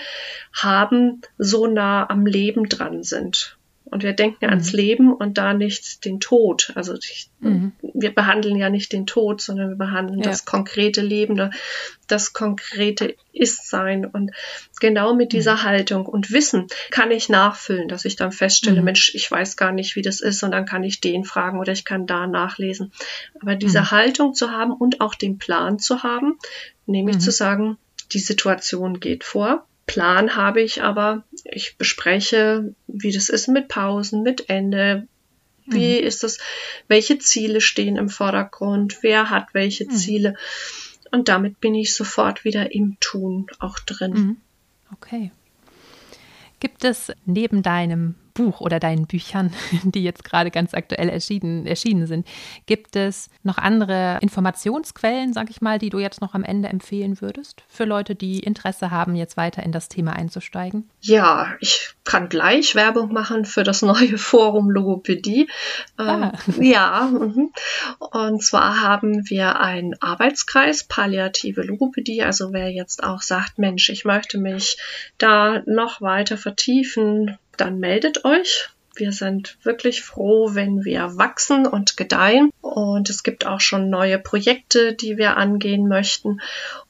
haben, 0.53 1.21
so 1.37 1.67
nah 1.67 2.09
am 2.09 2.25
Leben 2.25 2.69
dran 2.69 3.03
sind. 3.03 3.56
Und 3.89 4.03
wir 4.03 4.13
denken 4.13 4.47
mhm. 4.47 4.51
ans 4.51 4.73
Leben 4.73 5.13
und 5.13 5.39
da 5.39 5.55
nicht 5.55 6.05
den 6.05 6.19
Tod. 6.19 6.73
Also 6.75 6.95
ich, 6.95 7.31
mhm. 7.41 7.73
wir 7.95 8.13
behandeln 8.13 8.57
ja 8.57 8.69
nicht 8.69 8.93
den 8.93 9.07
Tod, 9.07 9.41
sondern 9.41 9.71
wir 9.71 9.77
behandeln 9.77 10.21
ja. 10.21 10.31
das 10.31 10.45
konkrete 10.45 11.03
Leben, 11.03 11.51
das 12.09 12.33
konkrete 12.33 13.15
Ist-Sein. 13.33 14.05
Und 14.05 14.33
genau 14.81 15.15
mit 15.15 15.33
dieser 15.33 15.55
mhm. 15.55 15.63
Haltung 15.63 16.07
und 16.07 16.33
Wissen 16.33 16.67
kann 16.91 17.13
ich 17.13 17.29
nachfüllen, 17.29 17.89
dass 17.89 18.05
ich 18.05 18.17
dann 18.17 18.33
feststelle, 18.33 18.81
mhm. 18.81 18.87
Mensch, 18.87 19.15
ich 19.15 19.31
weiß 19.31 19.57
gar 19.57 19.73
nicht, 19.73 19.95
wie 19.95 20.03
das 20.03 20.21
ist 20.21 20.43
und 20.43 20.51
dann 20.51 20.67
kann 20.67 20.83
ich 20.83 21.01
den 21.01 21.25
fragen 21.25 21.61
oder 21.61 21.73
ich 21.73 21.85
kann 21.85 22.07
da 22.07 22.27
nachlesen. 22.27 22.93
Aber 23.41 23.55
diese 23.55 23.81
mhm. 23.81 23.91
Haltung 23.93 24.35
zu 24.35 24.51
haben 24.51 24.73
und 24.73 25.01
auch 25.01 25.15
den 25.15 25.39
Plan 25.39 25.79
zu 25.79 26.03
haben, 26.03 26.39
nämlich 26.87 27.21
zu 27.21 27.31
sagen, 27.31 27.79
die 28.13 28.19
Situation 28.19 29.01
geht 29.01 29.23
vor 29.25 29.67
Plan 29.87 30.35
habe 30.35 30.61
ich 30.63 30.83
aber, 30.83 31.25
ich 31.45 31.77
bespreche, 31.77 32.75
wie 32.87 33.13
das 33.13 33.29
ist 33.29 33.49
mit 33.49 33.69
Pausen, 33.69 34.23
mit 34.23 34.49
Ende, 34.49 35.07
wie 35.65 36.01
mhm. 36.01 36.07
ist 36.07 36.23
das, 36.23 36.39
welche 36.89 37.19
Ziele 37.19 37.61
stehen 37.61 37.97
im 37.97 38.09
Vordergrund, 38.09 38.99
wer 39.03 39.31
hat 39.31 39.49
welche 39.53 39.85
mhm. 39.85 39.91
Ziele. 39.91 40.35
Und 41.13 41.29
damit 41.29 41.61
bin 41.61 41.75
ich 41.75 41.95
sofort 41.95 42.45
wieder 42.45 42.75
im 42.75 42.97
Tun 43.01 43.47
auch 43.59 43.79
drin. 43.79 44.13
Mhm. 44.13 44.37
Okay. 44.93 45.31
Gibt 46.59 46.85
es 46.85 47.13
neben 47.25 47.63
deinem 47.63 48.15
Buch 48.37 48.61
oder 48.61 48.79
deinen 48.79 49.07
Büchern, 49.07 49.53
die 49.83 50.05
jetzt 50.05 50.23
gerade 50.23 50.51
ganz 50.53 50.75
aktuell 50.75 51.09
erschienen, 51.09 51.67
erschienen 51.67 52.07
sind, 52.07 52.27
gibt 52.67 52.95
es 52.95 53.31
noch 53.43 53.59
andere 53.59 54.19
Informationsquellen, 54.21 55.33
sag 55.33 55.51
ich 55.51 55.61
mal, 55.61 55.79
die 55.79 55.91
du 55.91 55.99
jetzt 55.99 56.21
noch 56.21 56.35
am 56.35 56.45
Ende 56.45 56.69
empfehlen 56.69 57.21
würdest 57.21 57.65
für 57.67 57.85
Leute, 57.85 58.15
die 58.15 58.39
Interesse 58.39 58.91
haben, 58.91 59.17
jetzt 59.17 59.37
weiter 59.37 59.63
in 59.63 59.73
das 59.73 59.89
Thema 59.89 60.13
einzusteigen? 60.13 60.89
Ja, 61.01 61.55
ich 61.61 61.95
kann 62.05 62.29
gleich 62.29 62.75
Werbung 62.75 63.13
machen 63.13 63.45
für 63.45 63.65
das 63.65 63.83
neue 63.83 64.19
Forum 64.19 64.71
Logopädie. 64.71 65.49
Ah. 65.97 66.33
Ähm, 66.47 66.63
ja, 66.63 67.11
mhm. 67.11 67.53
und 67.99 68.43
zwar 68.43 68.83
haben 68.83 69.29
wir 69.29 69.61
einen 69.61 69.95
Arbeitskreis 70.01 70.85
Palliative 70.85 71.63
Logopädie. 71.63 72.23
Also 72.23 72.53
wer 72.53 72.71
jetzt 72.71 73.03
auch 73.03 73.23
sagt, 73.23 73.59
Mensch, 73.59 73.89
ich 73.89 74.05
möchte 74.05 74.39
mich 74.39 74.79
da 75.19 75.63
noch 75.67 76.03
weiter 76.03 76.37
vertiefen, 76.37 77.39
dann 77.57 77.79
meldet 77.79 78.25
euch. 78.25 78.71
Wir 78.95 79.13
sind 79.13 79.59
wirklich 79.63 80.03
froh, 80.03 80.55
wenn 80.55 80.85
wir 80.85 81.17
wachsen 81.19 81.67
und 81.67 81.97
gedeihen. 81.97 82.51
Und 82.63 83.11
es 83.11 83.23
gibt 83.23 83.47
auch 83.47 83.61
schon 83.61 83.91
neue 83.91 84.19
Projekte, 84.19 84.95
die 84.95 85.19
wir 85.19 85.37
angehen 85.37 85.87
möchten. 85.87 86.41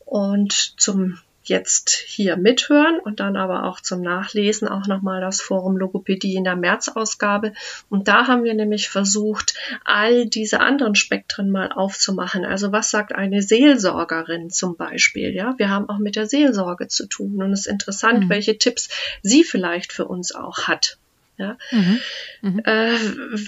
Und 0.04 0.52
zum 0.52 1.18
jetzt 1.48 1.90
hier 1.90 2.36
mithören 2.36 2.98
und 2.98 3.20
dann 3.20 3.36
aber 3.36 3.64
auch 3.64 3.80
zum 3.80 4.00
Nachlesen 4.00 4.68
auch 4.68 4.86
nochmal 4.86 5.20
das 5.20 5.40
Forum 5.40 5.76
Logopädie 5.76 6.34
in 6.34 6.44
der 6.44 6.56
März-Ausgabe. 6.56 7.52
Und 7.88 8.08
da 8.08 8.26
haben 8.26 8.44
wir 8.44 8.54
nämlich 8.54 8.88
versucht, 8.88 9.54
all 9.84 10.26
diese 10.26 10.60
anderen 10.60 10.94
Spektren 10.94 11.50
mal 11.50 11.72
aufzumachen. 11.72 12.44
Also 12.44 12.72
was 12.72 12.90
sagt 12.90 13.14
eine 13.14 13.42
Seelsorgerin 13.42 14.50
zum 14.50 14.76
Beispiel? 14.76 15.34
Ja, 15.34 15.54
wir 15.58 15.70
haben 15.70 15.88
auch 15.88 15.98
mit 15.98 16.16
der 16.16 16.26
Seelsorge 16.26 16.88
zu 16.88 17.06
tun 17.06 17.42
und 17.42 17.52
es 17.52 17.60
ist 17.60 17.66
interessant, 17.66 18.24
mhm. 18.24 18.28
welche 18.30 18.58
Tipps 18.58 18.88
sie 19.22 19.44
vielleicht 19.44 19.92
für 19.92 20.06
uns 20.06 20.34
auch 20.34 20.68
hat. 20.68 20.98
Ja? 21.38 21.58
Mhm. 21.70 22.00
Mhm. 22.42 22.58
Äh, 22.64 22.98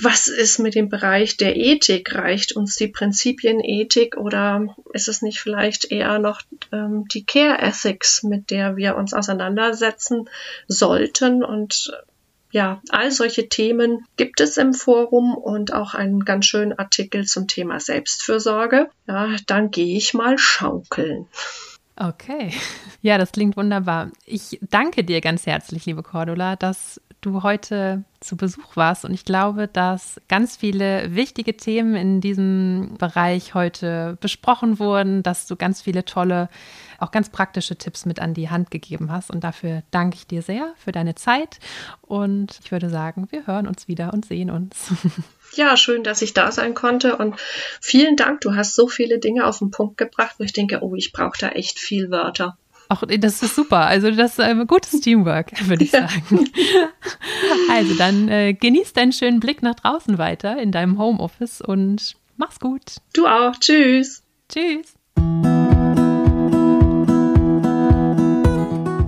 was 0.02 0.28
ist 0.28 0.58
mit 0.58 0.74
dem 0.74 0.88
Bereich 0.88 1.36
der 1.36 1.56
Ethik? 1.56 2.14
Reicht 2.14 2.52
uns 2.52 2.76
die 2.76 2.88
Prinzipienethik 2.88 4.16
oder 4.16 4.74
ist 4.92 5.08
es 5.08 5.22
nicht 5.22 5.40
vielleicht 5.40 5.90
eher 5.90 6.18
noch 6.18 6.42
ähm, 6.72 7.06
die 7.08 7.24
Care 7.24 7.58
Ethics, 7.60 8.22
mit 8.22 8.50
der 8.50 8.76
wir 8.76 8.96
uns 8.96 9.14
auseinandersetzen 9.14 10.28
sollten? 10.66 11.42
Und 11.42 11.92
ja, 12.50 12.80
all 12.88 13.10
solche 13.10 13.48
Themen 13.48 14.06
gibt 14.16 14.40
es 14.40 14.56
im 14.56 14.72
Forum 14.74 15.34
und 15.34 15.72
auch 15.72 15.94
einen 15.94 16.24
ganz 16.24 16.46
schönen 16.46 16.78
Artikel 16.78 17.26
zum 17.26 17.46
Thema 17.46 17.80
Selbstfürsorge. 17.80 18.88
Ja, 19.06 19.36
dann 19.46 19.70
gehe 19.70 19.96
ich 19.96 20.14
mal 20.14 20.38
schaukeln. 20.38 21.26
Okay. 21.96 22.52
Ja, 23.00 23.16
das 23.16 23.30
klingt 23.30 23.56
wunderbar. 23.56 24.10
Ich 24.26 24.58
danke 24.60 25.04
dir 25.04 25.20
ganz 25.20 25.46
herzlich, 25.46 25.86
liebe 25.86 26.02
Cordula, 26.02 26.56
dass 26.56 27.00
du 27.20 27.42
heute 27.42 28.04
zu 28.20 28.36
Besuch 28.36 28.76
warst. 28.76 29.04
Und 29.04 29.12
ich 29.12 29.24
glaube, 29.24 29.68
dass 29.68 30.20
ganz 30.28 30.56
viele 30.56 31.14
wichtige 31.14 31.56
Themen 31.56 31.94
in 31.94 32.20
diesem 32.20 32.96
Bereich 32.98 33.54
heute 33.54 34.16
besprochen 34.20 34.78
wurden, 34.78 35.22
dass 35.22 35.46
du 35.46 35.56
ganz 35.56 35.82
viele 35.82 36.04
tolle, 36.04 36.48
auch 36.98 37.10
ganz 37.10 37.28
praktische 37.28 37.76
Tipps 37.76 38.06
mit 38.06 38.20
an 38.20 38.34
die 38.34 38.50
Hand 38.50 38.70
gegeben 38.70 39.10
hast. 39.10 39.30
Und 39.30 39.44
dafür 39.44 39.82
danke 39.90 40.16
ich 40.16 40.26
dir 40.26 40.42
sehr 40.42 40.72
für 40.76 40.92
deine 40.92 41.14
Zeit. 41.14 41.58
Und 42.02 42.58
ich 42.62 42.72
würde 42.72 42.90
sagen, 42.90 43.28
wir 43.30 43.46
hören 43.46 43.66
uns 43.66 43.88
wieder 43.88 44.12
und 44.12 44.24
sehen 44.24 44.50
uns. 44.50 44.92
Ja, 45.54 45.78
schön, 45.78 46.04
dass 46.04 46.20
ich 46.20 46.34
da 46.34 46.52
sein 46.52 46.74
konnte 46.74 47.16
und 47.16 47.34
vielen 47.80 48.16
Dank. 48.16 48.42
Du 48.42 48.54
hast 48.54 48.74
so 48.74 48.86
viele 48.86 49.18
Dinge 49.18 49.46
auf 49.46 49.60
den 49.60 49.70
Punkt 49.70 49.96
gebracht, 49.96 50.34
wo 50.38 50.44
ich 50.44 50.52
denke, 50.52 50.80
oh, 50.82 50.94
ich 50.94 51.10
brauche 51.12 51.38
da 51.38 51.48
echt 51.48 51.78
viel 51.78 52.10
Wörter. 52.10 52.58
Ach, 52.90 53.02
das 53.06 53.42
ist 53.42 53.54
super. 53.54 53.86
Also 53.86 54.10
das 54.10 54.32
ist 54.32 54.40
ein 54.40 54.66
gutes 54.66 55.00
Teamwork, 55.00 55.52
würde 55.68 55.84
ich 55.84 55.90
sagen. 55.90 56.48
also 57.70 57.94
dann 57.94 58.28
äh, 58.28 58.54
genieß 58.54 58.94
deinen 58.94 59.12
schönen 59.12 59.40
Blick 59.40 59.62
nach 59.62 59.74
draußen 59.74 60.16
weiter 60.16 60.58
in 60.58 60.72
deinem 60.72 60.98
Homeoffice 60.98 61.60
und 61.60 62.16
mach's 62.36 62.58
gut. 62.60 62.96
Du 63.12 63.26
auch. 63.26 63.52
Tschüss. 63.60 64.22
Tschüss. 64.48 64.94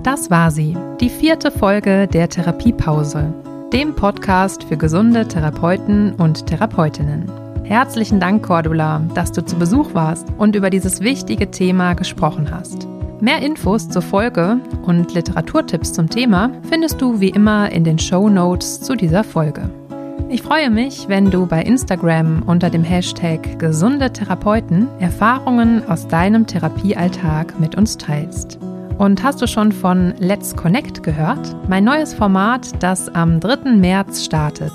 Das 0.03 0.29
war 0.29 0.51
sie, 0.51 0.75
die 0.99 1.09
vierte 1.09 1.51
Folge 1.51 2.07
der 2.07 2.29
Therapiepause, 2.29 3.33
dem 3.73 3.95
Podcast 3.95 4.63
für 4.63 4.77
gesunde 4.77 5.27
Therapeuten 5.27 6.13
und 6.13 6.45
Therapeutinnen. 6.45 7.31
Herzlichen 7.63 8.19
Dank, 8.19 8.45
Cordula, 8.45 9.01
dass 9.15 9.31
du 9.31 9.43
zu 9.45 9.55
Besuch 9.55 9.93
warst 9.93 10.27
und 10.37 10.55
über 10.55 10.69
dieses 10.69 11.01
wichtige 11.01 11.49
Thema 11.49 11.93
gesprochen 11.93 12.51
hast. 12.51 12.87
Mehr 13.21 13.43
Infos 13.43 13.87
zur 13.87 14.01
Folge 14.01 14.59
und 14.81 15.13
Literaturtipps 15.13 15.93
zum 15.93 16.09
Thema 16.09 16.49
findest 16.67 16.99
du 16.99 17.19
wie 17.19 17.29
immer 17.29 17.71
in 17.71 17.83
den 17.83 17.99
Show 17.99 18.27
Notes 18.29 18.81
zu 18.81 18.95
dieser 18.95 19.23
Folge. 19.23 19.69
Ich 20.29 20.41
freue 20.41 20.71
mich, 20.71 21.07
wenn 21.07 21.29
du 21.29 21.45
bei 21.45 21.61
Instagram 21.61 22.41
unter 22.47 22.71
dem 22.71 22.83
Hashtag 22.83 23.59
gesunde 23.59 24.11
Therapeuten 24.11 24.87
Erfahrungen 24.99 25.87
aus 25.87 26.07
deinem 26.07 26.47
Therapiealltag 26.47 27.59
mit 27.59 27.75
uns 27.75 27.95
teilst. 27.95 28.57
Und 28.97 29.23
hast 29.23 29.39
du 29.39 29.45
schon 29.45 29.71
von 29.71 30.15
Let's 30.17 30.55
Connect 30.55 31.03
gehört? 31.03 31.55
Mein 31.69 31.83
neues 31.83 32.15
Format, 32.15 32.71
das 32.81 33.07
am 33.07 33.39
3. 33.39 33.73
März 33.73 34.25
startet. 34.25 34.73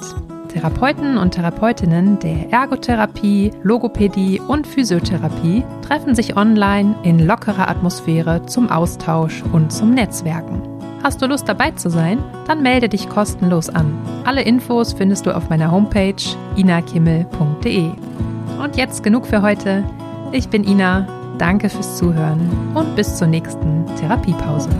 Therapeuten 0.56 1.18
und 1.18 1.32
Therapeutinnen 1.32 2.18
der 2.18 2.50
Ergotherapie, 2.50 3.52
Logopädie 3.62 4.40
und 4.40 4.66
Physiotherapie 4.66 5.62
treffen 5.82 6.14
sich 6.14 6.34
online 6.34 6.94
in 7.02 7.26
lockerer 7.26 7.68
Atmosphäre 7.68 8.46
zum 8.46 8.70
Austausch 8.70 9.42
und 9.52 9.70
zum 9.70 9.90
Netzwerken. 9.92 10.62
Hast 11.02 11.20
du 11.20 11.26
Lust 11.26 11.46
dabei 11.46 11.72
zu 11.72 11.90
sein? 11.90 12.24
Dann 12.46 12.62
melde 12.62 12.88
dich 12.88 13.06
kostenlos 13.06 13.68
an. 13.68 13.98
Alle 14.24 14.40
Infos 14.40 14.94
findest 14.94 15.26
du 15.26 15.36
auf 15.36 15.50
meiner 15.50 15.70
Homepage 15.70 16.14
inakimmel.de. 16.56 17.90
Und 18.58 18.76
jetzt 18.78 19.02
genug 19.02 19.26
für 19.26 19.42
heute. 19.42 19.84
Ich 20.32 20.48
bin 20.48 20.64
Ina. 20.64 21.06
Danke 21.36 21.68
fürs 21.68 21.98
Zuhören 21.98 22.48
und 22.72 22.96
bis 22.96 23.18
zur 23.18 23.26
nächsten 23.26 23.84
Therapiepause. 24.00 24.70